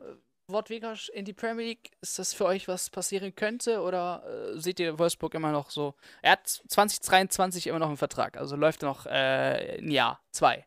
Wort 0.48 0.70
Vegas 0.70 1.10
in 1.10 1.26
die 1.26 1.34
Premier 1.34 1.66
League, 1.66 1.92
ist 2.02 2.18
das 2.18 2.34
für 2.34 2.46
euch 2.46 2.68
was 2.68 2.90
passieren 2.90 3.36
könnte 3.36 3.82
oder 3.82 4.24
äh, 4.26 4.60
seht 4.60 4.80
ihr 4.80 4.98
Wolfsburg 4.98 5.34
immer 5.36 5.52
noch 5.52 5.70
so? 5.70 5.96
Er 6.24 6.34
hat 6.34 6.48
2023 6.48 7.68
immer 7.68 7.80
noch 7.80 7.88
einen 7.88 7.98
Vertrag, 7.98 8.38
also 8.38 8.56
läuft 8.56 8.82
noch 8.82 9.06
äh, 9.06 9.78
ein 9.80 9.92
Jahr, 9.92 10.20
zwei. 10.32 10.66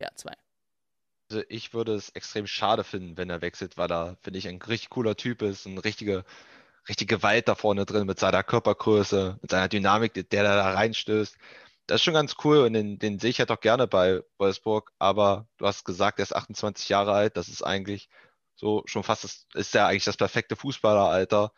Ja, 0.00 0.10
zwei. 0.14 0.34
Also 1.30 1.42
ich 1.48 1.72
würde 1.74 1.94
es 1.94 2.10
extrem 2.10 2.46
schade 2.46 2.84
finden, 2.84 3.16
wenn 3.16 3.30
er 3.30 3.40
wechselt, 3.40 3.76
weil 3.76 3.90
er, 3.90 4.16
finde 4.22 4.38
ich, 4.38 4.48
ein 4.48 4.60
richtig 4.62 4.90
cooler 4.90 5.16
Typ 5.16 5.42
ist, 5.42 5.66
ein 5.66 5.78
richtige, 5.78 6.24
richtige 6.88 7.16
Gewalt 7.16 7.48
da 7.48 7.54
vorne 7.54 7.86
drin 7.86 8.06
mit 8.06 8.18
seiner 8.18 8.42
Körpergröße, 8.42 9.38
mit 9.40 9.50
seiner 9.50 9.68
Dynamik, 9.68 10.12
der 10.30 10.42
da 10.44 10.72
reinstößt. 10.72 11.36
Das 11.86 11.96
ist 11.96 12.04
schon 12.04 12.14
ganz 12.14 12.36
cool 12.44 12.58
und 12.58 12.74
den, 12.74 12.98
den 12.98 13.18
sehe 13.18 13.30
ich 13.30 13.38
halt 13.40 13.50
auch 13.50 13.60
gerne 13.60 13.86
bei 13.86 14.22
Wolfsburg, 14.38 14.92
aber 14.98 15.48
du 15.58 15.66
hast 15.66 15.84
gesagt, 15.84 16.18
er 16.18 16.24
ist 16.24 16.34
28 16.34 16.88
Jahre 16.88 17.12
alt, 17.12 17.36
das 17.36 17.48
ist 17.48 17.62
eigentlich 17.62 18.08
so 18.56 18.82
schon 18.86 19.02
fast, 19.02 19.24
das, 19.24 19.46
ist 19.54 19.74
ja 19.74 19.86
eigentlich 19.88 20.04
das 20.04 20.16
perfekte 20.16 20.56
Fußballeralter. 20.56 21.52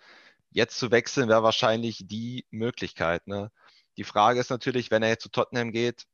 Jetzt 0.50 0.78
zu 0.78 0.90
wechseln 0.90 1.28
wäre 1.28 1.42
wahrscheinlich 1.42 2.04
die 2.06 2.46
Möglichkeit. 2.50 3.26
Ne? 3.26 3.52
Die 3.96 4.04
Frage 4.04 4.40
ist 4.40 4.50
natürlich, 4.50 4.90
wenn 4.90 5.02
er 5.02 5.10
jetzt 5.10 5.22
zu 5.22 5.30
Tottenham 5.30 5.72
geht, 5.72 6.06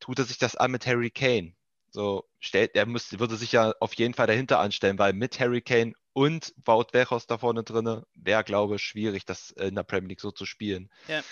tut 0.00 0.18
er 0.18 0.24
sich 0.24 0.38
das 0.38 0.56
an 0.56 0.70
mit 0.72 0.86
Harry 0.86 1.10
Kane? 1.10 1.54
So 1.92 2.24
stellt, 2.40 2.74
er 2.74 2.86
müsste, 2.86 3.20
würde 3.20 3.36
sich 3.36 3.52
ja 3.52 3.74
auf 3.80 3.94
jeden 3.94 4.14
Fall 4.14 4.26
dahinter 4.26 4.58
anstellen, 4.58 4.98
weil 4.98 5.12
mit 5.12 5.38
Harry 5.38 5.60
Kane 5.60 5.92
und 6.14 6.54
Wout 6.64 6.86
Weghorst 6.92 7.30
da 7.30 7.38
vorne 7.38 7.64
drin 7.64 8.02
wäre, 8.14 8.44
glaube 8.44 8.76
ich, 8.76 8.82
schwierig, 8.82 9.24
das 9.24 9.50
in 9.50 9.74
der 9.74 9.82
Premier 9.82 10.08
League 10.08 10.20
so 10.20 10.30
zu 10.30 10.46
spielen. 10.46 10.90
Ja. 11.08 11.22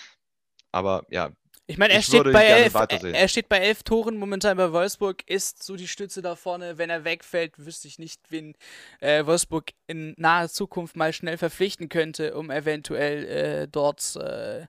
Aber 0.71 1.05
ja. 1.09 1.31
Ich 1.67 1.77
meine, 1.77 1.93
er, 1.93 1.99
ich 1.99 2.05
steht 2.05 2.23
bei 2.31 2.45
elf, 2.45 2.75
er 2.75 3.27
steht 3.27 3.47
bei 3.47 3.59
elf 3.59 3.83
Toren 3.83 4.17
momentan 4.17 4.57
bei 4.57 4.71
Wolfsburg, 4.71 5.23
ist 5.29 5.63
so 5.63 5.75
die 5.75 5.87
Stütze 5.87 6.21
da 6.21 6.35
vorne. 6.35 6.77
Wenn 6.77 6.89
er 6.89 7.05
wegfällt, 7.05 7.53
wüsste 7.57 7.87
ich 7.87 7.97
nicht, 7.97 8.19
wen 8.29 8.55
äh, 8.99 9.25
Wolfsburg 9.25 9.71
in 9.87 10.13
naher 10.17 10.49
Zukunft 10.49 10.95
mal 10.95 11.13
schnell 11.13 11.37
verpflichten 11.37 11.87
könnte, 11.87 12.35
um 12.35 12.51
eventuell 12.51 13.25
äh, 13.25 13.67
dort 13.67 14.15
äh, 14.17 14.65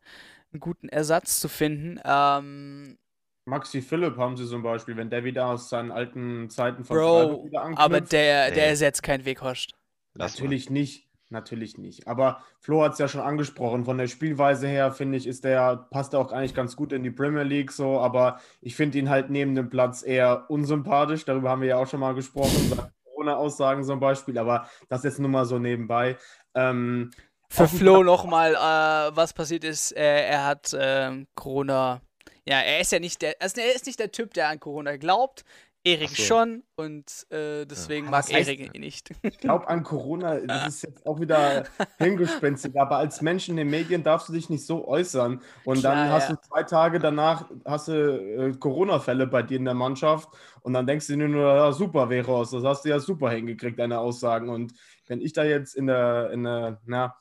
einen 0.53 0.61
guten 0.61 0.89
Ersatz 0.89 1.41
zu 1.41 1.49
finden. 1.49 1.99
Ähm, 2.05 2.99
Maxi 3.45 3.83
Philipp 3.83 4.17
haben 4.17 4.37
sie 4.37 4.47
zum 4.47 4.63
Beispiel, 4.63 4.97
wenn 4.97 5.11
der 5.11 5.25
wieder 5.25 5.47
aus 5.47 5.69
seinen 5.69 5.91
alten 5.91 6.49
Zeiten 6.49 6.85
von 6.85 6.97
Bro, 6.97 7.45
wieder 7.45 7.63
anknüpft. 7.63 7.83
aber 7.83 8.01
der, 8.01 8.51
der 8.53 8.69
ersetzt 8.69 9.03
keinen 9.03 9.25
Weghorst. 9.25 9.73
Natürlich 10.15 10.71
nicht, 10.71 11.09
natürlich 11.31 11.79
nicht. 11.79 12.07
Aber 12.07 12.43
Flo 12.61 12.83
hat 12.83 12.93
es 12.93 12.99
ja 12.99 13.09
schon 13.09 13.21
angesprochen, 13.21 13.85
von 13.85 13.99
der 13.99 14.07
Spielweise 14.07 14.69
her, 14.69 14.93
finde 14.93 15.19
ich, 15.19 15.27
ist 15.27 15.45
der, 15.45 15.89
passt 15.91 16.13
er 16.13 16.21
auch 16.21 16.31
eigentlich 16.31 16.55
ganz 16.55 16.77
gut 16.77 16.93
in 16.93 17.03
die 17.03 17.11
Premier 17.11 17.43
League 17.43 17.73
so, 17.73 17.99
aber 17.99 18.39
ich 18.61 18.77
finde 18.77 18.99
ihn 18.99 19.11
halt 19.11 19.31
neben 19.31 19.55
dem 19.55 19.71
Platz 19.71 20.03
eher 20.03 20.45
unsympathisch, 20.49 21.25
darüber 21.25 21.51
haben 21.51 21.63
wir 21.63 21.69
ja 21.69 21.79
auch 21.79 21.89
schon 21.89 22.01
mal 22.01 22.15
gesprochen, 22.15 22.79
Corona-Aussagen 23.05 23.83
zum 23.83 23.99
Beispiel, 23.99 24.39
aber 24.39 24.69
das 24.89 25.03
jetzt 25.03 25.19
nur 25.19 25.31
mal 25.31 25.47
so 25.47 25.59
nebenbei. 25.59 26.17
Ähm, 26.55 27.11
Für 27.49 27.67
Flo 27.67 28.03
nochmal, 28.05 28.55
äh, 28.55 29.17
was 29.17 29.33
passiert 29.33 29.65
ist, 29.65 29.97
äh, 29.97 30.27
er 30.27 30.47
hat 30.47 30.73
äh, 30.75 31.25
Corona 31.35 32.01
ja, 32.47 32.61
er 32.61 32.81
ist 32.81 32.93
ja 32.93 32.99
nicht 32.99 33.23
der, 33.23 33.37
also 33.41 33.61
er 33.61 33.75
ist 33.75 33.87
nicht 33.87 33.99
der 33.99 34.13
Typ, 34.13 34.35
der 34.35 34.49
an 34.49 34.61
Corona 34.61 34.97
glaubt. 34.97 35.45
Erik 35.85 36.11
so. 36.11 36.23
schon 36.23 36.63
und 36.77 37.27
äh, 37.31 37.67
deswegen 37.67 38.05
ja, 38.05 38.11
mag 38.13 38.31
Erik 38.31 38.73
ihn 38.73 38.81
nicht. 38.81 39.11
Ich 39.23 39.39
glaube 39.39 39.67
an 39.69 39.83
Corona, 39.83 40.39
das 40.47 40.69
ist 40.69 40.83
jetzt 40.83 41.07
auch 41.07 41.19
wieder 41.21 41.65
hingespenstig, 41.99 42.81
aber 42.81 42.99
als 42.99 43.21
Mensch 43.21 43.49
in 43.49 43.57
den 43.57 43.69
Medien 43.69 44.05
darfst 44.05 44.29
du 44.29 44.33
dich 44.33 44.49
nicht 44.49 44.65
so 44.65 44.87
äußern. 44.87 45.41
Und 45.65 45.81
Klar, 45.81 45.97
dann 45.97 46.11
hast 46.11 46.29
ja. 46.29 46.37
du 46.37 46.41
zwei 46.43 46.63
Tage 46.63 47.01
danach 47.01 47.51
hast 47.65 47.89
du 47.89 47.93
äh, 47.93 48.53
Corona-Fälle 48.53 49.27
bei 49.27 49.43
dir 49.43 49.57
in 49.57 49.65
der 49.65 49.75
Mannschaft 49.75 50.29
und 50.61 50.73
dann 50.73 50.87
denkst 50.87 51.09
du 51.09 51.17
dir 51.17 51.29
nur, 51.29 51.53
ja, 51.53 51.73
super, 51.73 52.09
Veros, 52.09 52.53
das 52.53 52.63
hast 52.63 52.85
du 52.85 52.91
ja 52.91 53.01
super 53.01 53.31
hingekriegt, 53.31 53.81
deine 53.81 53.99
Aussagen. 53.99 54.51
Und 54.51 54.75
wenn 55.09 55.21
ich 55.21 55.33
da 55.33 55.43
jetzt 55.43 55.75
in 55.75 55.89
der, 55.89 56.31
in 56.31 56.45
der, 56.45 56.81
na, 56.87 57.17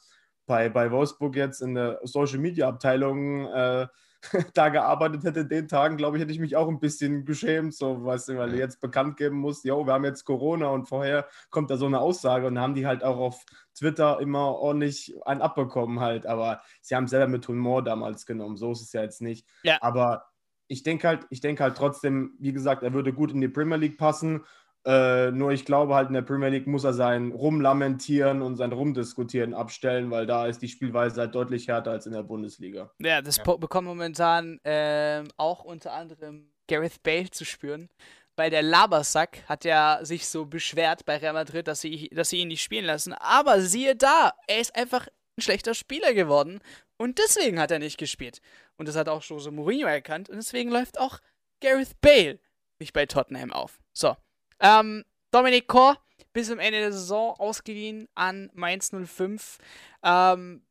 bei, 0.46 0.70
bei 0.70 0.92
Wolfsburg 0.92 1.36
jetzt 1.36 1.62
in 1.62 1.74
der 1.74 2.00
Social 2.04 2.38
Media 2.38 2.68
Abteilung 2.68 3.48
äh, 3.48 3.88
da 4.54 4.70
gearbeitet 4.70 5.24
hätte, 5.24 5.46
den 5.46 5.68
Tagen, 5.68 5.98
glaube 5.98 6.18
ich, 6.18 6.22
hätte 6.22 6.32
ich 6.32 6.40
mich 6.40 6.56
auch 6.56 6.68
ein 6.68 6.80
bisschen 6.80 7.26
geschämt, 7.26 7.74
so, 7.74 8.04
weißt 8.04 8.30
du, 8.30 8.38
weil 8.38 8.52
du 8.52 8.58
jetzt 8.58 8.80
bekannt 8.80 9.18
geben 9.18 9.38
musst, 9.38 9.66
jo, 9.66 9.86
wir 9.86 9.94
haben 9.94 10.06
jetzt 10.06 10.26
Corona 10.26 10.68
und 10.70 10.88
vorher 10.88 11.28
kommt 11.50 11.70
da 11.72 11.78
so 11.78 11.86
eine 11.86 12.00
Aussage 12.00 12.48
und 12.48 12.60
haben 12.60 12.76
die 12.76 12.86
halt 12.86 13.04
auch 13.04 13.18
auf 13.18 13.44
Twitter 13.76 14.20
immer 14.20 14.56
ordentlich 14.56 15.16
einen 15.26 15.42
abbekommen 15.42 16.00
halt, 16.00 16.26
aber 16.26 16.62
sie 16.82 16.96
haben 16.96 17.08
selber 17.08 17.28
mit 17.28 17.48
Humor 17.48 17.84
damals 17.84 18.26
genommen, 18.26 18.58
so 18.58 18.72
ist 18.72 18.82
es 18.82 18.94
ja 18.94 19.02
jetzt 19.02 19.22
nicht. 19.22 19.48
Ja. 19.64 19.78
Aber 19.82 20.26
ich 20.68 20.84
denke 20.84 21.08
halt, 21.08 21.26
ich 21.30 21.42
denke 21.42 21.64
halt 21.64 21.76
trotzdem, 21.76 22.36
wie 22.40 22.54
gesagt, 22.54 22.84
er 22.84 22.94
würde 22.94 23.12
gut 23.12 23.32
in 23.32 23.42
die 23.42 23.50
Premier 23.50 23.78
League 23.78 23.98
passen 23.98 24.46
äh, 24.86 25.30
nur 25.32 25.52
ich 25.52 25.66
glaube 25.66 25.94
halt, 25.94 26.08
in 26.08 26.16
der 26.16 26.24
Premier 26.24 26.50
League 26.50 26.66
muss 26.66 26.84
er 26.84 26.94
sein 26.94 27.32
Rumlamentieren 27.32 28.42
und 28.42 28.56
sein 28.56 28.72
Rumdiskutieren 28.72 29.54
abstellen, 29.54 30.10
weil 30.10 30.26
da 30.26 30.48
ist 30.48 30.62
die 30.62 30.68
Spielweise 30.68 31.22
halt 31.22 31.36
deutlich 31.36 31.68
härter 31.68 31.92
als 31.92 32.08
in 32.08 32.14
der 32.14 32.24
Bundesliga. 32.24 32.92
Ja, 33.00 33.22
das 33.22 33.38
ja. 33.38 33.56
bekommt 33.56 33.88
momentan 33.88 34.60
äh, 34.64 35.24
auch 35.38 35.64
unter 35.64 35.94
anderem 35.94 36.52
Gareth 36.68 37.04
Bale 37.04 37.30
zu 37.30 37.46
spüren, 37.46 37.90
weil 38.36 38.50
der 38.50 38.64
Labersack 38.64 39.48
hat 39.48 39.66
ja 39.66 40.00
sich 40.02 40.28
so 40.28 40.46
beschwert 40.46 41.06
bei 41.06 41.18
Real 41.18 41.34
Madrid, 41.34 41.68
dass 41.68 41.82
sie, 41.82 42.10
dass 42.10 42.30
sie 42.30 42.40
ihn 42.40 42.48
nicht 42.48 42.64
spielen 42.64 42.86
lassen. 42.86 43.14
Aber 43.14 43.62
siehe 43.62 43.96
da, 43.96 44.34
er 44.48 44.62
ist 44.62 44.76
einfach 44.76 45.08
ein 45.38 45.42
schlechter 45.42 45.76
Spieler 45.76 46.16
geworden 46.16 46.60
und 46.98 47.20
deswegen 47.20 47.60
hat 47.60 47.70
er 47.70 47.80
nicht 47.80 48.00
gespielt. 48.00 48.42
Und 48.78 48.88
das 48.88 48.96
hat 48.96 49.10
auch 49.10 49.22
Jose 49.22 49.52
Mourinho 49.52 49.88
erkannt 49.88 50.28
und 50.28 50.38
deswegen 50.38 50.72
läuft 50.72 51.00
auch 51.00 51.20
Gareth 51.62 52.02
Bale 52.02 52.40
nicht 52.80 52.94
bei 52.94 53.06
Tottenham 53.06 53.54
auf. 53.54 53.80
So. 53.94 54.16
Ähm, 54.62 55.04
Dominik 55.32 55.68
Kor 55.68 55.98
bis 56.34 56.48
zum 56.48 56.60
Ende 56.60 56.80
der 56.80 56.94
Saison 56.94 57.36
ausgeliehen 57.38 58.08
an 58.16 58.50
Mainz 58.54 58.92
05. 58.92 59.58
Ähm, 60.04 60.64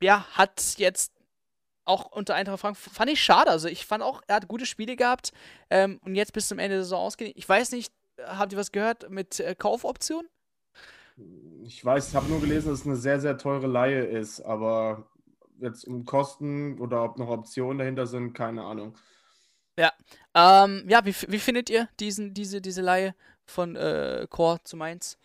ja, 0.00 0.26
hat 0.32 0.74
jetzt 0.76 1.12
auch 1.84 2.12
unter 2.12 2.34
Eintracht 2.34 2.60
Frankfurt, 2.60 2.92
fand 2.92 3.10
ich 3.10 3.22
schade. 3.22 3.50
Also 3.50 3.68
ich 3.68 3.86
fand 3.86 4.02
auch, 4.02 4.22
er 4.26 4.36
hat 4.36 4.48
gute 4.48 4.66
Spiele 4.66 4.94
gehabt 4.94 5.32
ähm, 5.70 5.98
und 6.04 6.14
jetzt 6.14 6.32
bis 6.32 6.46
zum 6.46 6.58
Ende 6.58 6.76
der 6.76 6.84
Saison 6.84 7.00
ausgeliehen. 7.00 7.36
Ich 7.36 7.48
weiß 7.48 7.72
nicht, 7.72 7.92
habt 8.22 8.52
ihr 8.52 8.58
was 8.58 8.72
gehört 8.72 9.10
mit 9.10 9.40
äh, 9.40 9.54
Kaufoption? 9.54 10.28
Ich 11.64 11.84
weiß, 11.84 12.10
ich 12.10 12.14
habe 12.14 12.28
nur 12.28 12.40
gelesen, 12.40 12.70
dass 12.70 12.80
es 12.80 12.86
eine 12.86 12.96
sehr, 12.96 13.20
sehr 13.20 13.38
teure 13.38 13.66
Laie 13.66 14.04
ist, 14.04 14.40
aber 14.40 15.10
jetzt 15.60 15.84
um 15.84 16.04
Kosten 16.04 16.78
oder 16.78 17.02
ob 17.02 17.18
noch 17.18 17.28
Optionen 17.28 17.78
dahinter 17.78 18.06
sind, 18.06 18.34
keine 18.34 18.62
Ahnung. 18.62 18.96
Ja. 19.76 19.92
Ähm, 20.34 20.84
ja, 20.88 21.04
wie, 21.04 21.14
wie 21.28 21.38
findet 21.38 21.70
ihr 21.70 21.88
diesen, 21.98 22.34
diese, 22.34 22.60
diese 22.60 22.82
Laie 22.82 23.14
von 23.50 23.76
äh, 23.76 24.26
Chor 24.30 24.62
zu 24.64 24.76
Mainz? 24.76 25.18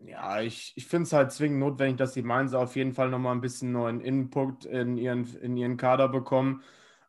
Ja, 0.00 0.40
ich, 0.40 0.72
ich 0.76 0.86
finde 0.86 1.04
es 1.04 1.12
halt 1.12 1.32
zwingend 1.32 1.60
notwendig, 1.60 1.96
dass 1.96 2.12
die 2.12 2.22
Mainzer 2.22 2.60
auf 2.60 2.76
jeden 2.76 2.92
Fall 2.92 3.10
nochmal 3.10 3.34
ein 3.34 3.40
bisschen 3.40 3.72
neuen 3.72 4.00
Input 4.00 4.66
in 4.66 4.98
ihren, 4.98 5.24
in 5.36 5.56
ihren 5.56 5.76
Kader 5.76 6.08
bekommen. 6.08 6.62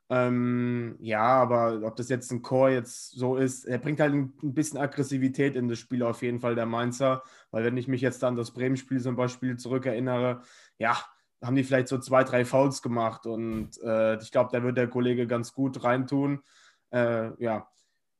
Ähm, 0.09 0.95
ja, 0.99 1.23
aber 1.23 1.81
ob 1.83 1.95
das 1.95 2.09
jetzt 2.09 2.31
ein 2.31 2.41
Chor 2.43 2.69
jetzt 2.69 3.11
so 3.11 3.37
ist, 3.37 3.65
er 3.65 3.79
bringt 3.79 3.99
halt 3.99 4.13
ein, 4.13 4.33
ein, 4.43 4.53
bisschen 4.53 4.79
Aggressivität 4.79 5.55
in 5.55 5.67
das 5.67 5.79
Spiel 5.79 6.03
auf 6.03 6.21
jeden 6.21 6.39
Fall, 6.39 6.55
der 6.55 6.67
Mainzer. 6.67 7.23
Weil 7.51 7.65
wenn 7.65 7.75
ich 7.75 7.87
mich 7.87 8.01
jetzt 8.01 8.23
an 8.23 8.35
das 8.35 8.51
Bremen-Spiel 8.51 9.01
zum 9.01 9.15
Beispiel 9.15 9.57
zurückerinnere, 9.57 10.41
ja, 10.77 10.97
haben 11.41 11.55
die 11.55 11.63
vielleicht 11.63 11.87
so 11.87 11.97
zwei, 11.97 12.23
drei 12.23 12.45
Fouls 12.45 12.81
gemacht 12.81 13.25
und 13.25 13.71
äh, 13.83 14.17
ich 14.21 14.31
glaube, 14.31 14.49
da 14.51 14.63
wird 14.63 14.77
der 14.77 14.89
Kollege 14.89 15.27
ganz 15.27 15.53
gut 15.53 15.83
reintun. 15.83 16.43
Äh, 16.91 17.31
ja, 17.43 17.67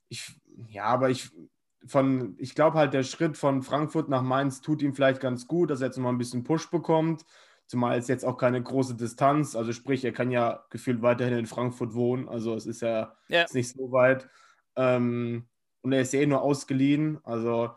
ich, 0.09 0.33
ja, 0.67 0.85
aber 0.85 1.09
ich, 1.09 1.31
von, 1.87 2.35
ich 2.37 2.55
glaube 2.55 2.77
halt, 2.77 2.93
der 2.93 3.03
Schritt 3.03 3.37
von 3.37 3.61
Frankfurt 3.61 4.09
nach 4.09 4.21
Mainz 4.21 4.61
tut 4.61 4.81
ihm 4.81 4.93
vielleicht 4.93 5.21
ganz 5.21 5.47
gut, 5.47 5.69
dass 5.69 5.81
er 5.81 5.87
jetzt 5.87 5.97
nochmal 5.97 6.13
ein 6.13 6.17
bisschen 6.17 6.43
Push 6.43 6.69
bekommt. 6.69 7.25
Zumal 7.67 7.97
es 7.97 8.07
jetzt 8.07 8.25
auch 8.25 8.37
keine 8.37 8.61
große 8.61 8.95
Distanz, 8.95 9.55
also 9.55 9.73
sprich, 9.73 10.05
er 10.05 10.11
kann 10.11 10.29
ja 10.29 10.63
gefühlt 10.69 11.01
weiterhin 11.01 11.37
in 11.37 11.47
Frankfurt 11.47 11.95
wohnen, 11.95 12.29
also 12.29 12.53
es 12.53 12.67
ist 12.67 12.81
ja 12.81 13.15
yeah. 13.27 13.47
nicht 13.53 13.69
so 13.69 13.91
weit. 13.91 14.29
Ähm, 14.75 15.47
und 15.81 15.91
er 15.91 16.01
ist 16.01 16.13
eh 16.13 16.25
nur 16.25 16.41
ausgeliehen. 16.41 17.19
Also 17.23 17.71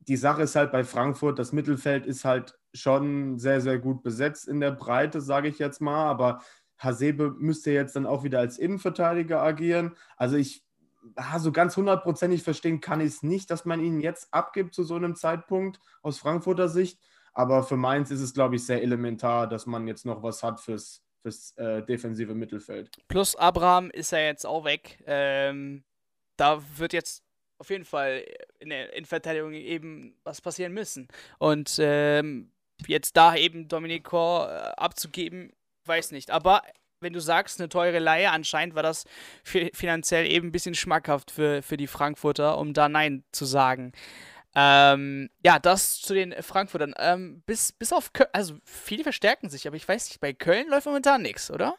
die 0.00 0.16
Sache 0.16 0.42
ist 0.42 0.56
halt 0.56 0.72
bei 0.72 0.84
Frankfurt, 0.84 1.38
das 1.38 1.52
Mittelfeld 1.52 2.06
ist 2.06 2.24
halt 2.24 2.58
schon 2.74 3.38
sehr, 3.38 3.60
sehr 3.60 3.78
gut 3.78 4.02
besetzt 4.02 4.48
in 4.48 4.60
der 4.60 4.72
Breite, 4.72 5.20
sage 5.20 5.48
ich 5.48 5.58
jetzt 5.58 5.80
mal. 5.80 6.06
Aber 6.06 6.40
Hasebe 6.78 7.30
müsste 7.38 7.70
jetzt 7.70 7.94
dann 7.94 8.06
auch 8.06 8.24
wieder 8.24 8.40
als 8.40 8.58
Innenverteidiger 8.58 9.40
agieren. 9.42 9.96
Also 10.16 10.36
ich 10.36 10.64
so 11.38 11.52
ganz 11.52 11.76
hundertprozentig 11.76 12.42
verstehen 12.42 12.80
kann 12.80 13.00
ich 13.00 13.08
es 13.08 13.22
nicht, 13.22 13.50
dass 13.50 13.64
man 13.64 13.80
ihn 13.80 14.00
jetzt 14.00 14.32
abgibt 14.32 14.74
zu 14.74 14.82
so 14.84 14.94
einem 14.94 15.16
Zeitpunkt 15.16 15.80
aus 16.02 16.18
Frankfurter 16.18 16.68
Sicht. 16.68 16.98
Aber 17.32 17.62
für 17.62 17.76
Mainz 17.76 18.10
ist 18.10 18.20
es, 18.20 18.34
glaube 18.34 18.56
ich, 18.56 18.66
sehr 18.66 18.82
elementar, 18.82 19.48
dass 19.48 19.66
man 19.66 19.88
jetzt 19.88 20.04
noch 20.04 20.22
was 20.22 20.42
hat 20.42 20.60
fürs, 20.60 21.02
fürs 21.22 21.56
äh, 21.56 21.82
defensive 21.82 22.34
Mittelfeld. 22.34 22.90
Plus 23.08 23.36
Abraham 23.36 23.90
ist 23.90 24.12
ja 24.12 24.18
jetzt 24.18 24.46
auch 24.46 24.64
weg. 24.64 25.02
Ähm, 25.06 25.84
da 26.36 26.62
wird 26.76 26.92
jetzt 26.92 27.24
auf 27.58 27.70
jeden 27.70 27.84
Fall 27.84 28.24
in 28.58 28.70
der 28.70 28.92
Innenverteidigung 28.92 29.54
eben 29.54 30.16
was 30.24 30.40
passieren 30.40 30.72
müssen. 30.72 31.08
Und 31.38 31.76
ähm, 31.78 32.50
jetzt 32.86 33.16
da 33.16 33.34
eben 33.36 33.68
Dominic 33.68 34.04
Kor 34.04 34.50
äh, 34.50 34.72
abzugeben, 34.76 35.52
weiß 35.86 36.10
nicht. 36.10 36.30
Aber 36.30 36.62
wenn 37.02 37.12
du 37.12 37.20
sagst, 37.20 37.60
eine 37.60 37.68
teure 37.68 37.98
Leihe, 37.98 38.30
anscheinend 38.30 38.74
war 38.74 38.82
das 38.82 39.04
finanziell 39.44 40.30
eben 40.30 40.48
ein 40.48 40.52
bisschen 40.52 40.74
schmackhaft 40.74 41.30
für, 41.30 41.62
für 41.62 41.76
die 41.76 41.86
Frankfurter, 41.86 42.58
um 42.58 42.72
da 42.72 42.88
Nein 42.88 43.24
zu 43.32 43.44
sagen. 43.44 43.92
Ähm, 44.54 45.30
ja, 45.44 45.58
das 45.58 46.00
zu 46.02 46.14
den 46.14 46.34
Frankfurtern. 46.42 46.94
Ähm, 46.98 47.42
bis, 47.46 47.72
bis 47.72 47.92
auf 47.92 48.12
Köln, 48.12 48.28
also 48.32 48.56
viele 48.64 49.02
verstärken 49.02 49.48
sich, 49.48 49.66
aber 49.66 49.76
ich 49.76 49.88
weiß 49.88 50.08
nicht, 50.08 50.20
bei 50.20 50.32
Köln 50.32 50.68
läuft 50.68 50.86
momentan 50.86 51.22
nichts, 51.22 51.50
oder? 51.50 51.76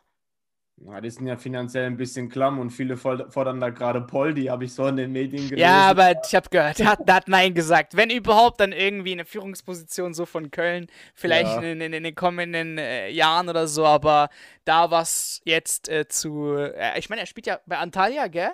Ja, 0.77 0.99
die 0.99 1.09
sind 1.09 1.27
ja 1.27 1.38
finanziell 1.38 1.86
ein 1.86 1.97
bisschen 1.97 2.29
klamm 2.29 2.59
und 2.59 2.71
viele 2.71 2.97
fordern 2.97 3.59
da 3.59 3.69
gerade 3.69 4.01
Poldi, 4.01 4.45
habe 4.45 4.65
ich 4.65 4.73
so 4.73 4.88
in 4.88 4.97
den 4.97 5.12
Medien 5.12 5.47
gelesen. 5.49 5.57
Ja, 5.57 5.89
aber 5.89 6.13
ich 6.25 6.36
habe 6.36 6.49
gehört, 6.49 6.79
der 6.79 6.88
hat, 6.88 7.09
hat, 7.09 7.27
Nein 7.27 7.53
gesagt. 7.53 7.95
Wenn 7.95 8.09
überhaupt, 8.09 8.59
dann 8.59 8.71
irgendwie 8.71 9.13
eine 9.13 9.23
Führungsposition 9.23 10.13
so 10.13 10.25
von 10.25 10.51
Köln, 10.51 10.88
vielleicht 11.13 11.45
ja. 11.45 11.62
in, 11.62 11.79
in, 11.79 11.93
in, 11.93 12.03
den 12.03 12.15
kommenden 12.15 12.77
äh, 12.77 13.09
Jahren 13.09 13.49
oder 13.49 13.67
so, 13.67 13.86
aber 13.86 14.29
da 14.65 14.91
was 14.91 15.41
jetzt 15.45 15.89
äh, 15.89 16.07
zu. 16.07 16.55
Äh, 16.55 16.99
ich 16.99 17.09
meine, 17.09 17.21
er 17.21 17.27
spielt 17.27 17.45
ja 17.45 17.59
bei 17.65 17.77
Antalya, 17.77 18.27
gell? 18.27 18.51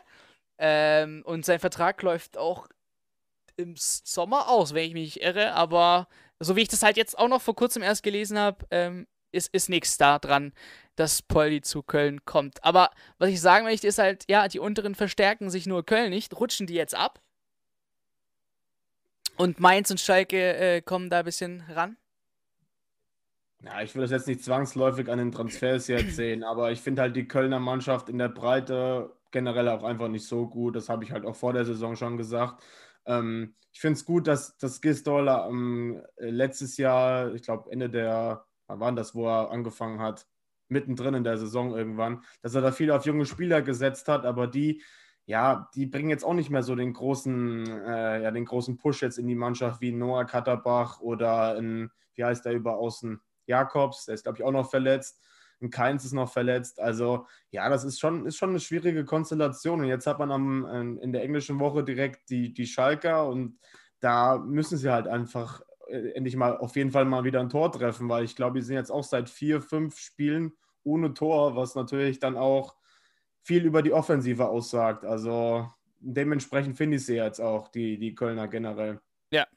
Ähm, 0.60 1.24
und 1.26 1.46
sein 1.46 1.60
Vertrag 1.60 2.02
läuft 2.04 2.38
auch 2.38 2.68
im 3.56 3.76
Sommer 3.78 4.50
aus, 4.50 4.74
wenn 4.74 4.84
ich 4.84 4.94
mich 4.94 5.16
nicht 5.16 5.24
irre, 5.24 5.54
aber 5.54 6.08
so 6.40 6.56
wie 6.56 6.62
ich 6.62 6.68
das 6.68 6.84
halt 6.84 6.98
jetzt 6.98 7.18
auch 7.18 7.28
noch 7.28 7.42
vor 7.42 7.56
kurzem 7.56 7.82
erst 7.82 8.04
gelesen 8.04 8.38
habe, 8.38 8.66
ähm, 8.72 9.08
ist, 9.32 9.54
ist 9.54 9.70
nichts 9.70 9.98
da 9.98 10.20
dran, 10.20 10.54
dass 11.00 11.22
Poldi 11.22 11.62
zu 11.62 11.82
Köln 11.82 12.26
kommt. 12.26 12.64
Aber 12.64 12.92
was 13.18 13.30
ich 13.30 13.42
sagen 13.42 13.66
möchte, 13.66 13.88
ist 13.88 14.00
halt, 14.00 14.26
ja, 14.30 14.48
die 14.48 14.60
unteren 14.60 14.96
verstärken 14.96 15.50
sich 15.50 15.66
nur 15.66 15.86
Köln 15.86 16.10
nicht, 16.10 16.38
rutschen 16.40 16.68
die 16.68 16.74
jetzt 16.74 16.96
ab. 16.96 17.22
Und 19.38 19.60
Mainz 19.60 19.90
und 19.90 20.00
Schalke 20.00 20.56
äh, 20.58 20.82
kommen 20.82 21.10
da 21.10 21.20
ein 21.20 21.26
bisschen 21.26 21.64
ran. 21.70 21.98
Ja, 23.64 23.82
ich 23.82 23.94
will 23.96 24.02
das 24.02 24.12
jetzt 24.12 24.28
nicht 24.28 24.44
zwangsläufig 24.44 25.10
an 25.10 25.18
den 25.18 25.32
Transfers 25.32 25.88
jetzt 25.88 26.16
sehen, 26.16 26.44
aber 26.44 26.72
ich 26.72 26.82
finde 26.82 27.02
halt 27.02 27.16
die 27.16 27.28
Kölner 27.28 27.60
Mannschaft 27.60 28.10
in 28.10 28.18
der 28.18 28.30
Breite 28.30 29.16
generell 29.32 29.68
auch 29.70 29.84
einfach 29.84 30.08
nicht 30.08 30.28
so 30.28 30.48
gut. 30.48 30.76
Das 30.76 30.90
habe 30.90 31.04
ich 31.04 31.12
halt 31.12 31.26
auch 31.26 31.36
vor 31.36 31.54
der 31.54 31.66
Saison 31.66 31.96
schon 31.96 32.18
gesagt. 32.18 32.64
Ähm, 33.06 33.56
ich 33.72 33.80
finde 33.80 33.98
es 33.98 34.06
gut, 34.06 34.28
dass, 34.28 34.58
dass 34.58 34.82
Gisdol 34.82 35.28
ähm, 35.28 36.02
letztes 36.18 36.78
Jahr, 36.78 37.34
ich 37.34 37.44
glaube 37.44 37.72
Ende 37.72 37.90
der 37.90 38.46
wann 38.70 38.80
war 38.80 38.92
das, 38.94 39.16
wo 39.16 39.28
er 39.28 39.52
angefangen 39.52 40.00
hat, 40.00 40.28
mittendrin 40.70 41.14
in 41.16 41.24
der 41.24 41.38
Saison 41.38 41.76
irgendwann, 41.76 42.24
dass 42.42 42.56
er 42.56 42.62
da 42.62 42.72
viel 42.72 42.92
auf 42.92 43.06
junge 43.06 43.26
Spieler 43.26 43.62
gesetzt 43.62 44.08
hat, 44.08 44.26
aber 44.26 44.48
die, 44.48 44.82
ja, 45.26 45.70
die 45.76 45.86
bringen 45.86 46.10
jetzt 46.10 46.24
auch 46.24 46.34
nicht 46.34 46.50
mehr 46.50 46.64
so 46.64 46.76
den 46.76 46.94
großen, 46.94 47.68
äh, 47.68 48.24
ja, 48.24 48.32
den 48.32 48.46
großen 48.46 48.78
Push 48.78 49.02
jetzt 49.02 49.20
in 49.20 49.28
die 49.28 49.36
Mannschaft 49.36 49.82
wie 49.82 49.92
Noah 49.92 50.26
Katterbach 50.26 51.00
oder 51.02 51.58
in, 51.58 51.92
wie 52.16 52.24
heißt 52.24 52.46
der 52.46 52.54
über 52.54 52.78
außen, 52.78 53.20
Jakobs, 53.46 54.06
der 54.06 54.16
ist, 54.16 54.24
glaube 54.24 54.38
ich, 54.38 54.44
auch 54.44 54.52
noch 54.52 54.70
verletzt. 54.70 55.22
Und 55.60 55.72
Keins 55.72 56.06
ist 56.06 56.14
noch 56.14 56.32
verletzt. 56.32 56.80
Also, 56.80 57.28
ja, 57.52 57.68
das 57.68 57.84
ist 57.84 58.00
schon, 58.00 58.26
ist 58.26 58.38
schon 58.38 58.52
eine 58.52 58.62
schwierige 58.62 59.04
Konstellation. 59.04 59.82
Und 59.82 59.88
jetzt 59.88 60.08
hat 60.08 60.20
man 60.20 60.32
am, 60.32 60.98
in 61.02 61.12
der 61.12 61.24
englischen 61.24 61.60
Woche 61.60 61.84
direkt 61.84 62.30
die, 62.30 62.54
die 62.54 62.66
Schalker 62.66 63.28
und 63.28 63.60
da 64.00 64.38
müssen 64.38 64.78
sie 64.78 64.90
halt 64.90 65.08
einfach 65.08 65.62
endlich 65.90 66.36
mal 66.36 66.58
auf 66.58 66.76
jeden 66.76 66.92
Fall 66.92 67.06
mal 67.06 67.24
wieder 67.24 67.40
ein 67.40 67.50
Tor 67.50 67.72
treffen, 67.72 68.10
weil 68.10 68.24
ich 68.24 68.36
glaube, 68.36 68.56
wir 68.56 68.64
sind 68.64 68.76
jetzt 68.76 68.92
auch 68.92 69.04
seit 69.04 69.30
vier, 69.30 69.62
fünf 69.62 69.98
Spielen 69.98 70.54
ohne 70.84 71.14
Tor, 71.14 71.56
was 71.56 71.76
natürlich 71.76 72.20
dann 72.20 72.38
auch 72.38 72.76
viel 73.42 73.66
über 73.66 73.82
die 73.82 73.94
Offensive 73.94 74.48
aussagt. 74.48 75.06
Also 75.06 75.70
dementsprechend 76.00 76.78
finde 76.78 76.98
ich 76.98 77.06
sie 77.06 77.16
jetzt 77.16 77.40
auch, 77.40 77.68
die, 77.68 77.98
die 77.98 78.16
Kölner 78.16 78.48
generell. 78.48 79.00
Ja, 79.32 79.48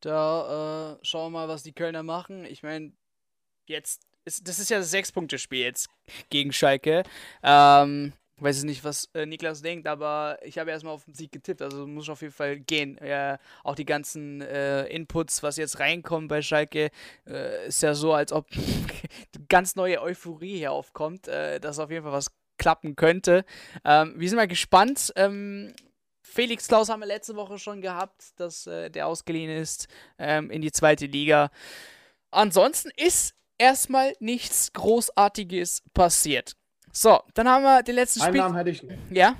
da 0.00 0.94
äh, 0.94 0.98
schauen 1.02 1.32
wir 1.32 1.40
mal, 1.40 1.48
was 1.48 1.62
die 1.62 1.72
Kölner 1.72 2.02
machen. 2.02 2.44
Ich 2.44 2.62
meine, 2.62 2.92
jetzt, 3.66 4.02
ist, 4.24 4.46
das 4.46 4.58
ist 4.58 4.70
ja 4.70 4.78
das 4.78 4.90
Sechs-Punkte-Spiel 4.90 5.60
jetzt 5.60 5.88
gegen 6.28 6.52
Schalke. 6.52 7.02
Ähm, 7.42 8.12
ich 8.40 8.44
weiß 8.44 8.64
nicht, 8.64 8.84
was 8.84 9.10
äh, 9.12 9.26
Niklas 9.26 9.60
denkt, 9.60 9.86
aber 9.86 10.38
ich 10.42 10.58
habe 10.58 10.70
erstmal 10.70 10.94
auf 10.94 11.04
den 11.04 11.12
Sieg 11.12 11.30
getippt, 11.30 11.60
also 11.60 11.86
muss 11.86 12.08
auf 12.08 12.22
jeden 12.22 12.32
Fall 12.32 12.58
gehen. 12.58 12.98
Ja, 13.04 13.38
auch 13.64 13.74
die 13.74 13.84
ganzen 13.84 14.40
äh, 14.40 14.86
Inputs, 14.86 15.42
was 15.42 15.58
jetzt 15.58 15.78
reinkommen 15.78 16.26
bei 16.26 16.40
Schalke, 16.40 16.90
äh, 17.26 17.66
ist 17.66 17.82
ja 17.82 17.92
so, 17.92 18.14
als 18.14 18.32
ob 18.32 18.46
ganz 19.50 19.76
neue 19.76 20.00
Euphorie 20.00 20.56
hier 20.56 20.72
aufkommt, 20.72 21.28
äh, 21.28 21.60
dass 21.60 21.78
auf 21.78 21.90
jeden 21.90 22.02
Fall 22.02 22.12
was 22.12 22.30
klappen 22.56 22.96
könnte. 22.96 23.44
Ähm, 23.84 24.14
wir 24.16 24.26
sind 24.26 24.36
mal 24.36 24.48
gespannt. 24.48 25.12
Ähm, 25.16 25.74
Felix 26.22 26.66
Klaus 26.66 26.88
haben 26.88 27.00
wir 27.00 27.06
letzte 27.06 27.36
Woche 27.36 27.58
schon 27.58 27.82
gehabt, 27.82 28.40
dass 28.40 28.66
äh, 28.66 28.88
der 28.88 29.06
ausgeliehen 29.06 29.50
ist 29.50 29.86
ähm, 30.18 30.50
in 30.50 30.62
die 30.62 30.72
zweite 30.72 31.04
Liga. 31.04 31.50
Ansonsten 32.30 32.90
ist 32.96 33.34
erstmal 33.58 34.14
nichts 34.18 34.72
Großartiges 34.72 35.82
passiert. 35.92 36.56
So, 36.92 37.20
dann 37.34 37.48
haben 37.48 37.62
wir 37.62 37.82
den 37.82 37.94
letzten 37.94 38.20
Spiel. 38.20 38.28
Einen 38.30 38.38
Namen 38.38 38.56
hätte 38.56 38.70
ich 38.70 38.82
noch. 38.82 38.96
Ja? 39.10 39.36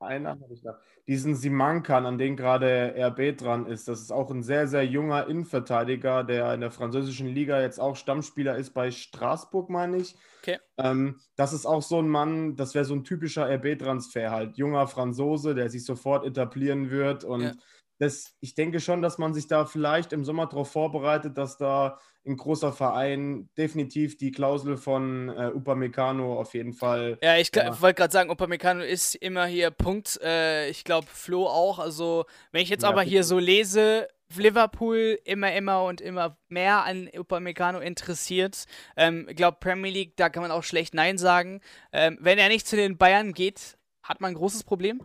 Einen 0.00 0.24
Namen 0.24 0.40
hätte 0.42 0.54
ich 0.54 0.62
noch. 0.62 0.74
Diesen 1.06 1.34
Simankan, 1.34 2.04
an 2.04 2.18
den 2.18 2.36
gerade 2.36 2.94
RB 2.98 3.36
dran 3.38 3.66
ist, 3.66 3.88
das 3.88 4.02
ist 4.02 4.12
auch 4.12 4.30
ein 4.30 4.42
sehr, 4.42 4.68
sehr 4.68 4.84
junger 4.84 5.26
Innenverteidiger, 5.26 6.22
der 6.22 6.52
in 6.52 6.60
der 6.60 6.70
französischen 6.70 7.28
Liga 7.28 7.62
jetzt 7.62 7.80
auch 7.80 7.96
Stammspieler 7.96 8.56
ist 8.56 8.74
bei 8.74 8.90
Straßburg, 8.90 9.70
meine 9.70 9.96
ich. 9.96 10.16
Okay. 10.42 10.58
Ähm, 10.76 11.18
das 11.34 11.54
ist 11.54 11.64
auch 11.64 11.80
so 11.80 11.98
ein 11.98 12.08
Mann, 12.08 12.56
das 12.56 12.74
wäre 12.74 12.84
so 12.84 12.94
ein 12.94 13.04
typischer 13.04 13.48
RB-Transfer 13.48 14.30
halt. 14.30 14.58
Junger 14.58 14.86
Franzose, 14.86 15.54
der 15.54 15.70
sich 15.70 15.86
sofort 15.86 16.26
etablieren 16.26 16.90
wird 16.90 17.24
und 17.24 17.40
ja 17.40 17.52
das, 17.98 18.36
ich 18.40 18.54
denke 18.54 18.80
schon, 18.80 19.02
dass 19.02 19.18
man 19.18 19.34
sich 19.34 19.48
da 19.48 19.64
vielleicht 19.64 20.12
im 20.12 20.24
Sommer 20.24 20.46
darauf 20.46 20.70
vorbereitet, 20.70 21.36
dass 21.36 21.58
da 21.58 21.98
ein 22.28 22.36
großer 22.36 22.72
Verein 22.72 23.48
definitiv 23.56 24.16
die 24.16 24.30
Klausel 24.30 24.76
von 24.76 25.28
äh, 25.30 25.50
Upamecano 25.54 26.38
auf 26.38 26.54
jeden 26.54 26.72
Fall. 26.72 27.18
Ja, 27.22 27.36
ich 27.36 27.50
ja. 27.54 27.80
wollte 27.80 27.98
gerade 27.98 28.12
sagen, 28.12 28.30
Upamecano 28.30 28.82
ist 28.82 29.14
immer 29.16 29.46
hier 29.46 29.70
Punkt. 29.70 30.20
Äh, 30.22 30.68
ich 30.68 30.84
glaube, 30.84 31.06
Flo 31.10 31.46
auch. 31.46 31.78
Also, 31.78 32.26
wenn 32.52 32.62
ich 32.62 32.68
jetzt 32.68 32.82
ja, 32.82 32.88
aber 32.88 33.02
hier 33.02 33.24
so 33.24 33.38
lese, 33.38 34.08
Liverpool 34.36 35.18
immer, 35.24 35.52
immer 35.52 35.84
und 35.84 36.00
immer 36.00 36.36
mehr 36.48 36.84
an 36.84 37.08
Upamecano 37.12 37.80
interessiert. 37.80 38.66
Ähm, 38.96 39.26
ich 39.28 39.36
glaube, 39.36 39.58
Premier 39.60 39.90
League, 39.90 40.16
da 40.16 40.28
kann 40.28 40.42
man 40.42 40.50
auch 40.50 40.64
schlecht 40.64 40.94
Nein 40.94 41.18
sagen. 41.18 41.60
Ähm, 41.92 42.18
wenn 42.20 42.38
er 42.38 42.48
nicht 42.48 42.66
zu 42.66 42.76
den 42.76 42.98
Bayern 42.98 43.32
geht, 43.32 43.78
hat 44.02 44.20
man 44.20 44.32
ein 44.32 44.36
großes 44.36 44.64
Problem? 44.64 45.00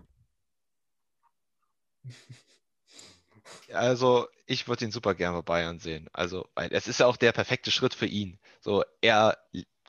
Also, 3.74 4.28
ich 4.46 4.68
würde 4.68 4.86
ihn 4.86 4.92
super 4.92 5.16
gerne 5.16 5.38
bei 5.38 5.54
Bayern 5.54 5.80
sehen. 5.80 6.10
Also, 6.14 6.48
es 6.56 6.88
ist 6.88 7.00
ja 7.00 7.08
auch 7.08 7.18
der 7.18 7.32
perfekte 7.32 7.72
Schritt 7.72 7.94
für 7.94 8.06
ihn. 8.06 8.40
So, 8.62 8.84
er 9.02 9.38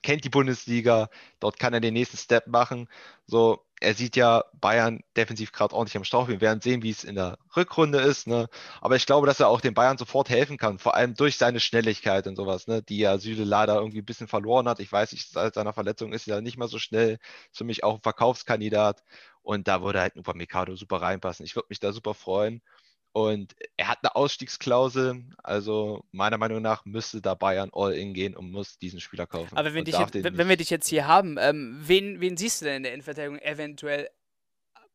kennt 0.02 0.24
die 0.24 0.30
Bundesliga, 0.30 1.08
dort 1.40 1.58
kann 1.58 1.74
er 1.74 1.80
den 1.80 1.94
nächsten 1.94 2.18
Step 2.18 2.46
machen. 2.46 2.88
So, 3.26 3.64
er 3.80 3.94
sieht 3.94 4.16
ja 4.16 4.44
Bayern 4.60 5.00
defensiv 5.16 5.52
gerade 5.52 5.74
ordentlich 5.74 5.96
am 5.96 6.04
Stauch. 6.04 6.28
Wir 6.28 6.40
werden 6.40 6.60
sehen, 6.60 6.82
wie 6.82 6.90
es 6.90 7.04
in 7.04 7.16
der 7.16 7.38
Rückrunde 7.56 7.98
ist. 8.00 8.26
Ne? 8.26 8.48
Aber 8.80 8.96
ich 8.96 9.06
glaube, 9.06 9.26
dass 9.26 9.40
er 9.40 9.48
auch 9.48 9.60
den 9.60 9.74
Bayern 9.74 9.98
sofort 9.98 10.28
helfen 10.28 10.58
kann, 10.58 10.78
vor 10.78 10.94
allem 10.94 11.14
durch 11.14 11.36
seine 11.36 11.60
Schnelligkeit 11.60 12.26
und 12.26 12.36
sowas, 12.36 12.66
ne? 12.66 12.82
die 12.82 12.98
ja 12.98 13.18
Süle 13.18 13.44
leider 13.44 13.76
irgendwie 13.76 13.98
ein 13.98 14.04
bisschen 14.04 14.28
verloren 14.28 14.68
hat. 14.68 14.80
Ich 14.80 14.92
weiß 14.92 15.12
nicht, 15.12 15.30
seit 15.30 15.54
seiner 15.54 15.72
Verletzung 15.72 16.12
ist 16.12 16.28
er 16.28 16.40
nicht 16.40 16.58
mehr 16.58 16.68
so 16.68 16.78
schnell. 16.78 17.18
Ist 17.50 17.58
für 17.58 17.64
mich 17.64 17.82
auch 17.82 17.96
ein 17.96 18.02
Verkaufskandidat. 18.02 19.02
Und 19.42 19.68
da 19.68 19.82
würde 19.82 20.00
halt 20.00 20.16
ein 20.16 20.20
Upamecano 20.20 20.76
super 20.76 21.02
reinpassen. 21.02 21.44
Ich 21.44 21.56
würde 21.56 21.66
mich 21.68 21.80
da 21.80 21.92
super 21.92 22.14
freuen. 22.14 22.62
Und 23.16 23.54
er 23.76 23.86
hat 23.86 24.00
eine 24.02 24.16
Ausstiegsklausel, 24.16 25.24
also 25.38 26.04
meiner 26.10 26.36
Meinung 26.36 26.60
nach 26.60 26.84
müsste 26.84 27.22
da 27.22 27.36
Bayern 27.36 27.70
all 27.72 27.92
in 27.92 28.12
gehen 28.12 28.34
und 28.34 28.50
muss 28.50 28.76
diesen 28.76 29.00
Spieler 29.00 29.24
kaufen. 29.24 29.56
Aber 29.56 29.72
wenn, 29.72 29.84
dich 29.84 29.96
jetzt, 29.96 30.14
wenn 30.14 30.48
wir 30.48 30.56
dich 30.56 30.68
jetzt 30.68 30.88
hier 30.88 31.06
haben, 31.06 31.36
ähm, 31.38 31.78
wen, 31.80 32.20
wen 32.20 32.36
siehst 32.36 32.60
du 32.60 32.64
denn 32.64 32.78
in 32.78 32.82
der 32.82 32.92
Innenverteidigung 32.92 33.38
eventuell, 33.38 34.10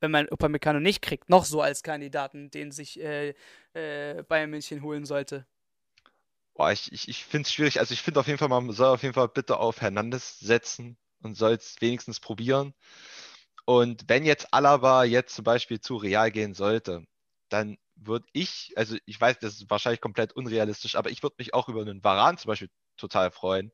wenn 0.01 0.11
man 0.11 0.27
Upamecano 0.27 0.81
nicht 0.81 1.01
kriegt, 1.01 1.29
noch 1.29 1.45
so 1.45 1.61
als 1.61 1.81
Kandidaten, 1.81 2.51
den 2.51 2.73
sich 2.73 2.99
äh, 2.99 3.35
äh, 3.71 4.21
Bayern 4.23 4.49
München 4.49 4.83
holen 4.83 5.05
sollte? 5.05 5.47
Boah, 6.55 6.73
ich, 6.73 6.91
ich, 6.91 7.07
ich 7.07 7.23
finde 7.23 7.47
es 7.47 7.53
schwierig. 7.53 7.79
Also 7.79 7.93
ich 7.93 8.01
finde 8.01 8.19
auf 8.19 8.27
jeden 8.27 8.37
Fall, 8.37 8.49
man 8.49 8.69
soll 8.73 8.93
auf 8.93 9.01
jeden 9.01 9.13
Fall 9.13 9.29
bitte 9.29 9.55
auf 9.55 9.79
Hernandez 9.79 10.39
setzen 10.39 10.97
und 11.21 11.37
soll 11.37 11.53
es 11.53 11.77
wenigstens 11.79 12.19
probieren. 12.19 12.73
Und 13.63 14.09
wenn 14.09 14.25
jetzt 14.25 14.53
Alaba 14.53 15.05
jetzt 15.05 15.35
zum 15.35 15.45
Beispiel 15.45 15.79
zu 15.79 15.95
Real 15.95 16.31
gehen 16.31 16.53
sollte, 16.53 17.05
dann 17.47 17.77
würde 18.01 18.25
ich, 18.33 18.73
also 18.75 18.97
ich 19.05 19.19
weiß, 19.19 19.39
das 19.39 19.55
ist 19.55 19.69
wahrscheinlich 19.69 20.01
komplett 20.01 20.33
unrealistisch, 20.33 20.95
aber 20.95 21.09
ich 21.09 21.23
würde 21.23 21.35
mich 21.39 21.53
auch 21.53 21.69
über 21.69 21.81
einen 21.81 22.03
Varan 22.03 22.37
zum 22.37 22.49
Beispiel 22.49 22.69
total 22.97 23.31
freuen, 23.31 23.71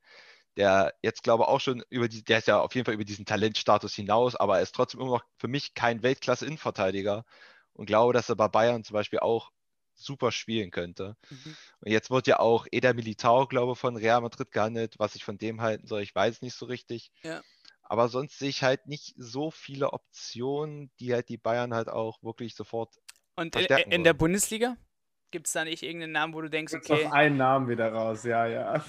der 0.57 0.93
jetzt 1.01 1.23
glaube 1.23 1.43
ich 1.43 1.49
auch 1.49 1.59
schon 1.59 1.83
über 1.89 2.07
die, 2.07 2.23
der 2.23 2.39
ist 2.39 2.47
ja 2.47 2.59
auf 2.59 2.73
jeden 2.75 2.85
Fall 2.85 2.93
über 2.93 3.05
diesen 3.05 3.25
Talentstatus 3.25 3.93
hinaus, 3.93 4.35
aber 4.35 4.57
er 4.57 4.63
ist 4.63 4.75
trotzdem 4.75 5.01
immer 5.01 5.11
noch 5.11 5.23
für 5.37 5.47
mich 5.47 5.73
kein 5.73 6.03
Weltklasse-Innenverteidiger 6.03 7.25
und 7.73 7.87
glaube, 7.87 8.13
dass 8.13 8.29
er 8.29 8.35
bei 8.35 8.47
Bayern 8.47 8.83
zum 8.83 8.93
Beispiel 8.95 9.19
auch 9.19 9.51
super 9.95 10.31
spielen 10.31 10.71
könnte. 10.71 11.17
Mhm. 11.29 11.55
Und 11.79 11.91
jetzt 11.91 12.11
wird 12.11 12.27
ja 12.27 12.39
auch 12.39 12.67
Eder 12.71 12.93
Militao, 12.93 13.47
glaube 13.47 13.73
ich, 13.73 13.79
von 13.79 13.95
Real 13.95 14.21
Madrid 14.21 14.51
gehandelt. 14.51 14.95
Was 14.97 15.15
ich 15.15 15.23
von 15.23 15.37
dem 15.37 15.61
halten 15.61 15.87
soll, 15.87 16.01
ich 16.01 16.13
weiß 16.13 16.41
nicht 16.41 16.55
so 16.55 16.65
richtig. 16.65 17.11
Ja. 17.23 17.41
Aber 17.83 18.09
sonst 18.09 18.39
sehe 18.39 18.49
ich 18.49 18.63
halt 18.63 18.87
nicht 18.87 19.13
so 19.17 19.51
viele 19.51 19.93
Optionen, 19.93 20.91
die 20.99 21.13
halt 21.13 21.29
die 21.29 21.37
Bayern 21.37 21.73
halt 21.73 21.87
auch 21.87 22.21
wirklich 22.23 22.55
sofort 22.55 22.95
und 23.35 23.55
in, 23.55 23.91
in 23.91 24.03
der 24.03 24.13
Bundesliga? 24.13 24.77
Gibt 25.31 25.47
es 25.47 25.53
da 25.53 25.65
nicht 25.65 25.83
irgendeinen 25.83 26.13
Namen, 26.13 26.33
wo 26.33 26.41
du 26.41 26.49
denkst, 26.49 26.73
Gibt's 26.73 26.89
okay. 26.89 27.05
Noch 27.05 27.11
einen 27.11 27.37
Namen 27.37 27.67
wieder 27.67 27.91
raus, 27.91 28.23
ja, 28.23 28.45
ja. 28.45 28.83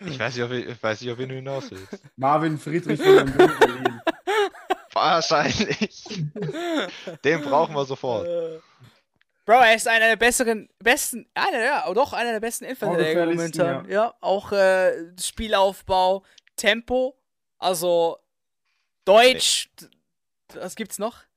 ich 0.00 0.18
weiß 0.18 0.36
nicht, 0.36 0.44
ob, 0.44 0.50
ich, 0.50 0.82
weiß 0.82 1.00
nicht, 1.00 1.10
ob 1.10 1.18
du 1.18 1.26
hinaus 1.26 1.70
willst. 1.70 2.02
Marvin 2.16 2.58
Friedrich 2.58 3.00
von 3.00 3.24
Berlin. 3.32 4.00
Wahrscheinlich. 4.92 6.04
Den 7.24 7.42
brauchen 7.42 7.74
wir 7.74 7.84
sofort. 7.84 8.26
Bro, 9.46 9.60
er 9.62 9.76
ist 9.76 9.88
einer 9.88 10.08
der 10.08 10.16
besseren, 10.16 10.68
besten, 10.78 11.26
einer, 11.32 11.64
ja, 11.64 11.94
doch 11.94 12.12
einer 12.12 12.32
der 12.32 12.40
besten 12.40 12.64
Innenverteidiger 12.64 13.24
momentan. 13.24 13.88
Ja. 13.88 13.90
ja, 13.90 14.14
auch 14.20 14.52
äh, 14.52 15.14
Spielaufbau, 15.18 16.22
Tempo, 16.56 17.18
also 17.58 18.18
Deutsch, 19.06 19.70
was 20.52 20.76
gibt's 20.76 20.98
noch? 20.98 21.27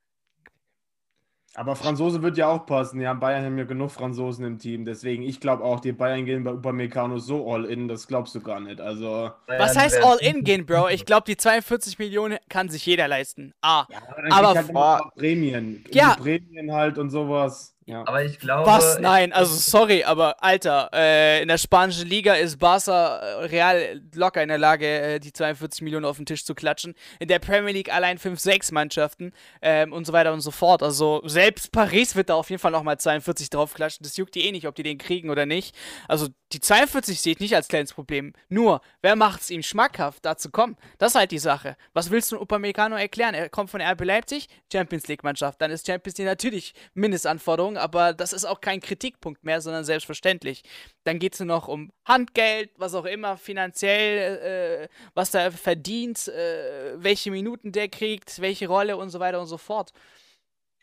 Aber 1.54 1.76
Franzose 1.76 2.22
wird 2.22 2.38
ja 2.38 2.48
auch 2.48 2.64
passen. 2.64 3.00
Ja, 3.00 3.12
Bayern 3.12 3.44
haben 3.44 3.58
ja 3.58 3.64
genug 3.64 3.90
Franzosen 3.90 4.44
im 4.44 4.58
Team. 4.58 4.86
Deswegen, 4.86 5.22
ich 5.22 5.38
glaube 5.38 5.62
auch, 5.62 5.80
die 5.80 5.92
Bayern 5.92 6.24
gehen 6.24 6.44
bei 6.44 6.52
Upamecano 6.52 7.18
so 7.18 7.50
all 7.52 7.66
in, 7.66 7.88
das 7.88 8.06
glaubst 8.06 8.34
du 8.34 8.40
gar 8.40 8.58
nicht. 8.60 8.80
Also. 8.80 9.30
Was 9.46 9.76
heißt 9.76 10.02
all 10.02 10.16
in 10.18 10.44
gehen, 10.44 10.64
Bro? 10.64 10.88
Ich 10.88 11.04
glaube, 11.04 11.24
die 11.26 11.36
42 11.36 11.98
Millionen 11.98 12.38
kann 12.48 12.70
sich 12.70 12.86
jeder 12.86 13.06
leisten. 13.06 13.52
Ah. 13.60 13.84
Ja, 13.90 13.98
aber, 14.30 14.50
aber 14.50 14.98
halt 14.98 15.14
Prämien. 15.14 15.84
Ja. 15.90 16.14
Prämien 16.14 16.72
halt 16.72 16.96
und 16.96 17.10
sowas. 17.10 17.71
Ja. 17.92 18.04
Aber 18.06 18.24
ich 18.24 18.38
glaube. 18.38 18.66
Was? 18.66 18.98
Nein, 18.98 19.32
also 19.32 19.54
sorry, 19.54 20.02
aber 20.04 20.42
Alter, 20.42 20.88
äh, 20.94 21.42
in 21.42 21.48
der 21.48 21.58
spanischen 21.58 22.08
Liga 22.08 22.34
ist 22.34 22.58
Barca 22.58 23.18
äh, 23.18 23.44
real 23.44 24.00
locker 24.14 24.42
in 24.42 24.48
der 24.48 24.58
Lage, 24.58 24.86
äh, 24.86 25.20
die 25.20 25.32
42 25.32 25.82
Millionen 25.82 26.06
auf 26.06 26.16
den 26.16 26.24
Tisch 26.24 26.44
zu 26.44 26.54
klatschen. 26.54 26.94
In 27.18 27.28
der 27.28 27.38
Premier 27.38 27.72
League 27.72 27.92
allein 27.92 28.18
5, 28.18 28.40
6 28.40 28.72
Mannschaften 28.72 29.32
ähm, 29.60 29.92
und 29.92 30.06
so 30.06 30.12
weiter 30.14 30.32
und 30.32 30.40
so 30.40 30.50
fort. 30.50 30.82
Also 30.82 31.20
selbst 31.26 31.70
Paris 31.70 32.16
wird 32.16 32.30
da 32.30 32.34
auf 32.34 32.48
jeden 32.48 32.60
Fall 32.60 32.72
nochmal 32.72 32.98
42 32.98 33.50
draufklatschen. 33.50 34.02
Das 34.04 34.16
juckt 34.16 34.34
die 34.34 34.46
eh 34.46 34.52
nicht, 34.52 34.66
ob 34.66 34.74
die 34.74 34.82
den 34.82 34.96
kriegen 34.96 35.28
oder 35.28 35.44
nicht. 35.44 35.76
Also 36.08 36.28
die 36.52 36.60
42 36.60 37.20
sehe 37.20 37.32
ich 37.34 37.40
nicht 37.40 37.54
als 37.54 37.68
kleines 37.68 37.92
Problem. 37.92 38.32
Nur, 38.48 38.80
wer 39.00 39.16
macht 39.16 39.42
es 39.42 39.50
ihm 39.50 39.62
schmackhaft, 39.62 40.24
da 40.24 40.36
zu 40.36 40.50
kommen? 40.50 40.76
Das 40.98 41.12
ist 41.12 41.18
halt 41.18 41.30
die 41.30 41.38
Sache. 41.38 41.76
Was 41.92 42.10
willst 42.10 42.32
du 42.32 42.40
Upamecano 42.40 42.96
erklären? 42.96 43.34
Er 43.34 43.48
kommt 43.48 43.70
von 43.70 43.80
RB 43.80 44.04
Leipzig, 44.04 44.48
Champions 44.70 45.06
League 45.08 45.24
Mannschaft. 45.24 45.60
Dann 45.60 45.70
ist 45.70 45.86
Champions 45.86 46.18
League 46.18 46.26
natürlich 46.26 46.74
Mindestanforderung, 46.94 47.76
aber 47.82 48.12
das 48.14 48.32
ist 48.32 48.44
auch 48.44 48.60
kein 48.60 48.80
Kritikpunkt 48.80 49.44
mehr, 49.44 49.60
sondern 49.60 49.84
selbstverständlich. 49.84 50.62
Dann 51.04 51.18
geht 51.18 51.34
es 51.34 51.40
nur 51.40 51.48
noch 51.48 51.68
um 51.68 51.92
Handgeld, 52.04 52.70
was 52.78 52.94
auch 52.94 53.04
immer, 53.04 53.36
finanziell, 53.36 54.88
äh, 54.88 54.88
was 55.14 55.34
er 55.34 55.52
verdient, 55.52 56.28
äh, 56.28 56.94
welche 56.96 57.30
Minuten 57.30 57.72
der 57.72 57.88
kriegt, 57.88 58.40
welche 58.40 58.68
Rolle 58.68 58.96
und 58.96 59.10
so 59.10 59.20
weiter 59.20 59.40
und 59.40 59.46
so 59.46 59.58
fort. 59.58 59.92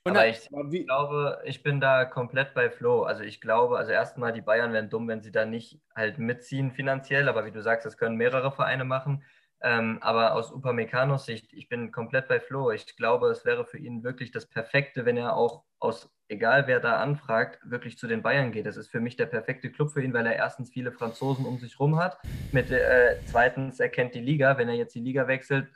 Und 0.03 0.15
aber 0.15 0.27
ich, 0.27 0.49
ich 0.71 0.85
glaube, 0.85 1.41
ich 1.43 1.61
bin 1.61 1.79
da 1.79 2.05
komplett 2.05 2.53
bei 2.53 2.69
Flo. 2.69 3.03
Also 3.03 3.23
ich 3.23 3.41
glaube, 3.41 3.77
also 3.77 3.91
erstmal, 3.91 4.31
die 4.31 4.41
Bayern 4.41 4.73
wären 4.73 4.89
dumm, 4.89 5.07
wenn 5.07 5.21
sie 5.21 5.31
da 5.31 5.45
nicht 5.45 5.79
halt 5.95 6.17
mitziehen 6.17 6.71
finanziell, 6.71 7.27
aber 7.27 7.45
wie 7.45 7.51
du 7.51 7.61
sagst, 7.61 7.85
das 7.85 7.97
können 7.97 8.15
mehrere 8.15 8.51
Vereine 8.51 8.85
machen. 8.85 9.23
Ähm, 9.61 9.97
aber 10.01 10.35
aus 10.35 10.53
Upameccanos 10.53 11.25
Sicht, 11.25 11.51
ich 11.51 11.67
bin 11.67 11.91
komplett 11.91 12.27
bei 12.27 12.39
Flo. 12.39 12.71
Ich 12.71 12.95
glaube, 12.95 13.27
es 13.27 13.43
wäre 13.43 13.65
für 13.65 13.77
ihn 13.77 14.03
wirklich 14.03 14.31
das 14.31 14.45
Perfekte, 14.45 15.05
wenn 15.05 15.17
er 15.17 15.35
auch 15.35 15.63
aus, 15.79 16.09
egal 16.29 16.67
wer 16.67 16.79
da 16.79 16.97
anfragt, 16.97 17.59
wirklich 17.63 17.97
zu 17.97 18.07
den 18.07 18.21
Bayern 18.21 18.51
geht. 18.53 18.65
Das 18.65 18.77
ist 18.77 18.89
für 18.89 19.01
mich 19.01 19.17
der 19.17 19.25
perfekte 19.25 19.69
Club 19.69 19.91
für 19.91 20.01
ihn, 20.01 20.13
weil 20.13 20.25
er 20.25 20.35
erstens 20.35 20.69
viele 20.69 20.93
Franzosen 20.93 21.45
um 21.45 21.59
sich 21.59 21.79
rum 21.79 21.97
hat. 21.97 22.17
Mit, 22.53 22.71
äh, 22.71 23.19
zweitens, 23.25 23.79
er 23.79 23.89
kennt 23.89 24.15
die 24.15 24.21
Liga. 24.21 24.57
Wenn 24.57 24.69
er 24.69 24.75
jetzt 24.75 24.95
die 24.95 25.01
Liga 25.01 25.27
wechselt, 25.27 25.67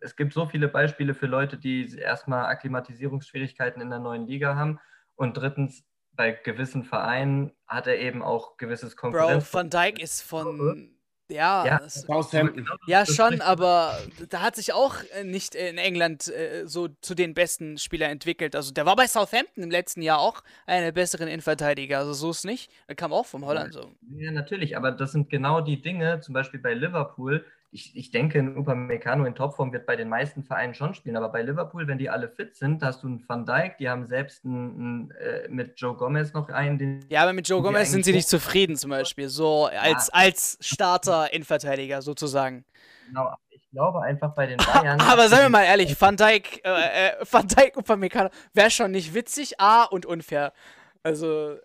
es 0.00 0.14
gibt 0.14 0.32
so 0.32 0.46
viele 0.46 0.68
Beispiele 0.68 1.14
für 1.14 1.26
Leute, 1.26 1.56
die 1.56 1.98
erstmal 1.98 2.46
Akklimatisierungsschwierigkeiten 2.46 3.82
in 3.82 3.90
der 3.90 3.98
neuen 3.98 4.26
Liga 4.26 4.54
haben. 4.54 4.78
Und 5.16 5.36
drittens, 5.36 5.84
bei 6.12 6.30
gewissen 6.30 6.84
Vereinen 6.84 7.52
hat 7.66 7.86
er 7.86 7.98
eben 7.98 8.22
auch 8.22 8.56
gewisses 8.56 8.96
Konkurrenz. 8.96 9.50
Bro, 9.50 9.58
Van 9.58 9.70
Dijk 9.70 10.00
ist 10.00 10.22
von. 10.22 10.95
Ja, 11.28 11.66
ja, 11.66 11.88
Southampton. 11.88 12.66
ja 12.86 13.04
schon, 13.04 13.40
aber 13.40 13.98
da 14.28 14.42
hat 14.42 14.54
sich 14.54 14.72
auch 14.72 14.94
äh, 15.18 15.24
nicht 15.24 15.56
in 15.56 15.76
England 15.76 16.28
äh, 16.28 16.66
so 16.66 16.88
zu 17.00 17.14
den 17.16 17.34
besten 17.34 17.78
Spielern 17.78 18.10
entwickelt. 18.10 18.54
Also 18.54 18.72
der 18.72 18.86
war 18.86 18.94
bei 18.94 19.08
Southampton 19.08 19.64
im 19.64 19.70
letzten 19.70 20.02
Jahr 20.02 20.20
auch 20.20 20.42
einer 20.66 20.86
der 20.86 20.92
besseren 20.92 21.26
Innenverteidiger. 21.26 21.98
Also 21.98 22.12
so 22.12 22.30
ist 22.30 22.44
nicht. 22.44 22.70
Er 22.86 22.94
kam 22.94 23.12
auch 23.12 23.26
vom 23.26 23.44
Holland 23.44 23.72
so. 23.72 23.90
Ja, 24.16 24.30
natürlich, 24.30 24.76
aber 24.76 24.92
das 24.92 25.12
sind 25.12 25.28
genau 25.28 25.60
die 25.60 25.82
Dinge, 25.82 26.20
zum 26.20 26.32
Beispiel 26.32 26.60
bei 26.60 26.74
Liverpool, 26.74 27.44
ich, 27.76 27.94
ich 27.94 28.10
denke, 28.10 28.38
ein 28.38 28.56
Upamecano 28.56 29.26
in 29.26 29.34
Topform 29.34 29.70
wird 29.70 29.84
bei 29.84 29.96
den 29.96 30.08
meisten 30.08 30.42
Vereinen 30.42 30.72
schon 30.72 30.94
spielen, 30.94 31.14
aber 31.16 31.28
bei 31.28 31.42
Liverpool, 31.42 31.86
wenn 31.86 31.98
die 31.98 32.08
alle 32.08 32.30
fit 32.30 32.56
sind, 32.56 32.82
hast 32.82 33.02
du 33.02 33.06
einen 33.06 33.28
Van 33.28 33.44
Dijk, 33.44 33.76
die 33.76 33.90
haben 33.90 34.06
selbst 34.06 34.46
einen, 34.46 34.80
einen, 34.80 35.10
äh, 35.10 35.48
mit 35.48 35.78
Joe 35.78 35.94
Gomez 35.94 36.32
noch 36.32 36.48
einen. 36.48 36.78
Den, 36.78 37.04
ja, 37.10 37.22
aber 37.22 37.34
mit 37.34 37.46
Joe 37.46 37.60
Gomez 37.60 37.90
sind 37.90 38.06
sie 38.06 38.12
nicht 38.12 38.28
zufrieden 38.28 38.76
zum 38.76 38.90
Beispiel, 38.90 39.28
so 39.28 39.66
als, 39.66 40.06
ja. 40.06 40.14
als 40.14 40.56
Starter 40.62 41.32
Innenverteidiger 41.34 42.00
sozusagen. 42.00 42.64
Genau, 43.08 43.34
ich 43.50 43.70
glaube 43.70 44.00
einfach 44.00 44.34
bei 44.34 44.46
den 44.46 44.56
Bayern. 44.72 44.98
aber 45.02 45.28
seien 45.28 45.42
wir 45.42 45.50
mal 45.50 45.64
ehrlich, 45.64 46.00
Van 46.00 46.16
Dijk, 46.16 46.64
äh, 46.64 47.08
äh, 47.08 47.12
Van 47.30 47.46
Dijk 47.46 47.76
Upamecano 47.76 48.30
wäre 48.54 48.70
schon 48.70 48.90
nicht 48.90 49.12
witzig, 49.12 49.60
A 49.60 49.84
und 49.84 50.06
unfair. 50.06 50.54
Also 51.02 51.56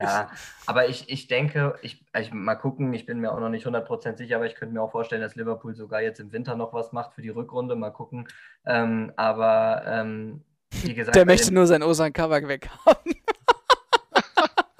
ja, 0.00 0.30
aber 0.66 0.88
ich, 0.88 1.08
ich 1.08 1.28
denke, 1.28 1.78
ich, 1.82 2.04
ich 2.18 2.32
mal 2.32 2.56
gucken, 2.56 2.92
ich 2.92 3.06
bin 3.06 3.20
mir 3.20 3.32
auch 3.32 3.40
noch 3.40 3.48
nicht 3.48 3.66
100% 3.66 4.16
sicher, 4.16 4.36
aber 4.36 4.46
ich 4.46 4.54
könnte 4.54 4.74
mir 4.74 4.82
auch 4.82 4.90
vorstellen, 4.90 5.22
dass 5.22 5.36
Liverpool 5.36 5.74
sogar 5.74 6.02
jetzt 6.02 6.20
im 6.20 6.32
Winter 6.32 6.56
noch 6.56 6.72
was 6.72 6.92
macht 6.92 7.14
für 7.14 7.22
die 7.22 7.30
Rückrunde. 7.30 7.76
Mal 7.76 7.90
gucken. 7.90 8.28
Ähm, 8.66 9.12
aber 9.16 9.82
ähm, 9.86 10.42
wie 10.82 10.94
gesagt. 10.94 11.16
Der 11.16 11.26
möchte 11.26 11.54
nur 11.54 11.66
sein 11.66 11.82
Osan 11.82 12.12
Kabak 12.12 12.48
weghaben. 12.48 13.14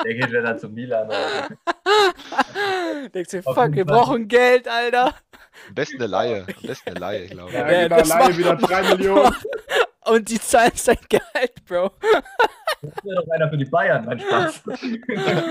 Der 0.05 0.15
geht 0.15 0.29
wieder 0.29 0.59
zu 0.59 0.69
Milan. 0.69 1.09
Denkst 3.15 3.31
du, 3.31 3.43
fuck, 3.43 3.73
wir 3.73 3.87
brauchen 3.87 4.29
Geld, 4.29 4.69
Alter. 4.69 5.15
Am 5.69 5.75
besten 5.75 5.97
eine 5.97 6.09
Laie. 6.09 6.47
Am 6.47 6.67
besten 6.67 6.91
eine 6.91 7.01
Laie, 7.01 7.25
ich 7.25 7.31
glaube. 7.31 7.53
Ja, 7.53 7.71
ja, 7.71 7.89
genau, 7.89 8.07
Laie 8.07 8.37
wieder 8.37 8.57
3 8.57 8.83
Millionen. 8.97 9.35
Und 10.05 10.29
die 10.29 10.39
zahlen 10.39 10.73
sein 10.75 10.99
Gehalt, 11.09 11.65
Bro. 11.65 11.93
Das 12.85 13.05
wäre 13.05 13.22
doch 13.22 13.32
einer 13.32 13.49
für 13.49 13.57
die 13.57 13.64
Bayern, 13.64 14.05
mein 14.05 14.20
Spaß. 14.20 14.64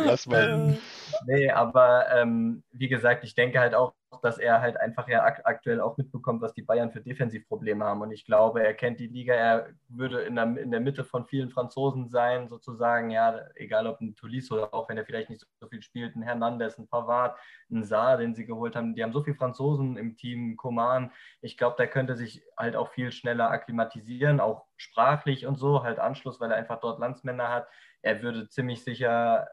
Lass 0.06 0.28
mal. 0.28 0.78
Nee, 1.26 1.50
aber 1.50 2.06
ähm, 2.14 2.64
wie 2.72 2.88
gesagt, 2.88 3.24
ich 3.24 3.36
denke 3.36 3.60
halt 3.60 3.76
auch, 3.76 3.94
dass 4.22 4.38
er 4.38 4.62
halt 4.62 4.78
einfach 4.80 5.08
ja 5.08 5.24
ak 5.24 5.42
aktuell 5.46 5.82
auch 5.82 5.98
mitbekommt, 5.98 6.42
was 6.42 6.54
die 6.54 6.62
Bayern 6.62 6.92
für 6.92 7.02
Defensivprobleme 7.02 7.84
haben. 7.84 8.02
Und 8.02 8.12
ich 8.12 8.26
glaube, 8.26 8.64
er 8.64 8.74
kennt 8.74 9.00
die 9.00 9.08
Liga, 9.08 9.34
er 9.34 9.70
würde 9.90 10.22
in 10.22 10.36
der, 10.36 10.58
in 10.58 10.72
der 10.72 10.80
Mitte 10.80 11.04
von 11.04 11.26
vielen 11.26 11.50
Franzosen 11.50 12.10
sein, 12.10 12.48
sozusagen, 12.48 13.10
ja, 13.10 13.40
egal 13.56 13.88
ob 13.88 14.02
ein 14.02 14.16
oder 14.52 14.74
auch 14.74 14.90
wenn 14.90 14.98
er 14.98 15.06
vielleicht 15.06 15.30
nicht 15.30 15.46
so 15.60 15.68
viel 15.68 15.82
spielt, 15.82 16.16
ein 16.16 16.22
Hernandez, 16.22 16.78
ein 16.78 16.88
Pavard, 16.88 17.38
ein 17.72 17.84
Saar, 17.84 18.18
den 18.18 18.36
sie 18.36 18.46
geholt 18.46 18.76
haben. 18.76 18.96
Die 18.96 19.04
haben 19.04 19.14
so 19.14 19.24
viele 19.24 19.36
Franzosen 19.36 19.98
im 19.98 20.16
Team, 20.16 20.58
Coman. 20.58 21.12
Ich 21.42 21.58
glaube, 21.58 21.76
der 21.78 21.88
könnte 21.88 22.16
sich 22.16 22.44
halt 22.58 22.76
auch 22.76 22.90
viel 22.90 23.12
schneller 23.12 23.50
akklimatisieren, 23.50 24.40
auch 24.40 24.66
sprachlich 24.78 25.46
und 25.46 25.58
so, 25.58 25.84
halt 25.84 26.00
Anschluss, 26.00 26.40
weil 26.40 26.52
er 26.52 26.58
einfach 26.58 26.80
dort 26.80 27.00
Landsmänner 27.00 27.50
hat. 27.50 27.68
Er 28.02 28.22
würde 28.22 28.50
ziemlich 28.50 28.84
sicher 28.84 29.48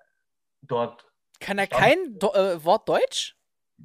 dort. 0.62 1.06
Kann 1.40 1.58
er 1.58 1.66
kein 1.66 2.18
Do 2.18 2.32
äh, 2.34 2.62
Wort 2.64 2.88
Deutsch? 2.88 3.36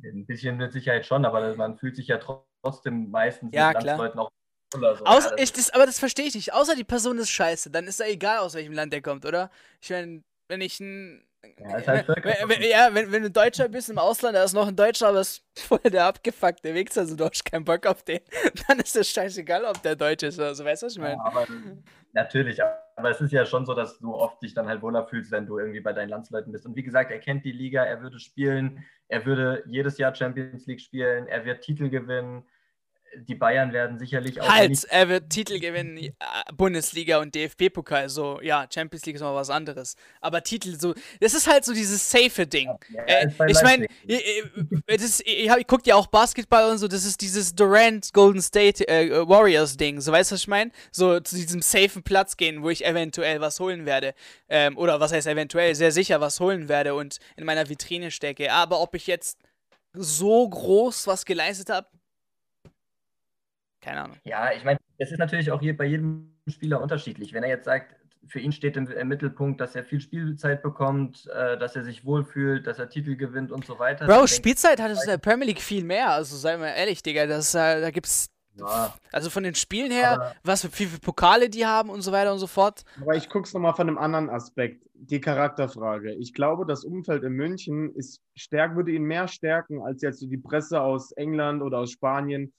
Ein 0.04 0.26
bisschen 0.26 0.58
mit 0.58 0.72
Sicherheit 0.72 1.06
schon, 1.06 1.26
aber 1.26 1.56
man 1.56 1.78
fühlt 1.78 1.96
sich 1.96 2.08
ja 2.08 2.18
trotzdem 2.18 3.10
meistens 3.10 3.54
Ja, 3.54 3.70
mit 3.70 3.80
klar. 3.80 3.98
Landsleuten 3.98 4.20
auch 4.20 4.32
oder 4.76 4.96
so. 4.96 5.06
Außer, 5.06 5.38
ich, 5.38 5.54
das, 5.54 5.70
aber 5.70 5.86
das 5.86 6.00
verstehe 6.00 6.26
ich 6.26 6.36
nicht. 6.36 6.54
Außer 6.54 6.76
die 6.76 6.84
Person 6.84 7.18
ist 7.18 7.30
scheiße. 7.30 7.70
Dann 7.72 7.88
ist 7.88 8.00
ja 8.00 8.08
egal, 8.08 8.40
aus 8.40 8.56
welchem 8.56 8.74
Land 8.74 8.94
der 8.94 9.02
kommt, 9.02 9.26
oder? 9.26 9.50
Ich 9.82 9.90
meine, 9.90 10.24
wenn 10.48 10.62
ich 10.62 10.80
ein. 10.80 11.24
Ja, 11.58 11.78
ist 11.78 11.88
halt 11.88 12.08
wenn, 12.08 12.62
ja, 12.62 12.90
wenn, 12.94 13.12
wenn 13.12 13.22
du 13.22 13.30
ein 13.30 13.34
Deutscher 13.34 13.70
bist 13.70 13.90
im 13.90 13.98
Ausland, 13.98 14.36
da 14.36 14.44
ist 14.44 14.54
noch 14.54 14.68
ein 14.68 14.76
Deutscher, 14.76 15.10
aber 15.10 15.22
ist 15.22 15.44
voll 15.58 15.80
der 15.80 16.06
abgefuckte 16.06 16.74
Wichser, 16.74 17.02
also 17.02 17.16
du 17.16 17.26
hast 17.26 17.46
keinen 17.46 17.66
Bock 17.66 17.86
auf 17.86 18.04
den, 18.04 18.20
dann 18.68 18.80
ist 18.80 18.96
es 18.96 19.10
scheißegal, 19.10 19.66
ob 19.66 19.82
der 19.82 19.96
Deutsch 19.96 20.24
ist 20.24 20.40
oder 20.40 20.54
so, 20.56 20.66
weißt 20.66 20.84
du, 20.84 20.86
was 20.88 20.94
ich 20.94 21.00
meine? 21.00 21.16
Ja, 21.16 21.24
aber 21.24 21.48
natürlich, 22.14 22.60
aber 22.96 23.10
es 23.10 23.22
ist 23.22 23.32
ja 23.32 23.46
schon 23.46 23.66
so, 23.66 23.74
dass 23.74 24.00
du 24.00 24.14
oft 24.14 24.42
dich 24.42 24.54
dann 24.54 24.68
halt 24.68 24.82
wohler 24.82 25.06
fühlst, 25.06 25.32
wenn 25.32 25.46
du 25.46 25.60
irgendwie 25.60 25.82
bei 25.82 25.94
deinen 25.94 26.10
Landsleuten 26.10 26.52
bist. 26.52 26.66
Und 26.66 26.76
wie 26.76 26.84
gesagt, 26.84 27.12
er 27.12 27.20
kennt 27.20 27.44
die 27.44 27.52
Liga, 27.52 27.84
er 27.84 28.02
würde 28.02 28.20
spielen, 28.20 28.86
er 29.08 29.26
würde 29.26 29.64
jedes 29.68 29.98
Jahr 29.98 30.16
Champions 30.16 30.66
League 30.66 30.82
spielen, 30.82 31.28
er 31.28 31.46
wird 31.46 31.62
Titel 31.62 31.90
gewinnen. 31.90 32.46
Die 33.28 33.36
Bayern 33.36 33.72
werden 33.74 33.98
sicherlich 33.98 34.42
auch 34.42 34.48
Halt, 34.50 34.84
er 34.90 35.10
wird 35.10 35.30
Titel 35.30 35.60
gewinnen, 35.60 35.98
äh, 35.98 36.12
Bundesliga 36.54 37.20
und 37.20 37.34
DFB-Pokal, 37.34 38.10
so, 38.10 38.42
ja, 38.42 38.68
Champions 38.74 39.06
League 39.06 39.16
ist 39.16 39.22
noch 39.22 39.34
was 39.36 39.50
anderes. 39.50 39.96
Aber 40.22 40.44
Titel, 40.44 40.78
so, 40.80 40.94
das 41.20 41.34
ist 41.34 41.48
halt 41.48 41.64
so 41.66 41.74
dieses 41.74 42.10
safe 42.10 42.46
Ding. 42.46 42.70
Ja, 42.90 43.04
Äh, 43.06 43.28
ich 43.48 43.62
meine, 43.62 43.88
ich, 44.06 45.50
hab- 45.50 45.60
ich 45.60 45.68
guck 45.68 45.86
ja 45.88 45.96
auch 45.96 46.08
Basketball 46.08 46.72
und 46.72 46.78
so, 46.78 46.88
das 46.88 47.06
ist 47.06 47.22
dieses 47.22 47.56
Durant 47.56 48.12
Golden 48.14 48.42
State 48.42 48.88
äh, 48.88 49.28
Warriors 49.28 49.78
Ding, 49.78 50.02
so 50.02 50.12
weißt 50.12 50.32
du, 50.32 50.36
was 50.36 50.42
ich 50.42 50.48
meine? 50.48 50.72
So 50.92 51.20
zu 51.20 51.36
diesem 51.36 51.62
safen 51.62 52.04
Platz 52.04 52.38
gehen, 52.38 52.64
wo 52.64 52.70
ich 52.70 52.86
eventuell 52.86 53.42
was 53.42 53.60
holen 53.60 53.86
werde. 53.86 54.14
Ähm, 54.50 54.78
oder 54.78 55.00
was 55.00 55.12
heißt 55.12 55.28
eventuell, 55.28 55.76
sehr 55.76 55.92
sicher 55.92 56.22
was 56.22 56.40
holen 56.40 56.68
werde 56.70 56.96
und 56.96 57.20
in 57.38 57.46
meiner 57.46 57.68
Vitrine 57.70 58.12
stecke. 58.12 58.52
Aber 58.52 58.82
ob 58.82 58.96
ich 58.96 59.08
jetzt 59.08 59.40
so 59.94 60.48
groß 60.50 61.08
was 61.08 61.26
geleistet 61.26 61.70
habe, 61.70 61.88
keine 63.86 64.02
Ahnung. 64.04 64.18
Ja, 64.24 64.52
ich 64.52 64.64
meine, 64.64 64.80
es 64.98 65.12
ist 65.12 65.20
natürlich 65.20 65.52
auch 65.52 65.62
hier 65.62 65.78
bei 65.78 65.86
jedem 65.86 66.34
Spieler 66.48 66.82
unterschiedlich. 66.82 67.34
Wenn 67.34 67.44
er 67.44 67.50
jetzt 67.50 67.66
sagt, 67.66 67.96
für 68.28 68.40
ihn 68.40 68.52
steht 68.52 68.76
im, 68.76 68.88
im 68.88 69.08
Mittelpunkt, 69.08 69.62
dass 69.62 69.76
er 69.76 69.84
viel 69.84 70.02
Spielzeit 70.02 70.64
bekommt, 70.64 71.28
äh, 71.28 71.58
dass 71.60 71.76
er 71.76 71.84
sich 71.84 72.04
wohlfühlt, 72.04 72.66
dass 72.66 72.80
er 72.80 72.90
Titel 72.90 73.16
gewinnt 73.16 73.52
und 73.52 73.66
so 73.66 73.78
weiter. 73.78 74.08
Bro, 74.08 74.26
Spielzeit 74.26 74.82
hat 74.82 74.90
es 74.90 75.04
in 75.04 75.10
der 75.10 75.20
Premier 75.20 75.46
League 75.46 75.62
viel 75.62 75.84
mehr, 75.84 76.10
also 76.10 76.36
sei 76.36 76.58
mal 76.58 76.70
ehrlich, 76.70 77.04
Digga, 77.04 77.28
das, 77.28 77.54
äh, 77.54 77.82
da 77.82 77.92
gibt's, 77.92 78.32
ja, 78.58 78.96
also 79.12 79.30
von 79.30 79.44
den 79.44 79.54
Spielen 79.54 79.92
her, 79.92 80.14
Aber- 80.14 80.36
was 80.44 80.62
für 80.62 80.70
wie 80.70 80.86
viele 80.88 81.00
Pokale 81.00 81.50
die 81.50 81.68
haben 81.68 81.92
und 81.92 82.02
so 82.02 82.12
weiter 82.12 82.34
und 82.34 82.40
so 82.40 82.48
fort. 82.48 82.84
Aber 83.00 83.16
ich 83.16 83.30
gucke 83.30 83.46
es 83.48 83.54
nochmal 83.54 83.76
von 83.76 83.88
einem 83.88 84.00
anderen 84.00 84.30
Aspekt. 84.32 84.82
Die 84.96 85.22
Charakterfrage. 85.22 86.14
Ich 86.16 86.34
glaube, 86.34 86.66
das 86.66 86.84
Umfeld 86.86 87.24
in 87.24 87.34
München 87.34 87.94
ist 87.96 88.22
stärk, 88.36 88.76
würde 88.76 88.92
ihn 88.92 89.04
mehr 89.04 89.28
stärken 89.28 89.84
als 89.84 90.02
jetzt 90.02 90.20
so 90.22 90.28
die 90.28 90.38
Presse 90.38 90.82
aus 90.82 91.12
England 91.12 91.62
oder 91.62 91.80
aus 91.80 91.92
Spanien. 91.92 92.54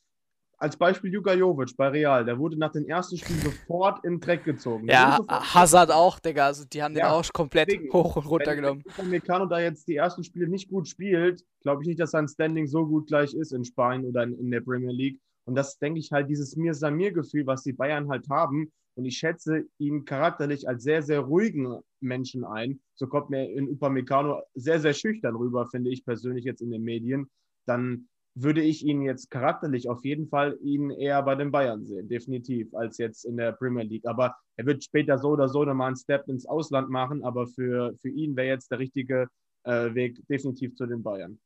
Als 0.58 0.76
Beispiel 0.76 1.12
Juga 1.12 1.34
Jovic 1.34 1.76
bei 1.76 1.88
Real. 1.88 2.24
Der 2.24 2.38
wurde 2.38 2.56
nach 2.58 2.72
dem 2.72 2.86
ersten 2.86 3.18
Spiel 3.18 3.36
sofort 3.36 4.02
in 4.04 4.12
den 4.14 4.20
Dreck 4.20 4.44
gezogen. 4.44 4.88
Ja, 4.88 5.18
Hazard 5.28 5.90
auch, 5.90 6.18
Digga. 6.18 6.46
Also 6.46 6.64
die 6.64 6.82
haben 6.82 6.94
den 6.94 7.00
Ja, 7.00 7.12
auch 7.12 7.24
komplett 7.32 7.68
deswegen. 7.68 7.92
hoch 7.92 8.16
und 8.16 8.26
runter 8.26 8.56
genommen. 8.56 8.82
Wenn 8.96 9.10
Meccano 9.10 9.44
da 9.46 9.60
jetzt 9.60 9.86
die 9.86 9.96
ersten 9.96 10.24
Spiele 10.24 10.48
nicht 10.48 10.70
gut 10.70 10.88
spielt, 10.88 11.44
glaube 11.60 11.82
ich 11.82 11.88
nicht, 11.88 12.00
dass 12.00 12.12
sein 12.12 12.26
Standing 12.26 12.66
so 12.66 12.86
gut 12.86 13.08
gleich 13.08 13.34
ist 13.34 13.52
in 13.52 13.64
Spanien 13.64 14.06
oder 14.08 14.22
in, 14.22 14.38
in 14.38 14.50
der 14.50 14.62
Premier 14.62 14.92
League. 14.92 15.20
Und 15.44 15.54
das 15.56 15.78
denke 15.78 16.00
ich 16.00 16.10
halt, 16.10 16.30
dieses 16.30 16.56
Mir-Samir-Gefühl, 16.56 17.46
was 17.46 17.62
die 17.62 17.72
Bayern 17.74 18.08
halt 18.08 18.28
haben. 18.30 18.72
Und 18.94 19.04
ich 19.04 19.18
schätze 19.18 19.64
ihn 19.76 20.06
charakterlich 20.06 20.66
als 20.66 20.82
sehr, 20.82 21.02
sehr 21.02 21.20
ruhigen 21.20 21.80
Menschen 22.00 22.44
ein. 22.44 22.80
So 22.94 23.06
kommt 23.06 23.28
mir 23.28 23.50
in 23.52 23.68
Upamecano 23.68 24.40
sehr, 24.54 24.80
sehr 24.80 24.94
schüchtern 24.94 25.36
rüber, 25.36 25.66
finde 25.66 25.90
ich 25.90 26.02
persönlich 26.02 26.46
jetzt 26.46 26.62
in 26.62 26.70
den 26.70 26.82
Medien. 26.82 27.28
Dann 27.66 28.08
würde 28.36 28.60
ich 28.60 28.84
ihn 28.84 29.02
jetzt 29.02 29.30
charakterlich 29.30 29.88
auf 29.88 30.04
jeden 30.04 30.28
Fall 30.28 30.58
ihn 30.62 30.90
eher 30.90 31.22
bei 31.22 31.34
den 31.34 31.50
Bayern 31.50 31.84
sehen, 31.84 32.06
definitiv, 32.06 32.72
als 32.74 32.98
jetzt 32.98 33.24
in 33.24 33.38
der 33.38 33.52
Premier 33.52 33.84
League. 33.84 34.06
Aber 34.06 34.36
er 34.56 34.66
wird 34.66 34.84
später 34.84 35.18
so 35.18 35.30
oder 35.30 35.48
so 35.48 35.64
nochmal 35.64 35.88
einen 35.88 35.96
Step 35.96 36.28
ins 36.28 36.46
Ausland 36.46 36.90
machen, 36.90 37.24
aber 37.24 37.46
für, 37.46 37.94
für 38.00 38.10
ihn 38.10 38.36
wäre 38.36 38.48
jetzt 38.48 38.70
der 38.70 38.78
richtige 38.78 39.28
äh, 39.64 39.94
Weg 39.94 40.20
definitiv 40.28 40.76
zu 40.76 40.86
den 40.86 41.02
Bayern. 41.02 41.38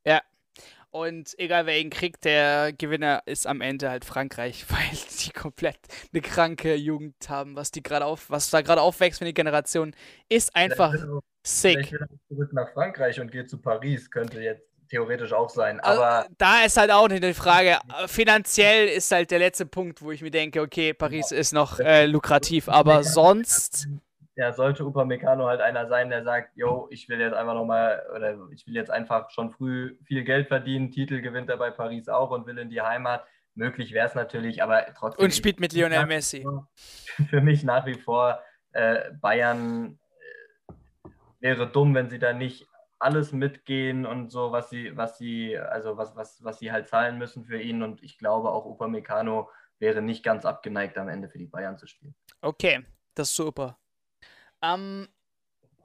Und 0.91 1.39
egal 1.39 1.67
wer 1.67 1.79
ihn 1.79 1.91
kriegt, 1.91 2.25
der 2.25 2.73
Gewinner 2.73 3.23
ist 3.25 3.47
am 3.47 3.61
Ende 3.61 3.89
halt 3.89 4.05
Frankreich, 4.05 4.67
weil 4.69 4.99
die 5.25 5.31
komplett 5.31 5.79
eine 6.13 6.23
kranke 6.23 6.75
Jugend 6.75 7.29
haben, 7.29 7.55
was 7.55 7.71
die 7.71 7.83
gerade 7.83 8.05
auf, 8.05 8.29
was 8.31 8.51
da 8.51 8.63
gerade 8.63 8.83
aufwächst 8.83 9.21
für 9.21 9.25
die 9.25 9.35
Generation, 9.35 9.95
ist 10.29 10.57
einfach 10.57 10.93
sick. 11.47 11.87
Vielleicht 11.87 11.93
will 11.93 12.01
er 12.01 12.29
zurück 12.29 12.53
nach 12.53 12.73
Frankreich 12.73 13.21
und 13.21 13.31
geht 13.31 13.49
zu 13.49 13.59
Paris, 13.59 14.11
könnte 14.11 14.41
jetzt 14.41 14.70
theoretisch 14.91 15.33
auch 15.33 15.49
sein. 15.49 15.81
Also, 15.81 16.03
Aber 16.03 16.27
da 16.37 16.65
ist 16.65 16.77
halt 16.77 16.91
auch 16.91 17.09
nicht 17.09 17.23
die 17.23 17.33
Frage. 17.33 17.79
Finanziell 18.07 18.89
ist 18.89 19.11
halt 19.11 19.31
der 19.31 19.39
letzte 19.39 19.65
Punkt, 19.65 20.03
wo 20.03 20.11
ich 20.11 20.21
mir 20.21 20.31
denke, 20.31 20.61
okay, 20.61 20.93
Paris 20.93 21.31
ist 21.31 21.53
noch 21.53 21.79
äh, 21.79 22.07
lukrativ, 22.07 22.69
aber 22.69 23.05
sonst. 23.05 23.89
ja, 24.37 24.53
sollte 24.53 24.85
Upamecano 24.85 25.47
halt 25.47 25.61
einer 25.61 25.89
sein, 25.89 26.11
der 26.11 26.25
sagt, 26.25 26.57
yo, 26.57 26.89
ich 26.91 27.09
will 27.09 27.21
jetzt 27.21 27.35
einfach 27.35 27.55
nochmal, 27.55 28.03
oder 28.15 28.37
ich 28.53 28.67
will 28.67 28.75
jetzt 28.75 28.91
einfach 28.91 29.31
schon 29.31 29.51
früh 29.51 29.97
viel 30.05 30.25
Geld 30.25 30.49
verdienen, 30.49 30.91
Titel 30.91 31.21
gewinnt 31.21 31.49
er 31.49 31.57
bei 31.57 31.71
Paris 31.71 32.09
auch 32.09 32.31
und 32.31 32.47
will 32.47 32.59
in 32.59 32.69
die 32.69 32.83
Heimat. 32.83 33.25
Möglich 33.55 33.93
wäre 33.93 34.07
es 34.07 34.15
natürlich, 34.15 34.63
aber 34.63 34.87
trotzdem. 34.97 35.25
Und 35.25 35.35
spielt 35.35 35.61
mit 35.61 35.73
Lionel 35.73 36.07
Messi. 36.07 36.47
Für 37.31 37.41
mich 37.41 37.63
nach 37.63 37.85
wie 37.87 37.99
vor 37.99 38.41
äh, 38.73 39.11
Bayern 39.21 39.99
äh, 40.69 41.11
wäre 41.41 41.69
dumm, 41.69 41.95
wenn 41.95 42.09
sie 42.09 42.19
da 42.19 42.33
nicht 42.33 42.70
alles 43.01 43.33
mitgehen 43.33 44.07
und 44.07 44.31
so, 44.31 44.53
was 44.53 44.71
sie, 44.71 44.97
was 44.97 45.19
sie, 45.19 45.57
also 45.59 45.97
was, 45.97 46.15
was, 46.15 46.45
was 46.45 46.59
sie 46.59 46.71
halt 46.71 46.87
zahlen 46.87 47.19
müssen 47.19 47.45
für 47.45 47.61
ihn. 47.61 47.83
Und 47.83 48.03
ich 48.03 48.19
glaube 48.19 48.51
auch 48.51 48.67
Upamecano 48.67 49.51
wäre 49.79 50.03
nicht 50.03 50.23
ganz 50.23 50.45
abgeneigt, 50.45 50.99
am 50.99 51.09
Ende 51.09 51.29
für 51.29 51.39
die 51.39 51.47
Bayern 51.47 51.79
zu 51.79 51.87
spielen. 51.87 52.15
Okay, 52.43 52.85
das 53.15 53.31
ist 53.31 53.37
super. 53.37 53.79
Ähm, 54.63 55.09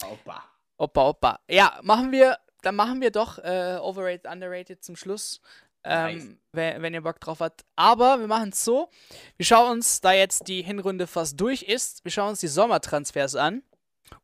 Opa. 0.03 0.43
Opa, 0.77 1.09
Opa. 1.09 1.39
Ja, 1.49 1.79
machen 1.81 2.11
wir, 2.11 2.37
dann 2.61 2.75
machen 2.75 2.99
wir 2.99 3.11
doch 3.11 3.39
äh, 3.39 3.77
Overrated, 3.81 4.29
Underrated 4.29 4.83
zum 4.83 4.97
Schluss. 4.97 5.41
Ähm, 5.87 6.17
Nice. 6.17 6.37
wenn, 6.51 6.81
wenn 6.81 6.93
ihr 6.95 7.01
Bock 7.01 7.19
drauf 7.19 7.39
habt. 7.39 7.63
Aber 7.75 8.19
wir 8.19 8.27
machen 8.27 8.49
es 8.49 8.65
so. 8.65 8.89
Wir 9.37 9.45
schauen 9.45 9.71
uns, 9.71 10.01
da 10.01 10.11
jetzt 10.13 10.47
die 10.47 10.63
Hinrunde 10.63 11.05
fast 11.07 11.39
durch 11.39 11.61
ist, 11.61 12.03
wir 12.03 12.11
schauen 12.11 12.29
uns 12.29 12.39
die 12.39 12.47
Sommertransfers 12.47 13.35
an 13.35 13.61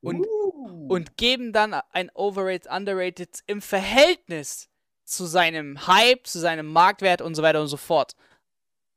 und, 0.02 0.26
Uh. 0.26 0.41
Und 0.88 1.18
geben 1.18 1.54
dann 1.54 1.74
ein 1.92 2.10
Overrated, 2.14 2.72
Underrated 2.72 3.40
im 3.48 3.62
Verhältnis 3.62 4.70
zu 5.04 5.26
seinem 5.26 5.88
Hype, 5.88 6.26
zu 6.26 6.40
seinem 6.40 6.68
Marktwert 6.68 7.22
und 7.22 7.36
so 7.36 7.44
weiter 7.44 7.62
und 7.62 7.68
so 7.68 7.78
fort. 7.78 8.16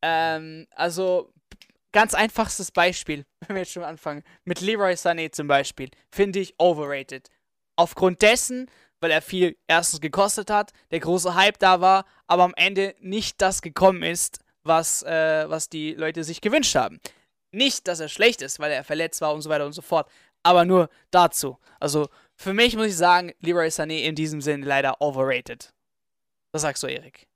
Ähm, 0.02 0.66
also 0.74 1.32
ganz 1.92 2.14
einfachstes 2.14 2.70
Beispiel, 2.70 3.24
wenn 3.40 3.56
wir 3.56 3.62
jetzt 3.62 3.72
schon 3.72 3.84
anfangen, 3.84 4.22
mit 4.44 4.60
Leroy 4.60 4.92
Sané 4.92 5.32
zum 5.32 5.48
Beispiel, 5.48 5.90
finde 6.10 6.40
ich 6.40 6.54
overrated. 6.58 7.30
Aufgrund 7.76 8.22
dessen, 8.22 8.70
weil 9.00 9.10
er 9.10 9.22
viel 9.22 9.56
erstens 9.66 10.00
gekostet 10.00 10.50
hat, 10.50 10.72
der 10.90 11.00
große 11.00 11.34
Hype 11.34 11.58
da 11.58 11.80
war, 11.80 12.04
aber 12.26 12.44
am 12.44 12.54
Ende 12.56 12.94
nicht 13.00 13.40
das 13.42 13.62
gekommen 13.62 14.02
ist, 14.02 14.40
was, 14.62 15.02
äh, 15.02 15.48
was 15.48 15.68
die 15.68 15.94
Leute 15.94 16.24
sich 16.24 16.40
gewünscht 16.40 16.74
haben. 16.74 17.00
Nicht, 17.50 17.86
dass 17.86 18.00
er 18.00 18.08
schlecht 18.08 18.42
ist, 18.42 18.58
weil 18.58 18.72
er 18.72 18.82
verletzt 18.82 19.20
war 19.20 19.34
und 19.34 19.42
so 19.42 19.50
weiter 19.50 19.66
und 19.66 19.72
so 19.72 19.82
fort, 19.82 20.08
aber 20.44 20.64
nur 20.64 20.88
dazu. 21.10 21.58
Also 21.80 22.08
für 22.36 22.54
mich 22.54 22.76
muss 22.76 22.86
ich 22.86 22.96
sagen, 22.96 23.32
Leroy 23.40 23.66
Sané 23.68 24.02
in 24.04 24.14
diesem 24.14 24.40
Sinne 24.40 24.64
leider 24.64 25.00
overrated. 25.00 25.74
Was 26.52 26.62
sagst 26.62 26.82
du, 26.84 26.86
Erik? 26.86 27.26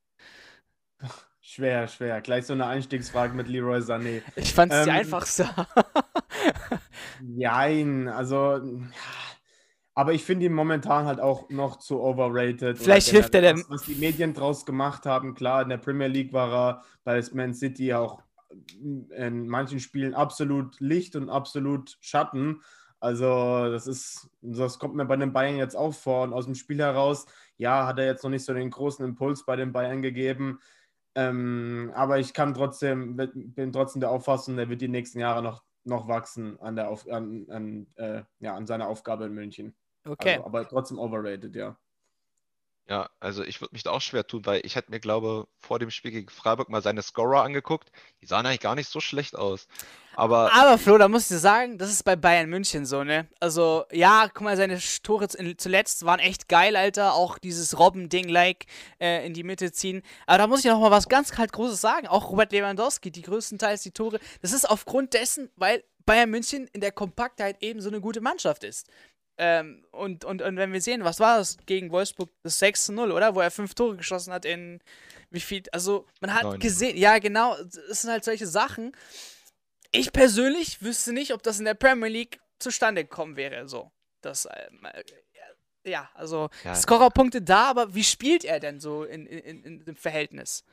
Schwer, 1.40 1.88
schwer. 1.88 2.20
Gleich 2.20 2.46
so 2.46 2.52
eine 2.52 2.66
Einstiegsfrage 2.66 3.34
mit 3.34 3.48
Leroy 3.48 3.78
Sané. 3.78 4.22
Ich 4.36 4.52
fand 4.54 4.72
es 4.72 4.84
die 4.84 4.90
Ähm, 4.90 4.96
einfachste. 4.96 5.48
Jein, 7.36 8.08
also. 8.08 8.60
Aber 9.94 10.12
ich 10.12 10.22
finde 10.24 10.46
ihn 10.46 10.52
momentan 10.52 11.06
halt 11.06 11.18
auch 11.20 11.48
noch 11.50 11.78
zu 11.78 12.00
overrated. 12.00 12.78
Vielleicht 12.78 13.08
hilft 13.08 13.34
er 13.34 13.40
dem- 13.42 13.58
Was, 13.62 13.70
was 13.70 13.82
die 13.82 13.96
Medien 13.96 14.32
draus 14.34 14.64
gemacht 14.64 15.06
haben, 15.06 15.34
klar, 15.34 15.62
in 15.62 15.70
der 15.70 15.78
Premier 15.78 16.06
League 16.06 16.32
war 16.32 16.52
er 16.52 16.84
bei 17.02 17.20
Man 17.32 17.52
City 17.54 17.92
auch 17.94 18.22
in 18.80 19.48
manchen 19.48 19.80
Spielen 19.80 20.14
absolut 20.14 20.78
Licht 20.80 21.16
und 21.16 21.28
absolut 21.30 21.96
Schatten. 22.00 22.62
Also, 23.00 23.70
das 23.70 23.86
ist, 23.86 24.28
das 24.40 24.78
kommt 24.78 24.96
mir 24.96 25.04
bei 25.04 25.16
den 25.16 25.32
Bayern 25.32 25.56
jetzt 25.56 25.76
auch 25.76 25.94
vor. 25.94 26.22
Und 26.24 26.32
aus 26.32 26.46
dem 26.46 26.54
Spiel 26.54 26.78
heraus, 26.78 27.26
ja, 27.56 27.86
hat 27.86 27.98
er 27.98 28.06
jetzt 28.06 28.24
noch 28.24 28.30
nicht 28.30 28.44
so 28.44 28.52
den 28.54 28.70
großen 28.70 29.04
Impuls 29.04 29.44
bei 29.44 29.56
den 29.56 29.72
Bayern 29.72 30.02
gegeben. 30.02 30.60
Ähm, 31.14 31.92
aber 31.94 32.18
ich 32.18 32.34
kann 32.34 32.54
trotzdem, 32.54 33.16
bin 33.16 33.72
trotzdem 33.72 34.00
der 34.00 34.10
Auffassung, 34.10 34.56
der 34.56 34.68
wird 34.68 34.80
die 34.80 34.88
nächsten 34.88 35.20
Jahre 35.20 35.42
noch, 35.42 35.64
noch 35.84 36.06
wachsen 36.08 36.60
an, 36.60 36.76
der 36.76 36.90
Auf, 36.90 37.08
an, 37.08 37.46
an, 37.50 37.86
äh, 37.96 38.22
ja, 38.40 38.54
an 38.54 38.66
seiner 38.66 38.88
Aufgabe 38.88 39.26
in 39.26 39.32
München. 39.32 39.76
Okay. 40.06 40.34
Also, 40.34 40.44
aber 40.44 40.68
trotzdem 40.68 40.98
overrated, 40.98 41.54
ja. 41.54 41.76
Ja, 42.90 43.10
also 43.20 43.44
ich 43.44 43.60
würde 43.60 43.74
mich 43.74 43.82
da 43.82 43.90
auch 43.90 44.00
schwer 44.00 44.26
tun, 44.26 44.46
weil 44.46 44.64
ich 44.64 44.74
hätte 44.74 44.90
mir, 44.90 44.98
glaube 44.98 45.46
vor 45.60 45.78
dem 45.78 45.90
Spiel 45.90 46.10
gegen 46.10 46.30
Freiburg 46.30 46.70
mal 46.70 46.80
seine 46.80 47.02
Scorer 47.02 47.42
angeguckt. 47.42 47.92
Die 48.22 48.26
sahen 48.26 48.46
eigentlich 48.46 48.60
gar 48.60 48.74
nicht 48.74 48.88
so 48.88 48.98
schlecht 48.98 49.36
aus. 49.36 49.68
Aber, 50.16 50.50
Aber 50.54 50.78
Flo, 50.78 50.96
da 50.96 51.06
muss 51.06 51.24
ich 51.24 51.28
dir 51.28 51.38
sagen, 51.38 51.76
das 51.76 51.90
ist 51.90 52.02
bei 52.02 52.16
Bayern 52.16 52.48
München 52.48 52.86
so, 52.86 53.04
ne? 53.04 53.28
Also, 53.40 53.84
ja, 53.92 54.28
guck 54.32 54.42
mal, 54.42 54.56
seine 54.56 54.80
Tore 55.02 55.28
zuletzt 55.28 56.06
waren 56.06 56.18
echt 56.18 56.48
geil, 56.48 56.76
Alter. 56.76 57.12
Auch 57.12 57.36
dieses 57.36 57.78
Robben-Ding-like 57.78 58.64
äh, 59.00 59.26
in 59.26 59.34
die 59.34 59.44
Mitte 59.44 59.70
ziehen. 59.70 60.02
Aber 60.26 60.38
da 60.38 60.46
muss 60.46 60.60
ich 60.60 60.64
noch 60.64 60.80
mal 60.80 60.90
was 60.90 61.10
ganz 61.10 61.30
kalt 61.30 61.52
Großes 61.52 61.82
sagen. 61.82 62.06
Auch 62.06 62.30
Robert 62.30 62.52
Lewandowski, 62.52 63.10
die 63.10 63.22
größtenteils 63.22 63.82
die 63.82 63.92
Tore. 63.92 64.18
Das 64.40 64.54
ist 64.54 64.68
aufgrund 64.68 65.12
dessen, 65.12 65.50
weil 65.56 65.84
Bayern 66.06 66.30
München 66.30 66.66
in 66.72 66.80
der 66.80 66.90
Kompaktheit 66.92 67.62
eben 67.62 67.82
so 67.82 67.90
eine 67.90 68.00
gute 68.00 68.22
Mannschaft 68.22 68.64
ist. 68.64 68.88
Ähm, 69.38 69.84
und, 69.92 70.24
und, 70.24 70.42
und 70.42 70.56
wenn 70.56 70.72
wir 70.72 70.80
sehen, 70.80 71.04
was 71.04 71.20
war 71.20 71.38
das 71.38 71.56
gegen 71.66 71.90
Wolfsburg? 71.90 72.28
Das 72.42 72.58
6 72.58 72.86
zu 72.86 72.92
0, 72.92 73.12
oder? 73.12 73.34
Wo 73.34 73.40
er 73.40 73.50
fünf 73.50 73.74
Tore 73.74 73.96
geschossen 73.96 74.32
hat 74.32 74.44
in 74.44 74.80
wie 75.30 75.40
viel? 75.40 75.62
Also, 75.72 76.06
man 76.20 76.34
hat 76.34 76.42
Neun. 76.44 76.58
gesehen, 76.60 76.96
ja, 76.96 77.18
genau, 77.18 77.56
das 77.62 78.02
sind 78.02 78.10
halt 78.10 78.24
solche 78.24 78.46
Sachen. 78.46 78.92
Ich 79.92 80.12
persönlich 80.12 80.82
wüsste 80.82 81.12
nicht, 81.12 81.32
ob 81.32 81.42
das 81.42 81.58
in 81.58 81.64
der 81.64 81.74
Premier 81.74 82.08
League 82.08 82.40
zustande 82.58 83.04
gekommen 83.04 83.36
wäre. 83.36 83.68
So. 83.68 83.90
Das, 84.20 84.46
ähm, 84.46 84.84
äh, 84.84 85.02
ja, 85.88 86.10
also 86.14 86.50
Ja. 86.64 86.74
Scorerpunkte 86.74 87.40
da, 87.40 87.70
aber 87.70 87.94
wie 87.94 88.04
spielt 88.04 88.44
er 88.44 88.60
denn 88.60 88.80
so 88.80 89.04
in, 89.04 89.26
in, 89.26 89.62
in 89.62 89.84
dem 89.84 89.96
Verhältnis? 89.96 90.64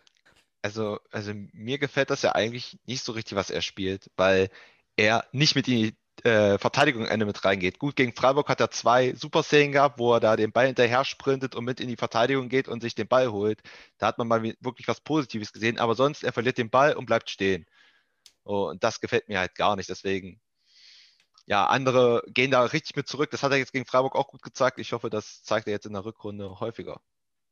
also, 0.65 0.99
also 1.11 1.31
mir 1.53 1.77
gefällt 1.77 2.09
das 2.09 2.23
ja 2.23 2.33
eigentlich 2.33 2.79
nicht 2.87 3.03
so 3.03 3.11
richtig, 3.11 3.35
was 3.35 3.51
er 3.51 3.61
spielt, 3.61 4.09
weil 4.15 4.49
er 4.97 5.23
nicht 5.31 5.55
mit 5.55 5.67
äh, 6.25 6.57
Verteidigung 6.57 7.05
Ende 7.05 7.25
mit 7.25 7.45
reingeht. 7.45 7.77
Gut, 7.77 7.95
gegen 7.95 8.13
Freiburg 8.15 8.49
hat 8.49 8.59
er 8.59 8.71
zwei 8.71 9.13
super 9.13 9.43
Szenen 9.43 9.71
gehabt, 9.71 9.99
wo 9.99 10.13
er 10.13 10.19
da 10.19 10.35
den 10.35 10.51
Ball 10.51 10.65
hinterher 10.65 11.05
sprintet 11.05 11.53
und 11.55 11.65
mit 11.65 11.79
in 11.79 11.87
die 11.87 11.97
Verteidigung 11.97 12.49
geht 12.49 12.67
und 12.67 12.81
sich 12.81 12.95
den 12.95 13.07
Ball 13.07 13.31
holt. 13.31 13.61
Da 13.99 14.07
hat 14.07 14.17
man 14.17 14.27
mal 14.27 14.43
wirklich 14.59 14.87
was 14.87 15.01
Positives 15.01 15.53
gesehen, 15.53 15.77
aber 15.77 15.93
sonst, 15.93 16.23
er 16.23 16.33
verliert 16.33 16.57
den 16.57 16.71
Ball 16.71 16.93
und 16.93 17.05
bleibt 17.05 17.29
stehen. 17.29 17.65
Oh, 18.43 18.69
und 18.69 18.83
das 18.83 19.01
gefällt 19.01 19.29
mir 19.29 19.39
halt 19.39 19.53
gar 19.55 19.75
nicht. 19.75 19.87
Deswegen, 19.89 20.41
ja, 21.45 21.67
andere 21.67 22.23
gehen 22.27 22.49
da 22.49 22.63
richtig 22.63 22.95
mit 22.95 23.07
zurück. 23.07 23.29
Das 23.29 23.43
hat 23.43 23.51
er 23.51 23.59
jetzt 23.59 23.71
gegen 23.73 23.85
Freiburg 23.85 24.15
auch 24.15 24.27
gut 24.27 24.41
gezeigt. 24.41 24.79
Ich 24.79 24.93
hoffe, 24.93 25.11
das 25.11 25.43
zeigt 25.43 25.67
er 25.67 25.73
jetzt 25.73 25.85
in 25.85 25.93
der 25.93 26.05
Rückrunde 26.05 26.59
häufiger. 26.59 27.01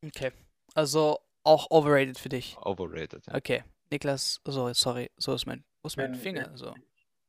Okay. 0.04 0.32
Also 0.74 1.20
auch 1.44 1.70
overrated 1.70 2.18
für 2.18 2.30
dich. 2.30 2.58
Overrated. 2.58 3.28
Ja. 3.28 3.36
Okay. 3.36 3.64
Niklas, 3.92 4.42
so, 4.46 4.74
sorry, 4.74 5.12
so 5.18 5.36
ist 5.36 5.46
mein, 5.46 5.64
wo 5.84 5.88
ist 5.88 5.98
mein 5.98 6.14
Bin- 6.14 6.22
Finger? 6.22 6.58
So. 6.58 6.74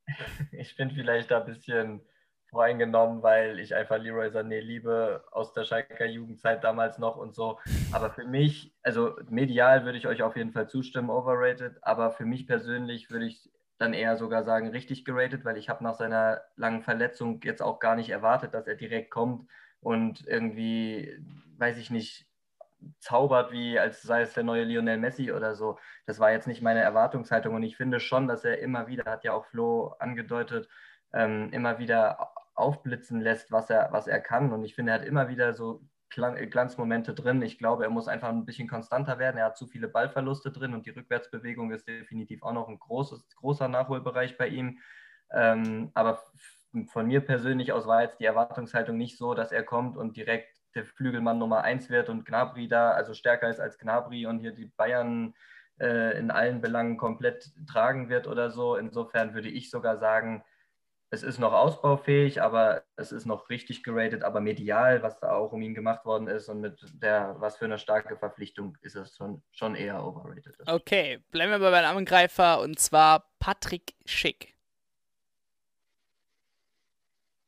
Ich 0.53 0.77
bin 0.77 0.91
vielleicht 0.91 1.31
da 1.31 1.41
ein 1.41 1.47
bisschen 1.47 2.01
voreingenommen, 2.51 3.23
weil 3.23 3.59
ich 3.59 3.75
einfach 3.75 3.99
Leroy 3.99 4.29
Sané 4.29 4.61
liebe 4.61 5.25
aus 5.33 5.53
der 5.53 5.65
Schalker 5.65 6.07
Jugendzeit 6.07 6.63
damals 6.63 6.99
noch 6.99 7.17
und 7.17 7.35
so. 7.35 7.59
Aber 7.93 8.11
für 8.11 8.25
mich, 8.25 8.75
also 8.83 9.17
medial 9.29 9.85
würde 9.85 9.99
ich 9.99 10.07
euch 10.07 10.23
auf 10.23 10.37
jeden 10.37 10.53
Fall 10.53 10.69
zustimmen, 10.69 11.11
overrated. 11.11 11.79
Aber 11.83 12.13
für 12.13 12.25
mich 12.25 12.47
persönlich 12.47 13.11
würde 13.11 13.27
ich 13.27 13.51
dann 13.79 13.93
eher 13.93 14.17
sogar 14.17 14.45
sagen, 14.45 14.69
richtig 14.69 15.05
geratet, 15.05 15.45
weil 15.45 15.57
ich 15.57 15.69
habe 15.69 15.83
nach 15.83 15.95
seiner 15.95 16.43
langen 16.57 16.83
Verletzung 16.83 17.41
jetzt 17.43 17.61
auch 17.61 17.81
gar 17.81 17.97
nicht 17.97 18.11
erwartet, 18.11 18.55
dass 18.55 18.69
er 18.69 18.77
direkt 18.77 19.11
kommt 19.11 19.51
und 19.81 20.25
irgendwie, 20.27 21.19
weiß 21.59 21.77
ich 21.79 21.91
nicht, 21.91 22.27
zaubert, 22.99 23.53
wie 23.53 23.79
als 23.79 24.03
sei 24.03 24.23
es 24.23 24.35
der 24.35 24.45
neue 24.45 24.65
Lionel 24.65 24.99
Messi 24.99 25.33
oder 25.33 25.55
so. 25.55 25.79
Das 26.07 26.19
war 26.19 26.33
jetzt 26.33 26.47
nicht 26.47 26.63
meine 26.63 26.81
Erwartungshaltung 26.81 27.55
und 27.55 27.63
ich 27.63 27.77
finde 27.77 28.01
schon, 28.01 28.29
dass 28.29 28.45
er 28.45 28.61
immer 28.61 28.87
wieder, 28.87 29.05
hat 29.11 29.25
ja 29.25 29.33
auch 29.33 29.47
Flo 29.47 29.95
angedeutet, 29.99 30.69
ähm, 31.13 31.51
immer 31.53 31.79
wieder 31.79 32.33
aufblitzen 32.55 33.21
lässt, 33.21 33.53
was 33.53 33.71
er, 33.71 33.89
was 33.93 34.07
er 34.07 34.21
kann. 34.21 34.53
Und 34.53 34.65
ich 34.65 34.75
finde, 34.75 34.93
er 34.93 35.01
hat 35.01 35.07
immer 35.07 35.29
wieder 35.29 35.53
so 35.53 35.83
Glanzmomente 36.11 37.15
drin. 37.15 37.43
Ich 37.43 37.59
glaube, 37.59 37.85
er 37.85 37.91
muss 37.91 38.09
einfach 38.09 38.29
ein 38.29 38.45
bisschen 38.45 38.69
konstanter 38.69 39.19
werden. 39.19 39.37
Er 39.37 39.47
hat 39.47 39.57
zu 39.57 39.67
viele 39.67 39.89
Ballverluste 39.89 40.53
drin 40.53 40.75
und 40.75 40.87
die 40.87 40.91
Rückwärtsbewegung 40.91 41.73
ist 41.73 41.89
definitiv 41.89 42.43
auch 42.43 42.53
noch 42.53 42.69
ein 42.69 42.79
großes, 42.79 43.27
großer 43.37 43.69
Nachholbereich 43.69 44.39
bei 44.39 44.49
ihm. 44.49 44.79
Ähm, 45.33 45.91
aber 45.95 46.23
von 46.89 47.07
mir 47.07 47.21
persönlich 47.21 47.73
aus 47.73 47.87
war 47.87 48.03
jetzt 48.03 48.21
die 48.21 48.25
Erwartungshaltung 48.25 48.97
nicht 48.97 49.19
so, 49.19 49.35
dass 49.35 49.53
er 49.53 49.65
kommt 49.65 49.97
und 49.97 50.17
direkt 50.17 50.64
der 50.75 50.85
Flügelmann 50.85 51.39
Nummer 51.39 51.63
1 51.63 51.91
wird 51.91 52.09
und 52.09 52.25
Gnabry 52.25 52.69
da, 52.69 52.91
also 52.93 53.15
stärker 53.15 53.49
ist 53.49 53.61
als 53.61 53.79
Gnabry 53.79 54.27
und 54.27 54.41
hier 54.41 54.53
die 54.53 54.67
Bayern 54.67 55.35
äh, 55.81 56.19
in 56.19 56.31
allen 56.31 56.61
Belangen 56.61 56.97
komplett 56.97 57.53
tragen 57.67 58.09
wird 58.09 58.27
oder 58.27 58.51
so. 58.51 58.77
Insofern 58.77 59.35
würde 59.35 59.49
ich 59.49 59.71
sogar 59.71 59.99
sagen, 59.99 60.45
es 61.11 61.23
ist 61.23 61.39
noch 61.39 61.53
ausbaufähig, 61.53 62.43
aber 62.43 62.83
es 62.97 63.13
ist 63.13 63.25
noch 63.25 63.49
richtig 63.49 63.85
geratet, 63.85 64.25
aber 64.25 64.41
medial, 64.41 65.03
was 65.03 65.21
da 65.21 65.33
auch 65.33 65.53
um 65.53 65.63
ihn 65.63 65.75
gemacht 65.75 66.05
worden 66.05 66.27
ist 66.27 66.49
und 66.49 66.61
mit 66.61 66.85
der, 66.95 67.37
was 67.39 67.57
für 67.57 67.67
eine 67.67 67.79
starke 67.79 68.17
Verpflichtung 68.17 68.77
ist 68.83 68.97
es 68.97 69.17
schon, 69.17 69.43
schon 69.53 69.77
eher 69.77 70.05
overrated. 70.05 70.57
Okay, 70.67 71.21
bleiben 71.31 71.53
wir 71.53 71.59
bei 71.61 71.71
meinem 71.71 71.99
Angreifer 71.99 72.61
und 72.61 72.79
zwar 72.79 73.31
Patrick 73.39 73.95
Schick. 74.05 74.54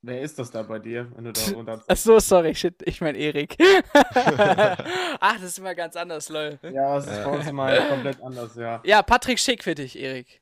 Wer 0.07 0.21
ist 0.21 0.39
das 0.39 0.53
da 0.53 0.63
bei 0.63 0.79
dir, 0.79 1.11
wenn 1.17 1.25
du 1.25 1.33
da 1.33 1.41
runter... 1.53 1.83
Ach 1.89 1.97
so, 1.97 2.21
sorry, 2.21 2.55
shit, 2.55 2.81
ich 2.85 3.01
mein 3.01 3.17
Erik. 3.17 3.57
Ach, 3.93 5.35
das 5.35 5.43
ist 5.43 5.59
immer 5.59 5.75
ganz 5.75 5.97
anders, 5.97 6.29
lol. 6.29 6.61
Ja, 6.63 6.99
es 6.99 7.09
ist 7.09 7.25
bei 7.25 7.31
uns 7.37 7.51
mal 7.51 7.77
komplett 7.91 8.23
anders, 8.23 8.55
ja. 8.55 8.81
Ja, 8.85 9.03
Patrick 9.03 9.41
Schick 9.41 9.65
für 9.65 9.75
dich, 9.75 9.99
Erik. 9.99 10.41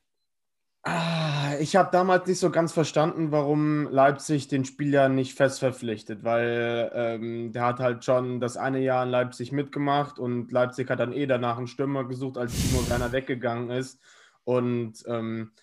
Ah, 0.83 1.55
ich 1.59 1.75
habe 1.75 1.89
damals 1.91 2.27
nicht 2.27 2.37
so 2.37 2.51
ganz 2.51 2.73
verstanden, 2.73 3.31
warum 3.31 3.89
Leipzig 3.89 4.47
den 4.49 4.65
Spieler 4.65 5.09
nicht 5.09 5.35
fest 5.35 5.57
verpflichtet, 5.57 6.23
weil 6.23 6.91
ähm, 6.93 7.51
der 7.51 7.65
hat 7.65 7.79
halt 7.79 8.05
schon 8.05 8.39
das 8.39 8.57
eine 8.57 8.81
Jahr 8.81 9.03
in 9.03 9.09
Leipzig 9.09 9.51
mitgemacht 9.51 10.19
und 10.19 10.51
Leipzig 10.51 10.91
hat 10.91 10.99
dann 10.99 11.11
eh 11.11 11.25
danach 11.25 11.57
einen 11.57 11.65
Stürmer 11.65 12.03
gesucht, 12.03 12.37
als 12.37 12.53
Timo 12.53 12.87
Werner 12.87 13.11
weggegangen 13.11 13.71
ist. 13.71 13.99
Und 14.43 15.03
ähm, 15.07 15.53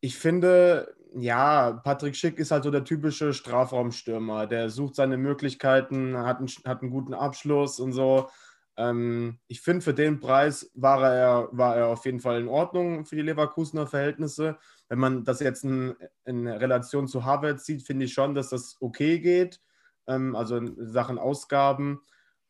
ich 0.00 0.18
finde, 0.18 0.94
ja, 1.14 1.72
Patrick 1.84 2.16
Schick 2.16 2.38
ist 2.38 2.50
halt 2.50 2.64
so 2.64 2.70
der 2.70 2.84
typische 2.84 3.32
Strafraumstürmer. 3.34 4.46
Der 4.46 4.70
sucht 4.70 4.94
seine 4.96 5.16
Möglichkeiten, 5.16 6.16
hat 6.16 6.38
einen, 6.38 6.48
hat 6.66 6.82
einen 6.82 6.90
guten 6.90 7.14
Abschluss 7.14 7.80
und 7.80 7.92
so. 7.92 8.28
Ähm, 8.76 9.38
ich 9.48 9.60
finde, 9.60 9.82
für 9.82 9.94
den 9.94 10.20
Preis 10.20 10.70
war 10.74 11.02
er, 11.12 11.48
war 11.52 11.76
er 11.76 11.86
auf 11.88 12.04
jeden 12.04 12.20
Fall 12.20 12.40
in 12.40 12.48
Ordnung 12.48 13.04
für 13.06 13.16
die 13.16 13.22
Leverkusener 13.22 13.86
Verhältnisse. 13.86 14.58
Wenn 14.88 14.98
man 15.00 15.24
das 15.24 15.40
jetzt 15.40 15.64
in, 15.64 15.94
in 16.24 16.46
Relation 16.46 17.08
zu 17.08 17.24
Harvard 17.24 17.60
sieht, 17.60 17.82
finde 17.86 18.04
ich 18.06 18.12
schon, 18.14 18.34
dass 18.34 18.50
das 18.50 18.76
okay 18.80 19.18
geht. 19.20 19.60
Ähm, 20.06 20.36
also 20.36 20.56
in 20.56 20.76
Sachen 20.88 21.18
Ausgaben. 21.18 22.00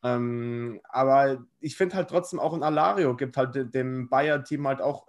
Ähm, 0.02 0.80
aber 0.88 1.44
ich 1.60 1.76
finde 1.76 1.96
halt 1.96 2.08
trotzdem 2.10 2.38
auch 2.38 2.54
ein 2.54 2.62
Alario 2.62 3.16
gibt 3.16 3.36
halt 3.36 3.54
de- 3.54 3.64
dem 3.68 4.08
Bayer-Team 4.08 4.66
halt 4.68 4.80
auch, 4.80 5.06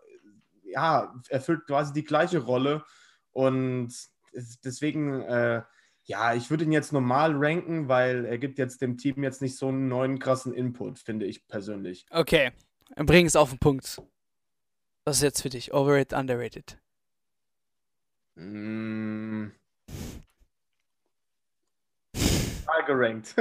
ja, 0.63 1.13
erfüllt 1.29 1.65
quasi 1.65 1.93
die 1.93 2.03
gleiche 2.03 2.39
Rolle. 2.39 2.83
Und 3.31 3.87
es- 4.33 4.59
deswegen, 4.63 5.21
äh, 5.21 5.61
ja, 6.03 6.33
ich 6.33 6.49
würde 6.49 6.63
ihn 6.65 6.71
jetzt 6.71 6.91
normal 6.93 7.33
ranken, 7.35 7.87
weil 7.87 8.25
er 8.25 8.37
gibt 8.37 8.57
jetzt 8.57 8.81
dem 8.81 8.97
Team 8.97 9.23
jetzt 9.23 9.41
nicht 9.41 9.57
so 9.57 9.67
einen 9.67 9.87
neuen 9.87 10.19
krassen 10.19 10.53
Input, 10.53 10.99
finde 10.99 11.25
ich 11.25 11.47
persönlich. 11.47 12.05
Okay, 12.09 12.51
dann 12.95 13.05
bring 13.05 13.25
es 13.25 13.35
auf 13.35 13.49
den 13.49 13.59
Punkt. 13.59 14.01
Was 15.05 15.17
ist 15.17 15.23
jetzt 15.23 15.41
für 15.41 15.49
dich? 15.49 15.73
Overrated, 15.73 16.13
underrated? 16.13 16.77
Mm. 18.35 19.47
Gerankt. 22.87 23.35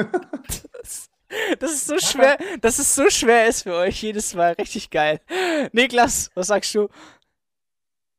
Das, 0.72 1.08
das 1.58 1.72
ist 1.72 1.86
so 1.86 1.98
schwer, 1.98 2.38
dass 2.60 2.78
es 2.78 2.94
so 2.94 3.08
schwer 3.08 3.46
ist 3.46 3.62
für 3.62 3.74
euch 3.74 4.02
jedes 4.02 4.34
Mal. 4.34 4.52
Richtig 4.54 4.90
geil. 4.90 5.20
Niklas, 5.72 6.30
was 6.34 6.48
sagst 6.48 6.74
du? 6.74 6.88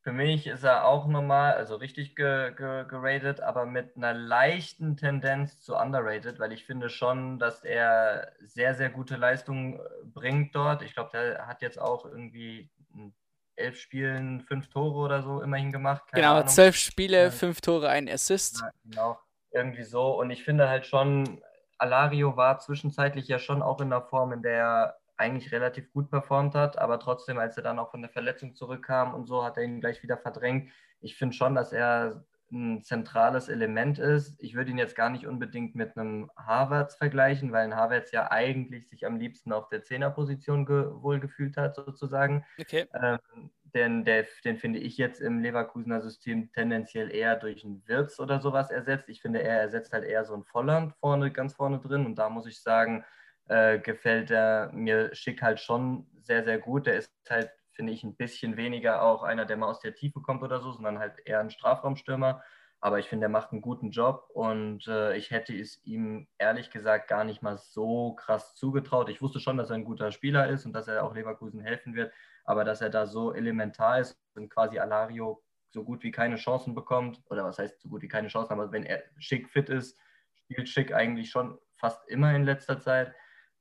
Für 0.10 0.16
mich 0.16 0.48
ist 0.48 0.64
er 0.64 0.86
auch 0.86 1.06
normal, 1.06 1.54
also 1.54 1.76
richtig 1.76 2.16
ge 2.16 2.52
ge 2.56 2.84
geratet, 2.88 3.42
aber 3.42 3.68
mit 3.68 3.96
einer 3.96 4.12
leichten 4.12 4.98
Tendenz 4.98 5.62
zu 5.62 5.76
underrated, 5.76 6.40
weil 6.40 6.52
ich 6.52 6.66
finde 6.66 6.90
schon, 6.90 7.38
dass 7.38 7.64
er 7.64 8.32
sehr, 8.42 8.74
sehr 8.74 8.90
gute 8.90 9.18
Leistungen 9.18 9.76
äh, 9.76 9.80
bringt 10.06 10.56
dort. 10.56 10.82
Ich 10.82 10.96
glaube, 10.96 11.12
der 11.14 11.46
hat 11.46 11.62
jetzt 11.62 11.80
auch 11.80 12.06
irgendwie 12.06 12.72
in 12.96 13.14
elf 13.56 13.80
Spielen 13.80 14.42
fünf 14.42 14.68
Tore 14.70 14.98
oder 14.98 15.22
so 15.22 15.44
immerhin 15.44 15.72
gemacht. 15.72 16.08
Keine 16.08 16.24
genau, 16.24 16.36
Ahnung. 16.38 16.48
zwölf 16.48 16.76
Spiele, 16.76 17.30
fünf 17.30 17.62
Tore, 17.62 17.90
ein 17.90 18.10
Assist. 18.10 18.62
Ja, 18.62 18.72
genau, 18.86 19.20
irgendwie 19.52 19.84
so. 19.84 20.20
Und 20.20 20.32
ich 20.32 20.44
finde 20.44 20.70
halt 20.70 20.88
schon, 20.88 21.40
Alario 21.78 22.36
war 22.36 22.58
zwischenzeitlich 22.58 23.28
ja 23.28 23.38
schon 23.38 23.62
auch 23.62 23.80
in 23.80 23.92
der 23.92 24.02
Form, 24.02 24.34
in 24.34 24.42
der 24.42 24.58
er 24.58 24.99
eigentlich 25.20 25.52
relativ 25.52 25.92
gut 25.92 26.10
performt 26.10 26.56
hat, 26.56 26.78
aber 26.78 27.00
trotzdem, 27.00 27.38
als 27.38 27.58
er 27.58 27.64
dann 27.64 27.80
auch 27.80 27.92
von 27.92 28.02
der 28.02 28.12
Verletzung 28.12 28.56
zurückkam 28.56 29.14
und 29.14 29.28
so, 29.28 29.44
hat 29.44 29.58
er 29.58 29.64
ihn 29.64 29.82
gleich 29.82 30.02
wieder 30.02 30.18
verdrängt. 30.18 30.72
Ich 31.02 31.18
finde 31.18 31.36
schon, 31.36 31.56
dass 31.56 31.74
er 31.74 32.26
ein 32.52 32.84
zentrales 32.84 33.48
Element 33.48 34.00
ist. 34.00 34.42
Ich 34.42 34.56
würde 34.56 34.72
ihn 34.72 34.78
jetzt 34.78 34.96
gar 34.96 35.10
nicht 35.10 35.28
unbedingt 35.28 35.76
mit 35.76 35.96
einem 35.96 36.32
Harvards 36.36 36.96
vergleichen, 36.96 37.52
weil 37.52 37.66
ein 37.66 37.76
Harvards 37.76 38.12
ja 38.12 38.32
eigentlich 38.32 38.90
sich 38.90 39.06
am 39.06 39.18
liebsten 39.18 39.52
auf 39.52 39.70
der 39.70 39.84
Zehnerposition 39.84 40.66
ge 40.66 40.86
wohlgefühlt 40.90 41.58
hat, 41.58 41.76
sozusagen. 41.76 42.46
Okay. 42.60 42.88
Ähm, 42.94 43.52
denn 43.74 44.04
der, 44.04 44.26
den 44.44 44.58
finde 44.58 44.80
ich 44.80 44.98
jetzt 44.98 45.22
im 45.22 45.40
Leverkusener 45.40 46.02
System 46.02 46.52
tendenziell 46.52 47.14
eher 47.14 47.36
durch 47.36 47.64
einen 47.64 47.88
Wirtz 47.88 48.20
oder 48.20 48.40
sowas 48.40 48.72
ersetzt. 48.72 49.10
Ich 49.10 49.22
finde, 49.22 49.44
er 49.44 49.62
ersetzt 49.62 49.94
halt 49.94 50.06
eher 50.06 50.26
so 50.26 50.34
ein 50.34 50.44
Volland 50.44 50.94
vorne, 50.96 51.32
ganz 51.32 51.54
vorne 51.54 51.80
drin. 51.80 52.06
Und 52.06 52.16
da 52.16 52.30
muss 52.30 52.48
ich 52.48 52.62
sagen, 52.62 53.04
äh, 53.50 53.80
gefällt 53.80 54.32
er 54.32 54.72
mir 54.74 55.14
schick 55.14 55.42
halt 55.42 55.60
schon 55.60 56.08
sehr, 56.22 56.44
sehr 56.44 56.60
gut. 56.60 56.88
Der 56.88 56.96
ist 56.96 57.12
halt 57.30 57.52
finde 57.80 57.94
ich, 57.94 58.04
ein 58.04 58.18
bisschen 58.18 58.58
weniger 58.58 59.04
auch 59.04 59.24
einer, 59.24 59.46
der 59.46 59.56
mal 59.56 59.70
aus 59.70 59.80
der 59.80 59.96
Tiefe 59.96 60.20
kommt 60.20 60.44
oder 60.44 60.60
so, 60.60 60.74
sondern 60.74 61.00
halt 61.00 61.14
eher 61.24 61.40
ein 61.40 61.50
Strafraumstürmer. 61.50 62.44
Aber 62.82 63.00
ich 63.00 63.08
finde, 63.08 63.28
er 63.28 63.30
macht 63.30 63.54
einen 63.54 63.62
guten 63.62 63.92
Job 63.92 64.26
und 64.34 64.86
äh, 64.90 65.16
ich 65.16 65.32
hätte 65.32 65.58
es 65.58 65.82
ihm 65.86 66.28
ehrlich 66.38 66.72
gesagt 66.72 67.08
gar 67.08 67.24
nicht 67.24 67.42
mal 67.42 67.58
so 67.58 68.16
krass 68.16 68.54
zugetraut. 68.56 69.08
Ich 69.08 69.22
wusste 69.22 69.40
schon, 69.40 69.56
dass 69.56 69.70
er 69.70 69.78
ein 69.78 69.86
guter 69.86 70.12
Spieler 70.12 70.50
ist 70.50 70.66
und 70.66 70.74
dass 70.74 70.90
er 70.90 71.06
auch 71.06 71.16
Leverkusen 71.16 71.62
helfen 71.62 71.96
wird, 71.96 72.12
aber 72.44 72.66
dass 72.66 72.82
er 72.82 72.90
da 72.90 73.06
so 73.08 73.34
elementar 73.34 74.02
ist 74.02 74.20
und 74.36 74.50
quasi 74.50 74.78
Alario 74.78 75.42
so 75.70 75.86
gut 75.86 76.04
wie 76.04 76.12
keine 76.12 76.36
Chancen 76.36 76.76
bekommt, 76.76 77.22
oder 77.30 77.46
was 77.46 77.60
heißt 77.60 77.80
so 77.80 77.88
gut 77.88 78.02
wie 78.02 78.10
keine 78.10 78.28
Chancen, 78.28 78.52
aber 78.52 78.74
wenn 78.74 78.84
er 78.84 79.04
schick 79.20 79.50
fit 79.50 79.70
ist, 79.70 79.98
spielt 80.36 80.68
schick 80.68 80.94
eigentlich 80.94 81.30
schon 81.30 81.58
fast 81.78 82.06
immer 82.10 82.36
in 82.36 82.44
letzter 82.44 82.78
Zeit, 82.78 83.14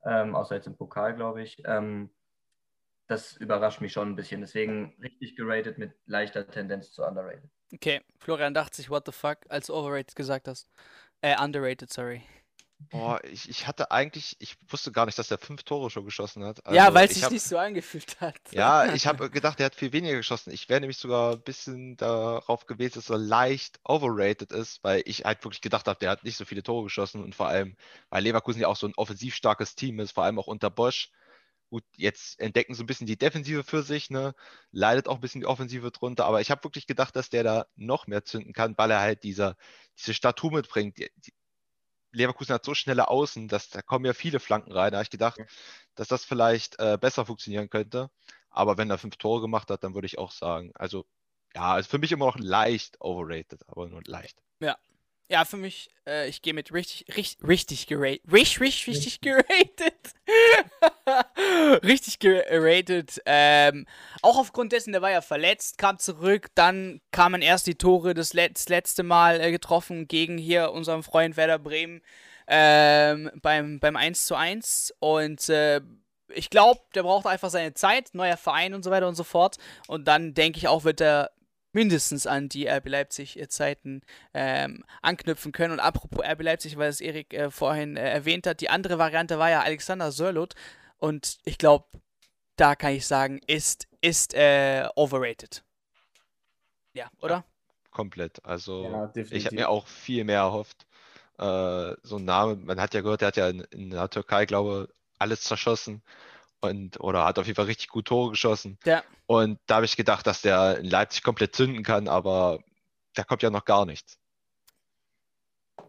ähm, 0.05 0.35
außer 0.35 0.57
jetzt 0.57 0.67
im 0.67 0.77
Pokal, 0.77 1.15
glaube 1.15 1.43
ich. 1.43 1.63
Ähm, 1.67 2.11
das 3.09 3.37
überrascht 3.37 3.81
mich 3.81 3.93
schon 3.93 4.11
ein 4.11 4.17
bisschen. 4.17 4.41
Deswegen 4.41 4.95
richtig 5.01 5.37
geratet 5.37 5.79
mit 5.79 5.95
leichter 6.07 6.47
Tendenz 6.47 6.93
zu 6.93 7.03
underrated. 7.05 7.51
Okay, 7.73 8.01
Florian 8.19 8.55
dachte 8.55 8.77
sich, 8.77 8.91
what 8.91 9.05
the 9.07 9.13
fuck, 9.13 9.39
als 9.49 9.67
du 9.67 9.75
overrated 9.75 10.15
gesagt 10.15 10.49
hast. 10.49 10.71
Äh, 11.21 11.37
underrated, 11.43 11.93
sorry. 11.93 12.23
Boah, 12.79 13.23
ich, 13.25 13.49
ich 13.49 13.67
hatte 13.67 13.91
eigentlich, 13.91 14.37
ich 14.41 14.57
wusste 14.71 14.93
gar 14.93 15.07
nicht, 15.07 15.19
dass 15.19 15.31
er 15.31 15.39
fünf 15.39 15.63
Tore 15.65 15.91
schon 15.91 16.05
geschossen 16.05 16.45
hat. 16.45 16.61
ja, 16.69 16.91
Also 16.91 16.95
weil 16.95 17.07
es 17.07 17.13
ich 17.13 17.17
sich 17.17 17.23
hab, 17.23 17.33
nicht 17.33 17.43
so 17.45 17.59
angefühlt 17.59 18.21
hat. 18.21 18.41
ja, 18.51 18.87
ich 18.95 19.07
habe 19.07 19.31
gedacht, 19.31 19.61
er 19.61 19.67
hat 19.67 19.75
viel 19.75 19.93
weniger 19.93 20.17
geschossen. 20.17 20.53
Ich 20.53 20.69
wäre 20.69 20.81
nämlich 20.81 20.99
sogar 20.99 21.33
ein 21.35 21.43
bisschen 21.43 21.97
darauf 21.97 22.67
gewesen, 22.67 22.95
dass 22.95 23.11
er 23.11 23.19
leicht 23.19 23.81
overrated 23.85 24.53
ist, 24.53 24.83
weil 24.85 25.03
ich 25.07 25.25
halt 25.25 25.45
wirklich 25.45 25.61
gedacht 25.61 25.87
habe, 25.89 25.99
der 25.99 26.11
hat 26.11 26.25
nicht 26.25 26.37
so 26.37 26.45
viele 26.45 26.63
Tore 26.63 26.85
geschossen 26.85 27.23
und 27.23 27.35
vor 27.35 27.49
allem, 27.49 27.77
weil 28.11 28.23
Leverkusen 28.23 28.61
ja 28.63 28.69
auch 28.69 28.77
so 28.77 28.87
ein 28.87 28.95
offensiv 28.97 29.35
starkes 29.35 29.75
Team 29.75 30.01
ist, 30.01 30.13
vor 30.13 30.25
allem 30.25 30.39
auch 30.39 30.47
unter 30.47 30.71
Bosch. 30.71 31.11
Gut, 31.71 31.85
jetzt 31.97 32.41
entdecken 32.41 32.75
so 32.75 32.83
ein 32.83 32.87
bisschen 32.87 33.07
die 33.07 33.19
Defensive 33.19 33.63
für 33.65 33.83
sich, 33.83 34.09
ne? 34.09 34.35
Leidet 34.73 35.07
auch 35.07 35.17
ein 35.17 35.21
bisschen 35.21 35.43
die 35.43 35.47
Offensive 35.47 35.91
drunter, 35.91 36.25
aber 36.25 36.41
ich 36.41 36.51
habe 36.51 36.65
wirklich 36.65 36.87
gedacht, 36.87 37.15
dass 37.15 37.29
der 37.29 37.43
da 37.45 37.67
noch 37.77 38.07
mehr 38.07 38.25
zünden 38.25 38.55
kann, 38.55 38.75
weil 38.79 38.91
er 38.91 39.01
halt 39.01 39.23
dieser, 39.23 39.57
diese 39.99 40.15
Statur 40.15 40.51
mitbringt. 40.53 40.97
Die, 40.99 41.11
die, 41.17 41.33
Leverkusen 42.19 42.55
hat 42.55 42.65
so 42.65 42.75
schnelle 42.75 43.09
Außen, 43.09 43.49
dass 43.49 43.71
da 43.71 43.83
kommen 43.83 44.05
ja 44.05 44.13
viele 44.15 44.41
Flanken 44.41 44.73
rein. 44.73 44.93
Da 44.93 44.99
habe 44.99 45.05
ich 45.05 45.11
gedacht, 45.11 45.39
Ja. 45.39 45.47
dass 45.95 46.09
das 46.09 46.25
vielleicht 46.25 46.79
äh, 46.81 46.99
besser 47.01 47.27
funktionieren 47.27 47.71
könnte. 47.71 48.11
Aber 48.51 48.77
wenn 48.79 48.91
er 48.91 48.99
fünf 48.99 49.17
Tore 49.17 49.41
gemacht 49.41 49.71
hat, 49.71 49.85
dann 49.85 49.95
würde 49.95 50.07
ich 50.07 50.19
auch 50.19 50.33
sagen, 50.33 50.73
also 50.75 51.07
ja, 51.55 51.79
ist 51.79 51.91
für 51.91 51.99
mich 51.99 52.13
immer 52.13 52.27
noch 52.27 52.39
leicht 52.39 53.01
overrated, 53.01 53.63
aber 53.69 53.89
nur 53.89 54.03
leicht. 54.05 54.43
Ja, 54.61 54.77
für 55.45 55.59
mich, 55.59 55.91
äh, 56.07 56.29
ich 56.29 56.41
gehe 56.41 56.55
mit 56.55 56.73
richtig, 56.73 57.05
richtig, 57.15 57.47
richtig 57.47 57.87
geratet. 57.87 58.23
Richtig, 58.33 58.61
richtig, 58.61 58.89
richtig 58.89 59.21
geratet. 59.21 60.15
richtig 61.85 62.19
geratet. 62.19 63.23
Ähm, 63.27 63.87
auch 64.23 64.39
aufgrund 64.39 64.73
dessen, 64.73 64.93
der 64.93 65.03
war 65.03 65.11
ja 65.11 65.21
verletzt, 65.21 65.77
kam 65.77 65.99
zurück, 65.99 66.49
dann 66.55 67.01
kamen 67.11 67.43
erst 67.43 67.67
die 67.67 67.75
Tore 67.75 68.15
das, 68.15 68.33
Let 68.33 68.57
das 68.57 68.69
letzte 68.69 69.03
Mal 69.03 69.41
äh, 69.41 69.51
getroffen 69.51 70.09
gegen 70.09 70.39
hier 70.39 70.73
unseren 70.73 71.03
Freund 71.03 71.37
Werder 71.37 71.59
Bremen 71.59 72.01
ähm, 72.47 73.31
beim, 73.43 73.79
beim 73.79 73.97
1 73.97 74.25
zu 74.25 74.35
1. 74.35 74.95
Und 74.99 75.49
äh, 75.51 75.83
ich 76.29 76.49
glaube, 76.49 76.81
der 76.95 77.03
braucht 77.03 77.27
einfach 77.27 77.51
seine 77.51 77.75
Zeit, 77.75 78.15
neuer 78.15 78.37
Verein 78.39 78.73
und 78.73 78.83
so 78.83 78.91
weiter 78.91 79.09
und 79.09 79.15
so 79.15 79.25
fort. 79.25 79.57
Und 79.87 80.09
dann 80.09 80.33
denke 80.33 80.59
ich 80.59 80.69
auch, 80.69 80.85
wird 80.85 81.03
er 81.03 81.31
mindestens 81.73 82.27
an 82.27 82.49
die 82.49 82.67
RB 82.67 82.89
Leipzig-Zeiten 82.89 84.03
ähm, 84.35 84.85
anknüpfen 85.03 85.53
können. 85.53 85.73
Und 85.73 85.81
apropos 85.81 86.25
RB 86.25 86.43
Leipzig, 86.43 86.77
weil 86.77 86.89
es 86.89 87.01
Erik 87.01 87.35
äh, 87.35 87.51
vorhin 87.51 87.97
äh, 87.97 88.11
erwähnt 88.11 88.47
hat, 88.47 88.61
die 88.61 88.71
andere 88.71 88.99
Variante 88.99 89.39
war 89.39 89.51
ja 89.51 89.63
Alexander 89.63 90.13
Sörlot. 90.13 90.55
Und 90.97 91.39
ich 91.45 91.59
glaube, 91.59 91.87
da 92.57 92.75
kann 92.75 92.93
ich 92.93 93.07
sagen, 93.07 93.41
ist, 93.47 93.87
ist 94.01 94.35
äh, 94.35 94.89
overrated. 94.97 95.63
Ja, 96.95 97.09
oder? 97.21 97.45
Komplett. 97.91 98.45
Also 98.45 98.85
Ja, 98.85 99.13
ich 99.15 99.47
habe 99.47 99.57
mir 99.57 99.69
auch 99.69 99.87
viel 99.87 100.25
mehr 100.25 100.41
erhofft. 100.41 100.87
Äh, 101.39 101.95
so 102.03 102.17
ein 102.17 102.25
Name, 102.25 102.57
man 102.57 102.81
hat 102.81 102.95
ja 102.95 103.01
gehört, 103.01 103.21
der 103.21 103.29
hat 103.29 103.37
ja 103.37 103.49
in, 103.49 103.61
in 103.71 103.91
der 103.91 104.11
Türkei, 104.11 104.47
glaube 104.47 104.89
alles 105.19 105.43
zerschossen 105.43 106.03
und 106.61 107.01
oder 107.01 107.25
hat 107.25 107.39
auf 107.39 107.47
jeden 107.47 107.57
Fall 107.57 107.67
richtig 107.67 107.89
gut 107.89 108.07
Tore 108.07 108.31
geschossen. 108.31 108.79
Ja. 108.85 109.03
Und 109.27 109.59
da 109.67 109.77
habe 109.77 109.87
ich 109.87 109.97
gedacht, 109.97 110.27
dass 110.27 110.43
der 110.43 110.79
in 110.79 110.87
Leipzig 110.87 111.23
komplett 111.23 111.55
zünden 111.55 111.83
kann, 111.83 112.09
aber 112.09 112.59
da 113.15 113.25
kommt 113.25 113.43
ja 113.43 113.51
noch 113.51 113.65
gar 113.65 113.87
nichts. 113.87 114.19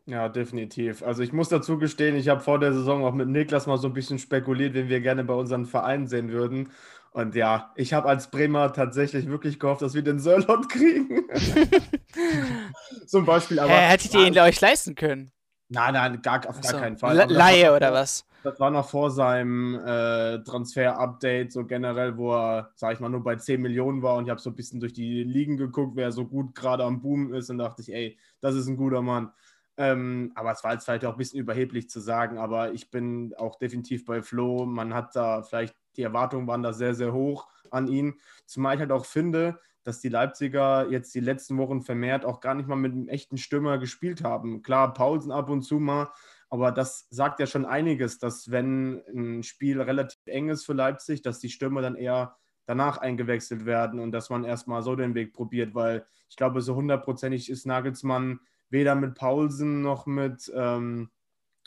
Ja, 0.06 0.28
definitiv. 0.28 1.04
Also 1.04 1.22
ich 1.22 1.34
muss 1.34 1.50
dazu 1.50 1.78
gestehen, 1.78 2.16
ich 2.16 2.30
habe 2.30 2.42
vor 2.42 2.60
der 2.60 2.74
Saison 2.74 3.04
auch 3.06 3.14
mit 3.14 3.28
Niklas 3.28 3.68
mal 3.68 3.78
so 3.78 3.88
ein 3.88 3.94
bisschen 3.94 4.18
spekuliert, 4.18 4.74
wen 4.74 4.90
wir 4.90 5.02
gerne 5.02 5.24
bei 5.24 5.34
unseren 5.34 5.66
Vereinen 5.66 6.08
sehen 6.08 6.32
würden. 6.32 6.72
Und 7.12 7.36
ja, 7.36 7.72
ich 7.76 7.94
habe 7.94 8.08
als 8.08 8.30
Bremer 8.30 8.72
tatsächlich 8.74 9.28
wirklich 9.28 9.60
gehofft, 9.60 9.82
dass 9.82 9.94
wir 9.94 10.04
den 10.04 10.20
Sörlot 10.20 10.70
kriegen. 10.70 11.28
Zum 13.08 13.26
Beispiel, 13.26 13.60
aber. 13.60 13.72
Hä, 13.72 13.90
hättet 13.90 14.14
ihr 14.14 14.26
ihn 14.26 14.38
euch 14.38 14.62
leisten 14.62 14.96
können? 14.96 15.32
Nein, 15.70 15.94
nein, 15.94 16.22
gar, 16.22 16.38
auf 16.48 16.60
gar 16.62 16.72
Achso, 16.72 16.80
keinen 16.80 16.98
Fall. 16.98 17.20
Aber 17.20 17.32
Laie 17.32 17.74
oder 17.76 17.94
was? 17.94 18.26
Das 18.44 18.60
war 18.60 18.72
noch 18.72 18.90
vor 18.90 19.12
seinem 19.12 19.76
äh, 19.76 20.40
Transfer-Update, 20.44 21.52
so 21.52 21.66
generell, 21.66 22.18
wo 22.18 22.34
er, 22.34 22.72
sag 22.76 22.94
ich 22.94 23.00
mal, 23.00 23.10
nur 23.10 23.24
bei 23.24 23.36
10 23.36 23.62
Millionen 23.62 24.02
war. 24.02 24.16
Und 24.16 24.26
ich 24.26 24.32
habe 24.32 24.40
so 24.40 24.50
ein 24.50 24.56
bisschen 24.56 24.80
durch 24.80 24.94
die 24.94 25.24
Ligen 25.24 25.58
geguckt, 25.58 25.96
wer 25.96 26.12
so 26.12 26.26
gut 26.26 26.56
gerade 26.56 26.84
am 26.84 27.02
Boom 27.02 27.34
ist. 27.34 27.50
Und 27.50 27.60
dachte 27.60 27.82
ich, 27.84 27.94
ey, 27.94 28.18
das 28.42 28.56
ist 28.56 28.68
ein 28.68 28.78
guter 28.78 29.02
Mann. 29.02 29.32
Ähm, 29.78 30.32
aber 30.36 30.52
es 30.52 30.64
war 30.64 30.74
jetzt 30.74 30.86
vielleicht 30.86 31.06
auch 31.06 31.14
ein 31.14 31.18
bisschen 31.18 31.40
überheblich 31.40 31.90
zu 31.90 32.00
sagen. 32.00 32.40
Aber 32.40 32.74
ich 32.74 32.90
bin 32.90 33.34
auch 33.38 33.60
definitiv 33.60 34.06
bei 34.06 34.24
Flo. 34.24 34.66
Man 34.66 34.94
hat 34.94 35.16
da 35.16 35.44
vielleicht, 35.44 35.76
die 35.98 36.04
Erwartungen 36.04 36.48
waren 36.48 36.64
da 36.64 36.74
sehr, 36.74 36.96
sehr 36.96 37.14
hoch 37.14 37.48
an 37.70 37.88
ihn. 37.88 38.16
Zumal 38.46 38.76
ich 38.76 38.80
halt 38.80 38.92
auch 38.92 39.06
finde, 39.06 39.60
dass 39.90 40.02
die 40.02 40.10
Leipziger 40.10 40.88
jetzt 40.92 41.16
die 41.16 41.20
letzten 41.20 41.58
Wochen 41.58 41.82
vermehrt 41.82 42.24
auch 42.24 42.42
gar 42.42 42.54
nicht 42.54 42.70
mal 42.70 42.76
mit 42.76 42.92
einem 42.92 43.08
echten 43.08 43.38
Stürmer 43.38 43.80
gespielt 43.80 44.24
haben. 44.24 44.62
Klar, 44.62 44.94
Paulsen 44.94 45.32
ab 45.32 45.50
und 45.50 45.64
zu 45.64 45.80
mal, 45.80 46.12
aber 46.52 46.72
das 46.72 47.08
sagt 47.10 47.40
ja 47.40 47.48
schon 47.48 47.66
einiges, 47.66 48.20
dass 48.20 48.52
wenn 48.52 49.02
ein 49.08 49.42
Spiel 49.42 49.82
relativ 49.82 50.20
eng 50.28 50.50
ist 50.50 50.64
für 50.64 50.74
Leipzig, 50.74 51.24
dass 51.24 51.40
die 51.40 51.50
Stürmer 51.50 51.82
dann 51.82 51.96
eher 51.96 52.38
danach 52.68 53.00
eingewechselt 53.00 53.66
werden 53.66 54.00
und 54.00 54.12
dass 54.12 54.30
man 54.30 54.44
erstmal 54.44 54.84
so 54.84 54.96
den 54.96 55.16
Weg 55.16 55.34
probiert, 55.34 55.74
weil 55.74 56.06
ich 56.30 56.36
glaube, 56.36 56.62
so 56.62 56.76
hundertprozentig 56.76 57.50
ist 57.50 57.66
Nagelsmann 57.66 58.42
weder 58.70 58.94
mit 58.94 59.16
Paulsen 59.16 59.82
noch 59.82 60.06
mit, 60.06 60.52
ähm, 60.56 61.10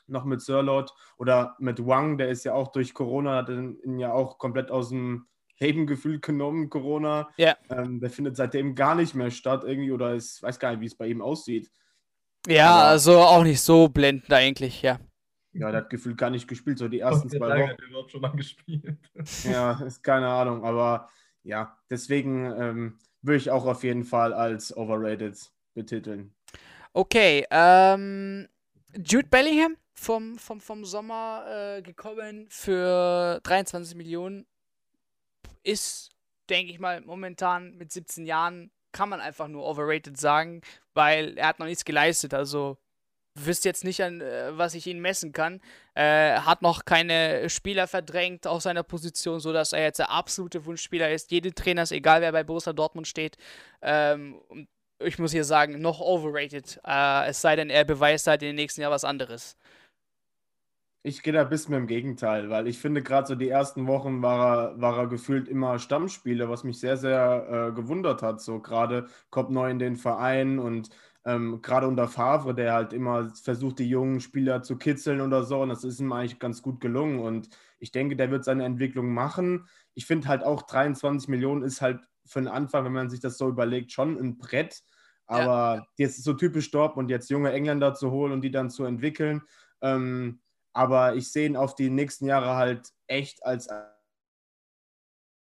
noch 0.07 0.25
mit 0.25 0.43
Sörlot 0.43 0.95
oder 1.19 1.57
mit 1.59 1.85
Wang, 1.85 2.19
der 2.19 2.29
ist 2.29 2.45
ja 2.45 2.55
auch 2.55 2.71
durch 2.71 2.95
Corona, 2.95 3.39
hat 3.39 3.49
ihn 3.49 3.99
ja 3.99 4.13
auch 4.13 4.39
komplett 4.39 4.71
aus 4.71 4.91
dem 4.91 5.27
Leben 5.63 5.87
gefühlt 5.87 6.23
genommen, 6.23 6.69
Corona. 6.69 7.31
Ja. 7.37 7.57
Ähm, 7.71 8.01
der 8.01 8.11
findet 8.11 8.37
seitdem 8.37 8.75
gar 8.75 8.95
nicht 8.95 9.15
mehr 9.15 9.31
statt 9.31 9.63
irgendwie 9.65 9.93
oder 9.93 10.15
ich 10.17 10.43
weiß 10.43 10.59
gar 10.59 10.71
nicht, 10.73 10.81
wie 10.81 10.87
es 10.87 10.97
bei 10.97 11.07
ihm 11.07 11.23
aussieht. 11.23 11.71
Ja, 12.47 12.71
Aber- 12.71 12.85
also 12.89 13.19
auch 13.21 13.43
nicht 13.45 13.61
so 13.61 13.89
blendend 13.89 14.33
eigentlich, 14.33 14.83
ja. 14.83 14.99
Ja, 15.55 15.71
der 15.71 15.83
hat 15.83 15.91
gefühlt 15.91 16.17
gar 16.17 16.31
nicht 16.31 16.49
gespielt, 16.49 16.79
so 16.79 16.89
die 16.89 17.01
ersten 17.01 17.29
zwei 17.29 17.49
Wochen. 17.61 17.69
hat 17.71 17.81
er 17.81 17.89
überhaupt 17.89 18.11
schon 18.11 18.21
mal 18.23 18.29
gespielt? 18.35 18.99
Ja, 19.45 19.73
ist 19.85 20.03
keine 20.03 20.27
Ahnung, 20.29 20.65
aber 20.65 21.11
ja, 21.43 21.77
deswegen 21.91 22.47
ähm, 22.59 22.99
würde 23.21 23.37
ich 23.37 23.51
auch 23.51 23.67
auf 23.67 23.85
jeden 23.85 24.05
Fall 24.05 24.33
als 24.33 24.75
overrated 24.77 25.39
betiteln. 25.75 26.35
Okay, 26.95 27.45
ähm, 27.51 28.49
Jude 28.97 29.29
Bellingham 29.29 29.77
vom, 29.95 30.39
vom, 30.39 30.61
vom 30.61 30.85
Sommer 30.85 31.45
äh, 31.49 31.83
gekommen 31.83 32.47
für 32.49 33.41
23 33.43 33.95
Millionen 33.95 34.47
ist, 35.63 36.11
denke 36.49 36.73
ich 36.73 36.79
mal, 36.79 37.01
momentan 37.01 37.77
mit 37.77 37.93
17 37.93 38.27
Jahren 38.27 38.71
kann 38.93 39.09
man 39.09 39.21
einfach 39.21 39.49
nur 39.49 39.65
overrated 39.65 40.19
sagen, 40.19 40.61
weil 40.95 41.39
er 41.39 41.49
hat 41.49 41.59
noch 41.59 41.67
nichts 41.67 41.85
geleistet. 41.85 42.35
Also 42.35 42.77
wisst 43.35 43.65
jetzt 43.65 43.85
nicht, 43.85 44.03
an 44.03 44.21
äh, 44.21 44.57
was 44.57 44.75
ich 44.75 44.87
ihn 44.87 45.01
messen 45.01 45.33
kann. 45.33 45.61
Äh, 45.95 46.39
hat 46.41 46.63
noch 46.63 46.85
keine 46.85 47.49
Spieler 47.49 47.87
verdrängt 47.87 48.47
auf 48.47 48.63
seiner 48.63 48.83
Position, 48.83 49.41
sodass 49.41 49.73
er 49.73 49.83
jetzt 49.83 49.99
der 49.99 50.11
absolute 50.11 50.65
Wunschspieler 50.65 51.11
ist. 51.11 51.31
Jede 51.31 51.55
Trainer 51.55 51.83
ist 51.83 51.93
egal, 51.93 52.21
wer 52.21 52.33
bei 52.33 52.45
Borussia 52.45 52.73
Dortmund 52.73 53.09
steht. 53.09 53.37
Ähm, 53.81 54.41
ich 54.99 55.19
muss 55.19 55.33
hier 55.33 55.45
sagen, 55.45 55.81
noch 55.81 56.01
overrated. 56.01 56.81
Äh, 56.87 57.29
es 57.29 57.41
sei 57.41 57.57
denn, 57.57 57.71
er 57.71 57.85
beweist 57.85 58.27
halt 58.27 58.43
in 58.43 58.49
den 58.49 58.57
nächsten 58.57 58.83
Jahr 58.83 58.91
was 58.91 59.05
anderes. 59.05 59.57
Ich 61.05 61.23
gehe 61.25 61.33
da 61.33 61.43
ein 61.43 61.49
bisschen 61.49 61.75
im 61.75 61.89
Gegenteil, 61.89 62.49
weil 62.49 62.69
ich 62.69 62.79
finde, 62.79 63.03
gerade 63.03 63.27
so 63.27 63.35
die 63.35 63.49
ersten 63.49 63.89
Wochen 63.89 64.23
war 64.23 64.71
er, 64.75 64.81
war 64.81 64.99
er 64.99 65.07
gefühlt 65.09 65.49
immer 65.49 65.81
Stammspieler, 65.81 66.49
was 66.49 66.63
mich 66.63 66.79
sehr, 66.79 66.97
sehr 66.97 67.71
äh, 67.71 67.73
gewundert 67.75 68.23
hat. 68.23 68.41
So 68.41 68.61
gerade 68.61 69.09
kommt 69.31 69.51
neu 69.51 69.71
in 69.71 69.79
den 69.79 69.97
Verein 69.97 70.59
und 70.59 70.91
Ähm, 71.25 71.63
Gerade 71.63 71.87
unter 71.87 72.09
Favre, 72.09 72.53
der 72.53 72.73
halt 72.75 72.93
immer 72.93 73.31
versucht, 73.45 73.79
die 73.79 73.89
jungen 73.89 74.19
Spieler 74.21 74.63
zu 74.63 74.77
kitzeln 74.77 75.21
oder 75.21 75.45
so. 75.45 75.61
Und 75.63 75.69
das 75.69 75.85
ist 75.85 76.01
ihm 76.01 76.13
eigentlich 76.13 76.41
ganz 76.41 76.63
gut 76.63 76.81
gelungen. 76.81 77.21
Und 77.21 77.49
ich 77.79 77.93
denke, 77.93 78.17
der 78.17 78.33
wird 78.33 78.45
seine 78.45 78.65
Entwicklung 78.65 79.15
machen. 79.15 79.69
Ich 79.95 80.05
finde 80.07 80.27
halt 80.29 80.43
auch 80.43 80.63
23 80.63 81.29
Millionen 81.29 81.63
ist 81.63 81.81
halt 81.81 82.01
für 82.27 82.41
den 82.41 82.49
Anfang, 82.49 82.85
wenn 82.85 82.93
man 82.93 83.09
sich 83.11 83.21
das 83.21 83.39
so 83.39 83.49
überlegt, 83.49 83.93
schon 83.93 84.19
ein 84.19 84.37
Brett. 84.37 84.83
Aber 85.27 85.77
ja. 85.77 85.87
jetzt 85.97 86.19
ist 86.19 86.25
so 86.25 86.35
typisch 86.35 86.73
Dortmund, 86.73 87.09
jetzt 87.11 87.31
junge 87.31 87.53
Engländer 87.53 87.95
zu 87.95 88.11
holen 88.11 88.33
und 88.33 88.41
die 88.43 88.51
dann 88.51 88.71
zu 88.71 88.85
entwickeln. 88.85 89.43
Ähm, 89.81 90.41
aber 90.73 91.17
ich 91.17 91.31
sehe 91.33 91.47
ihn 91.47 91.57
auf 91.57 91.75
die 91.75 91.91
nächsten 91.91 92.27
Jahre 92.27 92.57
halt 92.57 92.93
echt 93.07 93.45
als 93.45 93.69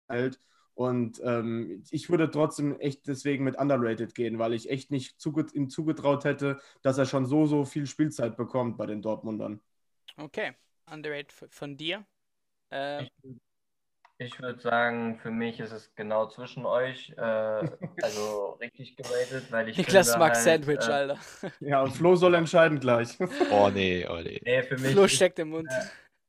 alt. 0.08 0.40
Und 0.76 1.22
ähm, 1.24 1.84
ich 1.92 2.10
würde 2.10 2.32
trotzdem 2.32 2.80
echt 2.80 3.08
deswegen 3.08 3.44
mit 3.44 3.58
underrated 3.60 4.16
gehen, 4.16 4.40
weil 4.40 4.54
ich 4.54 4.70
echt 4.70 4.90
nicht 4.90 5.20
zuget 5.22 5.54
ihm 5.54 5.70
zugetraut 5.70 6.24
hätte, 6.26 6.60
dass 6.82 6.98
er 6.98 7.06
schon 7.06 7.28
so, 7.28 7.46
so 7.46 7.64
viel 7.64 7.86
Spielzeit 7.86 8.38
bekommt 8.38 8.78
bei 8.78 8.88
den 8.88 9.02
Dortmundern. 9.04 9.62
Okay, 10.18 10.54
underrated 10.92 11.32
von 11.32 11.78
dir? 11.78 12.06
Äh, 12.72 13.06
ich, 14.18 14.40
würde 14.40 14.60
sagen, 14.60 15.20
für 15.22 15.32
mich 15.32 15.60
ist 15.60 15.72
es 15.72 15.94
genau 15.96 16.28
zwischen 16.28 16.66
euch. 16.66 17.14
Äh, 17.18 17.22
also 18.02 18.58
richtig 18.62 18.96
geratet, 18.96 19.52
weil 19.52 19.70
ich. 19.70 19.78
Niklas 19.78 20.18
mag 20.18 20.34
halt, 20.34 20.44
Sandwich, 20.44 20.88
äh, 20.88 20.92
Alter. 20.92 21.20
Ja, 21.60 21.82
und 21.82 21.92
Flo 21.92 22.16
soll 22.16 22.36
entscheiden 22.36 22.80
gleich. 22.80 23.18
Oh 23.52 23.70
nee, 23.74 24.08
oh 24.10 24.22
nee. 24.22 24.42
Nee, 24.44 24.64
für 24.64 24.78
mich, 24.78 24.92
Flo 24.92 25.04
ist, 25.04 25.16
steckt 25.16 25.40
im 25.40 25.50
Mund. 25.50 25.70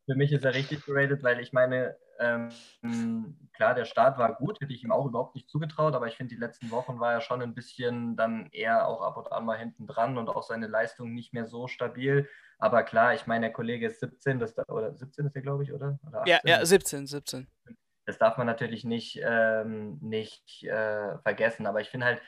für 0.06 0.16
mich 0.16 0.32
ist 0.32 0.44
er 0.44 0.54
richtig 0.54 0.84
geratet, 0.84 1.22
weil 1.22 1.40
ich 1.40 1.52
meine, 1.52 1.96
ähm, 2.18 3.36
klar, 3.52 3.74
der 3.74 3.84
Start 3.84 4.18
war 4.18 4.34
gut, 4.34 4.60
hätte 4.60 4.72
ich 4.72 4.84
ihm 4.84 4.92
auch 4.92 5.06
überhaupt 5.06 5.34
nicht 5.34 5.48
zugetraut, 5.48 5.94
aber 5.94 6.06
ich 6.06 6.16
finde, 6.16 6.34
die 6.34 6.40
letzten 6.40 6.70
Wochen 6.70 7.00
war 7.00 7.12
er 7.12 7.20
schon 7.20 7.42
ein 7.42 7.54
bisschen 7.54 8.16
dann 8.16 8.48
eher 8.52 8.86
auch 8.88 9.02
ab 9.02 9.16
und 9.16 9.32
an 9.32 9.44
mal 9.44 9.58
hinten 9.58 9.86
dran 9.86 10.18
und 10.18 10.28
auch 10.28 10.42
seine 10.42 10.66
Leistung 10.66 11.14
nicht 11.14 11.32
mehr 11.32 11.46
so 11.46 11.68
stabil. 11.68 12.28
Aber 12.58 12.82
klar, 12.82 13.14
ich 13.14 13.26
meine, 13.26 13.46
der 13.46 13.52
Kollege 13.52 13.86
ist 13.86 14.00
17, 14.00 14.38
das, 14.38 14.56
oder 14.68 14.94
17 14.94 15.26
ist 15.26 15.36
er, 15.36 15.42
glaube 15.42 15.64
ich, 15.64 15.72
oder? 15.72 15.98
oder 16.06 16.20
18? 16.20 16.32
Ja, 16.32 16.40
ja, 16.58 16.64
17, 16.64 17.06
17. 17.06 17.46
Das 18.06 18.18
darf 18.18 18.36
man 18.36 18.46
natürlich 18.46 18.84
nicht, 18.84 19.20
ähm, 19.22 19.98
nicht 20.00 20.64
äh, 20.64 21.18
vergessen, 21.18 21.66
aber 21.66 21.80
ich 21.80 21.88
finde 21.88 22.06
halt 22.06 22.22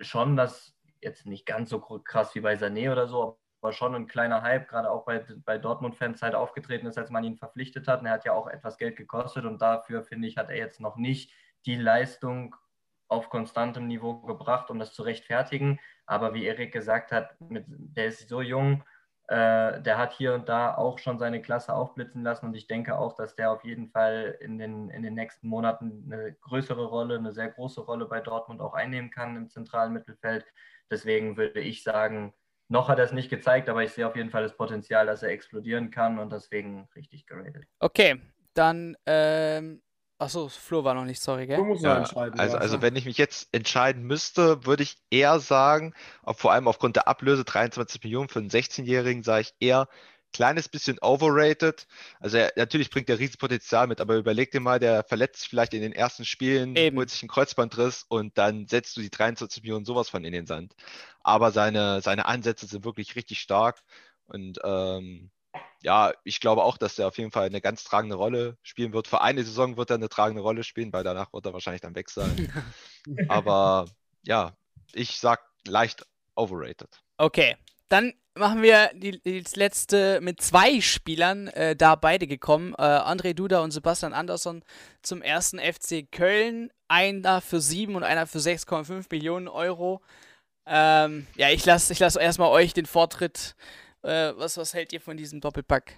schon, 0.00 0.36
dass 0.36 0.74
jetzt 1.00 1.26
nicht 1.26 1.46
ganz 1.46 1.70
so 1.70 1.80
krass 1.80 2.34
wie 2.34 2.40
bei 2.40 2.54
Sané 2.54 2.90
oder 2.90 3.06
so, 3.06 3.38
aber 3.60 3.72
schon 3.72 3.94
ein 3.94 4.06
kleiner 4.06 4.42
Hype, 4.42 4.68
gerade 4.68 4.90
auch 4.90 5.04
bei, 5.04 5.24
bei 5.44 5.58
Dortmund-Fans 5.58 6.22
halt 6.22 6.34
aufgetreten 6.34 6.86
ist, 6.86 6.98
als 6.98 7.10
man 7.10 7.24
ihn 7.24 7.36
verpflichtet 7.36 7.88
hat. 7.88 8.00
Und 8.00 8.06
er 8.06 8.12
hat 8.12 8.24
ja 8.24 8.32
auch 8.32 8.46
etwas 8.46 8.78
Geld 8.78 8.96
gekostet 8.96 9.44
und 9.44 9.60
dafür, 9.60 10.02
finde 10.02 10.28
ich, 10.28 10.36
hat 10.36 10.50
er 10.50 10.56
jetzt 10.56 10.80
noch 10.80 10.96
nicht 10.96 11.32
die 11.66 11.76
Leistung 11.76 12.54
auf 13.08 13.30
konstantem 13.30 13.86
Niveau 13.86 14.20
gebracht, 14.20 14.70
um 14.70 14.78
das 14.78 14.92
zu 14.92 15.02
rechtfertigen. 15.02 15.80
Aber 16.06 16.34
wie 16.34 16.44
Erik 16.44 16.72
gesagt 16.72 17.10
hat, 17.10 17.40
mit, 17.40 17.64
der 17.68 18.06
ist 18.06 18.28
so 18.28 18.42
jung, 18.42 18.84
äh, 19.28 19.82
der 19.82 19.98
hat 19.98 20.12
hier 20.12 20.34
und 20.34 20.48
da 20.48 20.74
auch 20.74 20.98
schon 20.98 21.18
seine 21.18 21.42
Klasse 21.42 21.74
aufblitzen 21.74 22.22
lassen 22.22 22.46
und 22.46 22.54
ich 22.54 22.66
denke 22.66 22.98
auch, 22.98 23.14
dass 23.14 23.36
der 23.36 23.50
auf 23.50 23.64
jeden 23.64 23.88
Fall 23.90 24.36
in 24.40 24.58
den, 24.58 24.88
in 24.90 25.02
den 25.02 25.14
nächsten 25.14 25.48
Monaten 25.48 26.10
eine 26.10 26.32
größere 26.34 26.86
Rolle, 26.86 27.16
eine 27.16 27.32
sehr 27.32 27.48
große 27.48 27.82
Rolle 27.82 28.06
bei 28.06 28.20
Dortmund 28.20 28.60
auch 28.60 28.72
einnehmen 28.72 29.10
kann 29.10 29.36
im 29.36 29.50
zentralen 29.50 29.92
Mittelfeld. 29.92 30.46
Deswegen 30.90 31.36
würde 31.36 31.60
ich 31.60 31.82
sagen, 31.82 32.32
noch 32.68 32.88
hat 32.88 32.98
er 32.98 33.04
es 33.04 33.12
nicht 33.12 33.30
gezeigt, 33.30 33.68
aber 33.68 33.82
ich 33.82 33.92
sehe 33.92 34.06
auf 34.06 34.16
jeden 34.16 34.30
Fall 34.30 34.42
das 34.42 34.56
Potenzial, 34.56 35.06
dass 35.06 35.22
er 35.22 35.30
explodieren 35.30 35.90
kann 35.90 36.18
und 36.18 36.30
deswegen 36.32 36.88
richtig 36.94 37.26
geratet. 37.26 37.64
Okay, 37.78 38.20
dann, 38.54 38.96
ähm, 39.06 39.82
achso, 40.18 40.48
Flo 40.48 40.84
war 40.84 40.94
noch 40.94 41.04
nicht, 41.04 41.20
sorry, 41.20 41.46
gell? 41.46 41.56
Du 41.56 41.64
musst 41.64 41.82
Ja, 41.82 41.98
entscheiden. 41.98 42.38
also, 42.38 42.56
ja. 42.56 42.60
also 42.60 42.82
wenn 42.82 42.96
ich 42.96 43.06
mich 43.06 43.18
jetzt 43.18 43.48
entscheiden 43.52 44.02
müsste, 44.02 44.66
würde 44.66 44.82
ich 44.82 44.96
eher 45.10 45.40
sagen, 45.40 45.94
ob 46.22 46.38
vor 46.38 46.52
allem 46.52 46.68
aufgrund 46.68 46.96
der 46.96 47.08
Ablöse 47.08 47.44
23 47.44 48.02
Millionen 48.02 48.28
für 48.28 48.38
einen 48.40 48.50
16-Jährigen, 48.50 49.22
sage 49.22 49.42
ich 49.42 49.54
eher 49.60 49.88
kleines 50.32 50.68
bisschen 50.68 50.98
overrated. 51.00 51.86
Also 52.20 52.38
er, 52.38 52.52
natürlich 52.56 52.90
bringt 52.90 53.08
er 53.08 53.18
Riesenpotenzial 53.18 53.86
mit, 53.86 54.00
aber 54.00 54.16
überleg 54.16 54.50
dir 54.50 54.60
mal, 54.60 54.78
der 54.78 55.04
verletzt 55.04 55.40
sich 55.40 55.48
vielleicht 55.48 55.74
in 55.74 55.82
den 55.82 55.92
ersten 55.92 56.24
Spielen, 56.24 56.76
Eben. 56.76 56.96
holt 56.96 57.10
sich 57.10 57.22
einen 57.22 57.28
Kreuzbandriss 57.28 58.04
und 58.08 58.36
dann 58.38 58.66
setzt 58.66 58.96
du 58.96 59.00
die 59.00 59.10
23 59.10 59.62
Millionen 59.62 59.84
sowas 59.84 60.08
von 60.08 60.24
in 60.24 60.32
den 60.32 60.46
Sand. 60.46 60.74
Aber 61.20 61.50
seine, 61.50 62.00
seine 62.02 62.26
Ansätze 62.26 62.66
sind 62.66 62.84
wirklich 62.84 63.16
richtig 63.16 63.40
stark 63.40 63.82
und 64.26 64.58
ähm, 64.64 65.30
ja, 65.82 66.12
ich 66.24 66.40
glaube 66.40 66.64
auch, 66.64 66.76
dass 66.76 66.98
er 66.98 67.08
auf 67.08 67.18
jeden 67.18 67.30
Fall 67.30 67.46
eine 67.46 67.60
ganz 67.60 67.84
tragende 67.84 68.16
Rolle 68.16 68.58
spielen 68.62 68.92
wird. 68.92 69.06
Für 69.06 69.20
eine 69.20 69.44
Saison 69.44 69.76
wird 69.76 69.90
er 69.90 69.96
eine 69.96 70.08
tragende 70.08 70.42
Rolle 70.42 70.64
spielen, 70.64 70.92
weil 70.92 71.04
danach 71.04 71.32
wird 71.32 71.46
er 71.46 71.52
wahrscheinlich 71.52 71.82
dann 71.82 71.94
weg 71.94 72.10
sein. 72.10 72.48
Aber 73.28 73.86
ja, 74.22 74.56
ich 74.92 75.18
sag 75.18 75.40
leicht 75.66 76.04
overrated. 76.34 77.00
Okay, 77.16 77.56
dann 77.88 78.12
machen 78.38 78.62
wir 78.62 78.90
die, 78.94 79.20
die 79.20 79.44
letzte 79.54 80.20
mit 80.20 80.40
zwei 80.40 80.80
Spielern, 80.80 81.48
äh, 81.48 81.76
da 81.76 81.94
beide 81.94 82.26
gekommen. 82.26 82.74
Äh, 82.78 82.82
André 82.82 83.34
Duda 83.34 83.60
und 83.60 83.70
Sebastian 83.70 84.12
Andersson 84.12 84.62
zum 85.02 85.22
ersten 85.22 85.58
FC 85.58 86.10
Köln. 86.10 86.70
Einer 86.88 87.40
für 87.40 87.60
7 87.60 87.94
und 87.96 88.02
einer 88.02 88.26
für 88.26 88.38
6,5 88.38 89.06
Millionen 89.10 89.48
Euro. 89.48 90.00
Ähm, 90.66 91.26
ja, 91.36 91.50
ich 91.50 91.64
lasse 91.66 91.92
ich 91.92 91.98
lass 91.98 92.16
erstmal 92.16 92.50
euch 92.50 92.72
den 92.72 92.86
Vortritt. 92.86 93.56
Äh, 94.02 94.32
was, 94.36 94.56
was 94.56 94.74
hält 94.74 94.92
ihr 94.92 95.00
von 95.00 95.16
diesem 95.16 95.40
Doppelpack? 95.40 95.94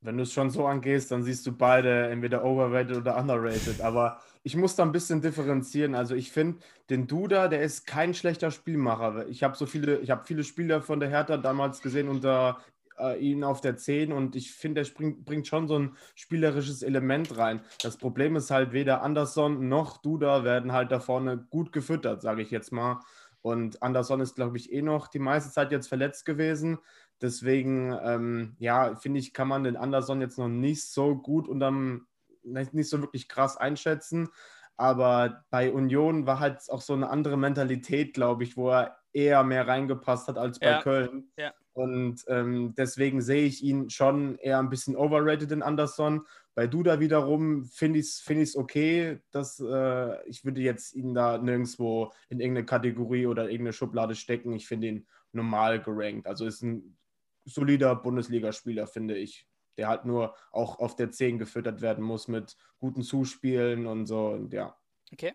Wenn 0.00 0.16
du 0.16 0.24
es 0.24 0.32
schon 0.32 0.50
so 0.50 0.66
angehst, 0.66 1.10
dann 1.10 1.22
siehst 1.22 1.46
du 1.46 1.52
beide 1.52 2.08
entweder 2.10 2.44
overrated 2.44 2.96
oder 2.96 3.16
underrated. 3.16 3.80
Aber 3.80 4.20
ich 4.42 4.56
muss 4.56 4.76
da 4.76 4.82
ein 4.82 4.92
bisschen 4.92 5.20
differenzieren. 5.20 5.94
Also 5.94 6.14
ich 6.14 6.32
finde, 6.32 6.58
den 6.90 7.06
Duda, 7.06 7.48
der 7.48 7.62
ist 7.62 7.86
kein 7.86 8.14
schlechter 8.14 8.50
Spielmacher. 8.50 9.28
Ich 9.28 9.42
habe 9.42 9.56
so 9.56 9.66
viele, 9.66 10.00
ich 10.00 10.10
habe 10.10 10.24
viele 10.24 10.44
Spieler 10.44 10.82
von 10.82 11.00
der 11.00 11.08
Hertha 11.08 11.36
damals 11.36 11.80
gesehen 11.80 12.08
unter 12.08 12.58
äh, 12.98 13.18
ihn 13.18 13.44
auf 13.44 13.60
der 13.60 13.76
10 13.76 14.12
und 14.12 14.36
ich 14.36 14.52
finde, 14.52 14.82
der 14.82 14.90
bringt 15.24 15.46
schon 15.46 15.68
so 15.68 15.78
ein 15.78 15.96
spielerisches 16.14 16.82
Element 16.82 17.36
rein. 17.36 17.60
Das 17.82 17.96
Problem 17.96 18.36
ist 18.36 18.50
halt, 18.50 18.72
weder 18.72 19.02
Anderson 19.02 19.68
noch 19.68 19.98
Duda 19.98 20.44
werden 20.44 20.72
halt 20.72 20.90
da 20.92 21.00
vorne 21.00 21.38
gut 21.50 21.72
gefüttert, 21.72 22.22
sage 22.22 22.42
ich 22.42 22.50
jetzt 22.50 22.72
mal. 22.72 23.00
Und 23.42 23.82
Anderson 23.82 24.20
ist, 24.20 24.36
glaube 24.36 24.56
ich, 24.56 24.72
eh 24.72 24.82
noch 24.82 25.08
die 25.08 25.18
meiste 25.18 25.50
Zeit 25.50 25.72
jetzt 25.72 25.88
verletzt 25.88 26.24
gewesen. 26.24 26.78
Deswegen, 27.20 27.96
ähm, 28.04 28.56
ja, 28.58 28.94
finde 28.94 29.18
ich, 29.20 29.32
kann 29.32 29.48
man 29.48 29.64
den 29.64 29.76
Anderson 29.76 30.20
jetzt 30.20 30.38
noch 30.38 30.48
nicht 30.48 30.84
so 30.84 31.16
gut 31.16 31.48
unterm, 31.48 32.06
nicht 32.44 32.88
so 32.88 33.00
wirklich 33.00 33.28
krass 33.28 33.56
einschätzen. 33.56 34.28
Aber 34.76 35.44
bei 35.50 35.72
Union 35.72 36.26
war 36.26 36.40
halt 36.40 36.60
auch 36.68 36.80
so 36.80 36.94
eine 36.94 37.10
andere 37.10 37.36
Mentalität, 37.36 38.14
glaube 38.14 38.44
ich, 38.44 38.56
wo 38.56 38.70
er 38.70 38.96
eher 39.12 39.44
mehr 39.44 39.68
reingepasst 39.68 40.28
hat 40.28 40.38
als 40.38 40.58
bei 40.58 40.70
Ja, 40.70 40.82
Köln. 40.82 41.30
ja. 41.36 41.52
Und 41.74 42.24
ähm, 42.28 42.74
deswegen 42.76 43.22
sehe 43.22 43.46
ich 43.46 43.62
ihn 43.62 43.88
schon 43.88 44.36
eher 44.38 44.58
ein 44.58 44.68
bisschen 44.68 44.96
overrated 44.96 45.52
in 45.52 45.62
Anderson. 45.62 46.26
Bei 46.54 46.66
Duda 46.66 47.00
wiederum 47.00 47.64
finde 47.64 47.98
ich 48.00 48.06
es 48.06 48.20
find 48.20 48.46
okay, 48.56 49.20
dass 49.30 49.58
äh, 49.58 50.28
ich 50.28 50.44
würde 50.44 50.60
jetzt 50.60 50.94
ihn 50.94 51.14
da 51.14 51.38
nirgendwo 51.38 52.12
in 52.28 52.40
irgendeine 52.40 52.66
Kategorie 52.66 53.26
oder 53.26 53.44
irgendeine 53.44 53.72
Schublade 53.72 54.14
stecken. 54.14 54.52
Ich 54.52 54.66
finde 54.66 54.88
ihn 54.88 55.06
normal 55.32 55.80
gerankt. 55.80 56.26
Also 56.26 56.44
ist 56.44 56.62
ein 56.62 56.98
solider 57.46 57.96
Bundesligaspieler, 57.96 58.86
finde 58.86 59.16
ich. 59.16 59.46
Der 59.76 59.88
halt 59.88 60.04
nur 60.04 60.34
auch 60.50 60.78
auf 60.78 60.96
der 60.96 61.10
10 61.10 61.38
gefüttert 61.38 61.80
werden 61.80 62.04
muss 62.04 62.28
mit 62.28 62.56
guten 62.78 63.02
Zuspielen 63.02 63.86
und 63.86 64.06
so. 64.06 64.28
Und 64.28 64.52
ja. 64.52 64.76
Okay. 65.12 65.34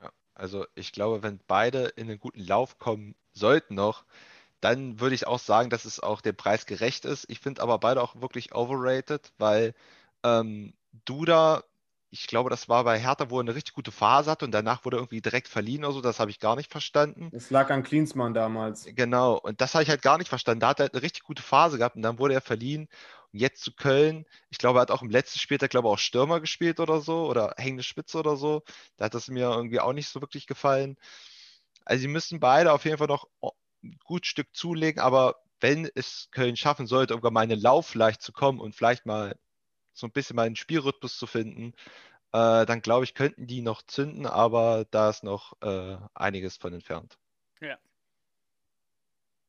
Ja, 0.00 0.10
also 0.34 0.66
ich 0.74 0.92
glaube, 0.92 1.22
wenn 1.22 1.40
beide 1.46 1.86
in 1.96 2.08
einen 2.08 2.20
guten 2.20 2.40
Lauf 2.40 2.78
kommen 2.78 3.14
sollten 3.32 3.74
noch, 3.74 4.04
dann 4.60 5.00
würde 5.00 5.14
ich 5.14 5.26
auch 5.26 5.38
sagen, 5.38 5.70
dass 5.70 5.84
es 5.84 6.00
auch 6.00 6.20
dem 6.20 6.36
Preis 6.36 6.66
gerecht 6.66 7.04
ist. 7.04 7.26
Ich 7.28 7.40
finde 7.40 7.62
aber 7.62 7.78
beide 7.78 8.02
auch 8.02 8.20
wirklich 8.20 8.54
overrated, 8.54 9.32
weil 9.38 9.74
ähm, 10.24 10.74
Duda, 11.04 11.64
ich 12.10 12.26
glaube, 12.26 12.48
das 12.48 12.68
war 12.68 12.84
bei 12.84 12.98
Hertha, 12.98 13.30
wo 13.30 13.38
er 13.38 13.40
eine 13.40 13.54
richtig 13.54 13.74
gute 13.74 13.92
Phase 13.92 14.30
hatte 14.30 14.44
und 14.44 14.52
danach 14.52 14.84
wurde 14.84 14.96
er 14.96 15.00
irgendwie 15.00 15.20
direkt 15.20 15.48
verliehen 15.48 15.84
oder 15.84 15.92
so. 15.92 16.00
Das 16.00 16.20
habe 16.20 16.30
ich 16.30 16.40
gar 16.40 16.56
nicht 16.56 16.70
verstanden. 16.70 17.30
Es 17.32 17.50
lag 17.50 17.70
an 17.70 17.82
Klinsmann 17.82 18.32
damals. 18.32 18.86
Genau, 18.94 19.36
und 19.36 19.60
das 19.60 19.74
habe 19.74 19.82
ich 19.82 19.90
halt 19.90 20.02
gar 20.02 20.18
nicht 20.18 20.28
verstanden. 20.28 20.60
Da 20.60 20.68
hat 20.68 20.80
er 20.80 20.84
halt 20.84 20.94
eine 20.94 21.02
richtig 21.02 21.22
gute 21.22 21.42
Phase 21.42 21.78
gehabt 21.78 21.96
und 21.96 22.02
dann 22.02 22.18
wurde 22.18 22.34
er 22.34 22.40
verliehen. 22.40 22.88
Und 23.32 23.40
jetzt 23.40 23.62
zu 23.62 23.72
Köln, 23.72 24.24
ich 24.48 24.56
glaube, 24.56 24.78
er 24.78 24.82
hat 24.82 24.90
auch 24.90 25.02
im 25.02 25.10
letzten 25.10 25.38
Spiel, 25.38 25.58
der 25.58 25.68
glaube 25.68 25.88
auch 25.88 25.98
Stürmer 25.98 26.40
gespielt 26.40 26.80
oder 26.80 27.00
so 27.00 27.26
oder 27.26 27.54
hängende 27.58 27.82
Spitze 27.82 28.18
oder 28.18 28.36
so. 28.36 28.62
Da 28.96 29.06
hat 29.06 29.14
das 29.14 29.28
mir 29.28 29.50
irgendwie 29.50 29.80
auch 29.80 29.92
nicht 29.92 30.08
so 30.08 30.22
wirklich 30.22 30.46
gefallen. 30.46 30.96
Also 31.84 32.02
sie 32.02 32.08
müssen 32.08 32.40
beide 32.40 32.72
auf 32.72 32.84
jeden 32.84 32.98
Fall 32.98 33.06
noch 33.06 33.28
ein 33.82 33.98
gut 34.04 34.26
Stück 34.26 34.48
zulegen, 34.54 35.00
aber 35.00 35.36
wenn 35.60 35.90
es 35.94 36.28
Köln 36.30 36.56
schaffen 36.56 36.86
sollte, 36.86 37.14
in 37.14 37.48
den 37.48 37.60
Lauf 37.60 37.86
vielleicht 37.86 38.22
zu 38.22 38.32
kommen 38.32 38.60
und 38.60 38.74
vielleicht 38.74 39.06
mal 39.06 39.36
so 39.98 40.06
ein 40.06 40.12
bisschen 40.12 40.36
mal 40.36 40.46
einen 40.46 40.56
Spielrhythmus 40.56 41.18
zu 41.18 41.26
finden, 41.26 41.72
äh, 42.32 42.66
dann 42.66 42.80
glaube 42.82 43.04
ich, 43.04 43.14
könnten 43.14 43.46
die 43.46 43.62
noch 43.62 43.82
zünden, 43.82 44.26
aber 44.26 44.84
da 44.90 45.10
ist 45.10 45.24
noch 45.24 45.54
äh, 45.62 45.96
einiges 46.14 46.56
von 46.56 46.72
entfernt. 46.72 47.18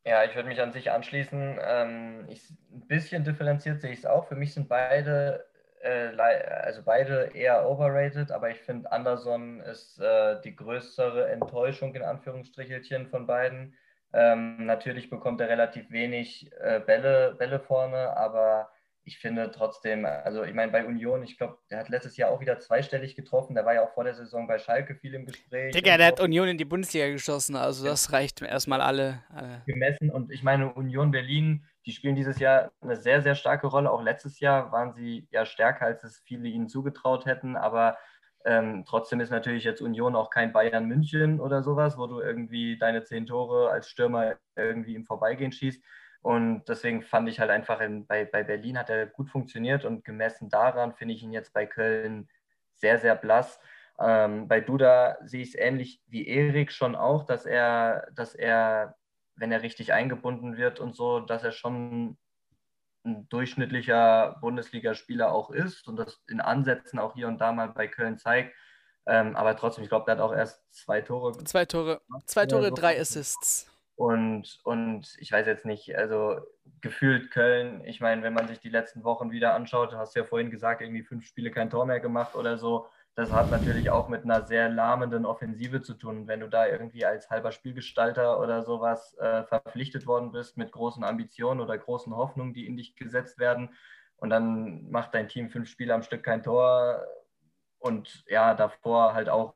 Ja, 0.06 0.24
ich 0.24 0.34
würde 0.34 0.48
mich 0.48 0.62
an 0.62 0.72
sich 0.72 0.92
anschließen. 0.92 1.60
Ähm, 1.62 2.26
ich, 2.30 2.50
ein 2.72 2.88
bisschen 2.88 3.24
differenziert 3.26 3.82
sehe 3.82 3.92
ich 3.92 4.00
es 4.00 4.06
auch. 4.06 4.28
Für 4.28 4.36
mich 4.36 4.54
sind 4.54 4.70
beide 4.70 5.46
äh, 5.82 6.16
also 6.18 6.82
beide 6.84 7.32
eher 7.34 7.70
overrated, 7.70 8.32
aber 8.32 8.50
ich 8.50 8.60
finde, 8.60 8.92
Anderson 8.92 9.62
ist 9.62 10.00
äh, 10.00 10.42
die 10.42 10.56
größere 10.56 11.30
Enttäuschung 11.30 11.96
in 11.96 12.04
Anführungsstrichelchen 12.04 13.08
von 13.08 13.28
beiden. 13.28 13.76
Ähm, 14.12 14.66
natürlich 14.66 15.10
bekommt 15.10 15.40
er 15.42 15.50
relativ 15.50 15.92
wenig 15.92 16.52
äh, 16.60 16.80
Bälle, 16.80 17.36
Bälle 17.38 17.60
vorne, 17.60 18.18
aber 18.18 18.72
ich 19.10 19.18
finde 19.18 19.50
trotzdem, 19.50 20.06
also 20.06 20.44
ich 20.44 20.54
meine, 20.54 20.72
bei 20.72 20.86
Union, 20.86 21.24
ich 21.24 21.36
glaube, 21.36 21.58
der 21.72 21.80
hat 21.80 21.90
letztes 21.90 22.16
Jahr 22.16 22.30
auch 22.30 22.42
wieder 22.42 22.60
zweistellig 22.60 23.16
getroffen. 23.16 23.56
Der 23.56 23.66
war 23.66 23.74
ja 23.74 23.84
auch 23.84 23.92
vor 23.96 24.04
der 24.04 24.14
Saison 24.14 24.46
bei 24.46 24.60
Schalke 24.60 24.94
viel 24.94 25.16
im 25.16 25.26
Gespräch. 25.26 25.74
Digga, 25.74 25.98
der 25.98 26.06
hat 26.06 26.20
Union 26.20 26.48
in 26.48 26.60
die 26.60 26.66
Bundesliga 26.66 27.08
geschossen, 27.10 27.56
also 27.56 27.86
das 27.88 28.14
reicht 28.14 28.44
erstmal 28.44 28.82
alle, 28.82 29.24
alle. 29.34 29.64
Gemessen 29.66 30.12
und 30.12 30.32
ich 30.32 30.44
meine, 30.44 30.72
Union 30.74 31.10
Berlin, 31.10 31.66
die 31.88 31.92
spielen 31.92 32.16
dieses 32.16 32.38
Jahr 32.38 32.72
eine 32.82 32.98
sehr, 32.98 33.24
sehr 33.24 33.34
starke 33.34 33.66
Rolle. 33.66 33.90
Auch 33.90 34.04
letztes 34.04 34.40
Jahr 34.40 34.72
waren 34.72 34.94
sie 34.94 35.28
ja 35.32 35.44
stärker, 35.44 35.86
als 35.86 36.04
es 36.04 36.22
viele 36.24 36.48
ihnen 36.48 36.70
zugetraut 36.70 37.26
hätten, 37.26 37.56
aber 37.56 37.98
ähm, 38.46 38.86
trotzdem 38.88 39.22
ist 39.22 39.32
natürlich 39.32 39.64
jetzt 39.64 39.82
Union 39.82 40.16
auch 40.16 40.30
kein 40.30 40.54
Bayern 40.54 40.86
München 40.86 41.40
oder 41.40 41.64
sowas, 41.64 41.98
wo 41.98 42.06
du 42.06 42.20
irgendwie 42.20 42.78
deine 42.78 43.04
zehn 43.04 43.26
Tore 43.26 43.72
als 43.72 43.90
Stürmer 43.90 44.36
irgendwie 44.56 44.94
im 44.94 45.06
Vorbeigehen 45.06 45.52
schießt. 45.52 45.84
Und 46.22 46.66
deswegen 46.68 47.02
fand 47.02 47.30
ich 47.30 47.40
halt 47.40 47.50
einfach, 47.50 47.80
in, 47.80 48.06
bei, 48.06 48.26
bei 48.26 48.44
Berlin 48.44 48.78
hat 48.78 48.90
er 48.90 49.06
gut 49.08 49.30
funktioniert 49.30 49.86
und 49.86 50.04
gemessen 50.04 50.50
daran 50.50 50.94
finde 50.94 51.14
ich 51.14 51.24
ihn 51.24 51.32
jetzt 51.32 51.54
bei 51.54 51.66
Köln 51.66 52.28
sehr, 52.76 52.98
sehr 53.00 53.16
blass. 53.16 53.60
Ähm, 54.00 54.48
bei 54.48 54.62
Duda 54.62 55.18
sehe 55.24 55.42
ich 55.42 55.50
es 55.50 55.56
ähnlich 55.56 56.02
wie 56.08 56.28
Erik 56.28 56.72
schon 56.72 56.96
auch, 56.96 57.26
dass 57.26 57.46
er, 57.46 58.08
dass 58.14 58.36
er, 58.36 58.96
wenn 59.36 59.52
er 59.52 59.62
richtig 59.62 59.94
eingebunden 59.94 60.58
wird 60.58 60.80
und 60.80 60.96
so, 60.96 61.20
dass 61.22 61.44
er 61.44 61.52
schon 61.52 62.18
ein 63.06 63.30
durchschnittlicher 63.30 64.38
Bundesligaspieler 64.42 65.32
auch 65.32 65.52
ist 65.52 65.88
und 65.88 65.96
das 65.96 66.22
in 66.28 66.42
Ansätzen 66.42 67.00
auch 67.00 67.14
hier 67.16 67.28
und 67.28 67.40
da 67.40 67.52
mal 67.54 67.70
bei 67.70 67.88
Köln 67.88 68.18
zeigt. 68.18 68.54
Ähm, 69.06 69.36
aber 69.36 69.56
trotzdem, 69.56 69.84
ich 69.84 69.90
glaube, 69.90 70.06
der 70.06 70.16
hat 70.16 70.22
auch 70.22 70.34
erst 70.34 70.62
zwei 70.72 71.02
Tore. 71.02 71.32
Zwei 71.46 71.66
Tore, 71.66 72.02
zwei 72.26 72.46
Tore, 72.46 72.72
drei 72.72 73.00
Assists. 73.00 73.70
Und, 74.00 74.62
und 74.64 75.14
ich 75.20 75.30
weiß 75.34 75.46
jetzt 75.46 75.66
nicht, 75.66 75.94
also 75.98 76.38
gefühlt 76.80 77.32
Köln, 77.32 77.84
ich 77.84 78.00
meine, 78.00 78.24
wenn 78.24 78.34
man 78.34 78.48
sich 78.48 78.62
die 78.62 78.70
letzten 78.70 79.04
Wochen 79.04 79.30
wieder 79.30 79.54
anschaut, 79.54 79.94
hast 79.94 80.16
du 80.16 80.22
ja 80.22 80.26
vorhin 80.26 80.52
gesagt, 80.52 80.80
irgendwie 80.82 81.04
fünf 81.04 81.26
Spiele 81.26 81.52
kein 81.52 81.70
Tor 81.70 81.86
mehr 81.86 82.00
gemacht 82.00 82.34
oder 82.34 82.58
so. 82.58 82.88
Das 83.16 83.30
hat 83.34 83.52
natürlich 83.52 83.90
auch 83.90 84.08
mit 84.08 84.24
einer 84.24 84.46
sehr 84.46 84.70
lahmenden 84.70 85.26
Offensive 85.26 85.82
zu 85.82 85.96
tun. 85.96 86.30
Wenn 86.30 86.40
du 86.40 86.48
da 86.48 86.66
irgendwie 86.66 87.04
als 87.04 87.30
halber 87.30 87.52
Spielgestalter 87.52 88.40
oder 88.40 88.64
sowas 88.64 89.18
äh, 89.18 89.44
verpflichtet 89.44 90.08
worden 90.08 90.32
bist 90.32 90.56
mit 90.56 90.72
großen 90.72 91.04
Ambitionen 91.04 91.60
oder 91.60 91.78
großen 91.78 92.16
Hoffnungen, 92.16 92.54
die 92.54 92.68
in 92.68 92.78
dich 92.78 92.96
gesetzt 92.96 93.38
werden, 93.38 93.76
und 94.16 94.30
dann 94.30 94.90
macht 94.90 95.14
dein 95.14 95.28
Team 95.28 95.50
fünf 95.50 95.68
Spiele 95.68 95.94
am 95.94 96.04
Stück 96.04 96.24
kein 96.24 96.42
Tor 96.42 97.06
und 97.80 98.24
ja, 98.28 98.54
davor 98.54 99.14
halt 99.14 99.28
auch 99.28 99.56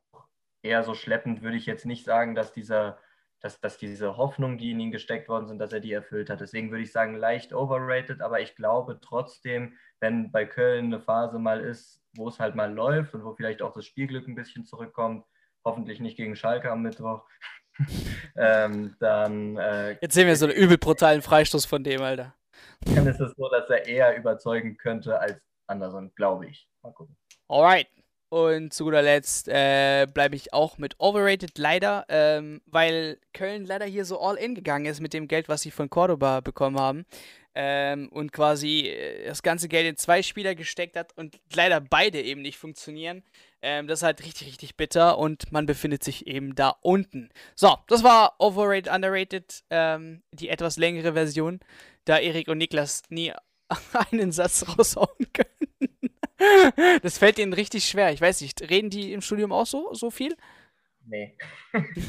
eher 0.62 0.84
so 0.84 0.96
schleppend, 0.96 1.44
würde 1.44 1.56
ich 1.56 1.66
jetzt 1.66 1.86
nicht 1.86 2.04
sagen, 2.04 2.36
dass 2.36 2.52
dieser 2.52 2.98
dass, 3.44 3.60
dass 3.60 3.78
diese 3.78 4.16
Hoffnungen, 4.16 4.58
die 4.58 4.72
in 4.72 4.80
ihn 4.80 4.92
gesteckt 4.92 5.28
worden 5.28 5.48
sind, 5.48 5.60
dass 5.60 5.74
er 5.74 5.82
die 5.82 5.92
erfüllt 5.92 6.30
hat. 6.30 6.40
Deswegen 6.40 6.72
würde 6.72 6.84
ich 6.84 6.94
sagen, 6.94 7.16
leicht 7.16 7.54
overrated, 7.54 8.22
aber 8.22 8.40
ich 8.40 8.56
glaube 8.56 9.00
trotzdem, 9.02 9.78
wenn 10.00 10.32
bei 10.32 10.46
Köln 10.46 10.86
eine 10.86 11.02
Phase 11.02 11.40
mal 11.40 11.60
ist, 11.60 12.02
wo 12.16 12.30
es 12.30 12.40
halt 12.40 12.56
mal 12.56 12.74
läuft 12.74 13.14
und 13.14 13.26
wo 13.26 13.34
vielleicht 13.34 13.62
auch 13.62 13.74
das 13.74 13.86
Spielglück 13.86 14.30
ein 14.30 14.36
bisschen 14.36 14.66
zurückkommt, 14.66 15.26
hoffentlich 15.66 16.00
nicht 16.00 16.16
gegen 16.16 16.38
Schalke 16.38 16.72
am 16.72 16.84
Mittwoch, 16.84 17.26
ähm, 18.38 18.96
dann. 19.02 19.58
Äh, 19.58 19.98
Jetzt 20.02 20.14
sehen 20.14 20.28
wir 20.28 20.38
so 20.38 20.46
einen 20.46 20.56
übel 20.56 20.78
brutalen 20.78 21.22
Freistoß 21.22 21.66
von 21.66 21.84
dem, 21.84 22.02
Alter. 22.02 22.34
Dann 22.96 23.08
ist 23.08 23.20
es 23.20 23.34
so, 23.36 23.50
dass 23.50 23.70
er 23.70 23.86
eher 23.86 24.16
überzeugen 24.16 24.78
könnte 24.78 25.20
als 25.20 25.42
Anderson, 25.68 26.14
glaube 26.16 26.48
ich. 26.48 26.70
Mal 26.82 26.94
gucken. 26.94 27.18
Alright. 27.50 27.88
Und 28.34 28.74
zu 28.74 28.86
guter 28.86 29.04
Letzt 29.04 29.48
äh, 29.48 30.08
bleibe 30.12 30.36
ich 30.36 30.54
auch 30.54 30.80
mit 30.80 30.96
Overrated 30.98 31.56
leider, 31.60 32.04
ähm, 32.10 32.62
weil 32.66 33.20
Köln 33.32 33.64
leider 33.64 33.86
hier 33.86 34.06
so 34.06 34.20
all 34.20 34.38
in 34.38 34.56
gegangen 34.56 34.88
ist 34.88 35.02
mit 35.02 35.14
dem 35.14 35.28
Geld, 35.28 35.50
was 35.50 35.62
sie 35.62 35.70
von 35.70 35.88
Cordoba 35.88 36.40
bekommen 36.40 36.80
haben. 36.80 37.06
Ähm, 37.54 38.10
und 38.10 38.32
quasi 38.32 38.88
äh, 38.88 39.28
das 39.28 39.44
ganze 39.44 39.68
Geld 39.68 39.86
in 39.86 39.98
zwei 39.98 40.24
Spieler 40.24 40.56
gesteckt 40.56 40.96
hat 40.96 41.16
und 41.16 41.40
leider 41.54 41.80
beide 41.80 42.20
eben 42.24 42.42
nicht 42.42 42.58
funktionieren. 42.58 43.22
Ähm, 43.62 43.86
das 43.86 44.00
ist 44.00 44.04
halt 44.04 44.26
richtig, 44.26 44.48
richtig 44.48 44.78
bitter 44.78 45.20
und 45.20 45.52
man 45.52 45.68
befindet 45.68 46.04
sich 46.04 46.26
eben 46.26 46.56
da 46.56 46.70
unten. 46.82 47.30
So, 47.54 47.78
das 47.86 48.04
war 48.04 48.34
Overrated, 48.40 48.92
Underrated, 48.92 49.64
ähm, 49.70 50.24
die 50.32 50.50
etwas 50.50 50.78
längere 50.78 51.14
Version, 51.14 51.60
da 52.06 52.18
Erik 52.18 52.48
und 52.48 52.58
Niklas 52.58 53.04
nie 53.10 53.32
einen 54.12 54.32
Satz 54.32 54.66
raushauen 54.68 55.32
können. 55.34 56.13
Das 57.02 57.18
fällt 57.18 57.40
ihnen 57.40 57.54
richtig 57.54 57.86
schwer. 57.86 58.12
Ich 58.12 58.22
weiß 58.22 58.42
nicht, 58.42 58.62
reden 58.70 58.90
die 58.90 59.14
im 59.14 59.22
Studium 59.22 59.52
auch 59.52 59.66
so, 59.66 59.94
so 59.94 60.12
viel? 60.12 60.36
Nee. 61.06 61.36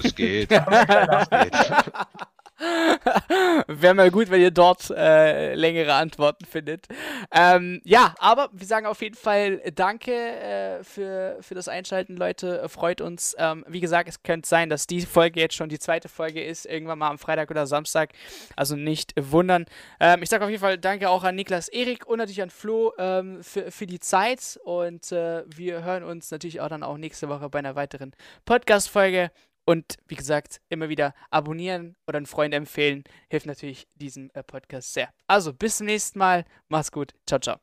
Es 0.02 0.14
geht. 0.14 0.50
es 0.52 1.30
geht. 1.30 1.52
Wäre 3.66 3.94
mal 3.94 4.10
gut, 4.10 4.30
wenn 4.30 4.40
ihr 4.40 4.50
dort 4.50 4.90
äh, 4.90 5.54
längere 5.54 5.94
Antworten 5.94 6.44
findet. 6.44 6.86
Ähm, 7.32 7.80
ja, 7.84 8.14
aber 8.18 8.50
wir 8.52 8.66
sagen 8.66 8.86
auf 8.86 9.02
jeden 9.02 9.16
Fall 9.16 9.58
Danke 9.74 10.12
äh, 10.12 10.84
für, 10.84 11.38
für 11.40 11.54
das 11.54 11.68
Einschalten, 11.68 12.16
Leute. 12.16 12.68
Freut 12.68 13.00
uns. 13.00 13.34
Ähm, 13.38 13.64
wie 13.68 13.80
gesagt, 13.80 14.08
es 14.08 14.22
könnte 14.22 14.48
sein, 14.48 14.70
dass 14.70 14.86
die 14.86 15.02
Folge 15.02 15.40
jetzt 15.40 15.54
schon 15.54 15.68
die 15.68 15.78
zweite 15.78 16.08
Folge 16.08 16.42
ist, 16.42 16.66
irgendwann 16.66 16.98
mal 16.98 17.10
am 17.10 17.18
Freitag 17.18 17.50
oder 17.50 17.66
Samstag. 17.66 18.10
Also 18.56 18.76
nicht 18.76 19.12
wundern. 19.18 19.66
Ähm, 20.00 20.22
ich 20.22 20.28
sage 20.28 20.44
auf 20.44 20.50
jeden 20.50 20.62
Fall 20.62 20.78
Danke 20.78 21.08
auch 21.08 21.24
an 21.24 21.34
Niklas 21.34 21.68
Erik 21.68 22.06
und 22.06 22.18
natürlich 22.18 22.42
an 22.42 22.50
Flo 22.50 22.92
ähm, 22.98 23.42
für, 23.42 23.70
für 23.70 23.86
die 23.86 24.00
Zeit. 24.00 24.58
Und 24.64 25.12
äh, 25.12 25.44
wir 25.46 25.84
hören 25.84 26.04
uns 26.04 26.30
natürlich 26.30 26.60
auch 26.60 26.68
dann 26.68 26.82
auch 26.82 26.96
nächste 26.96 27.28
Woche 27.28 27.48
bei 27.48 27.58
einer 27.58 27.76
weiteren 27.76 28.12
Podcast-Folge. 28.44 29.30
Und 29.66 29.96
wie 30.06 30.14
gesagt, 30.14 30.60
immer 30.68 30.88
wieder 30.88 31.14
abonnieren 31.30 31.96
oder 32.06 32.18
einen 32.18 32.26
Freund 32.26 32.54
empfehlen, 32.54 33.04
hilft 33.30 33.46
natürlich 33.46 33.86
diesem 33.94 34.30
äh, 34.34 34.42
Podcast 34.42 34.92
sehr. 34.92 35.10
Also 35.26 35.52
bis 35.52 35.78
zum 35.78 35.86
nächsten 35.86 36.18
Mal. 36.18 36.44
Macht's 36.68 36.92
gut. 36.92 37.12
Ciao, 37.26 37.40
ciao. 37.40 37.58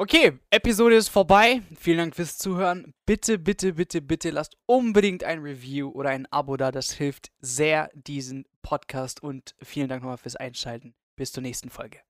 Okay, 0.00 0.38
Episode 0.50 0.96
ist 0.96 1.10
vorbei. 1.10 1.60
Vielen 1.78 1.98
Dank 1.98 2.16
fürs 2.16 2.38
Zuhören. 2.38 2.94
Bitte, 3.04 3.38
bitte, 3.38 3.74
bitte, 3.74 4.00
bitte 4.00 4.30
lasst 4.30 4.56
unbedingt 4.64 5.24
ein 5.24 5.40
Review 5.40 5.90
oder 5.90 6.08
ein 6.08 6.26
Abo 6.32 6.56
da. 6.56 6.70
Das 6.70 6.92
hilft 6.92 7.30
sehr 7.40 7.90
diesen 7.92 8.46
Podcast 8.62 9.22
und 9.22 9.54
vielen 9.60 9.88
Dank 9.88 10.02
nochmal 10.02 10.16
fürs 10.16 10.36
Einschalten. 10.36 10.94
Bis 11.16 11.32
zur 11.32 11.42
nächsten 11.42 11.68
Folge. 11.68 12.00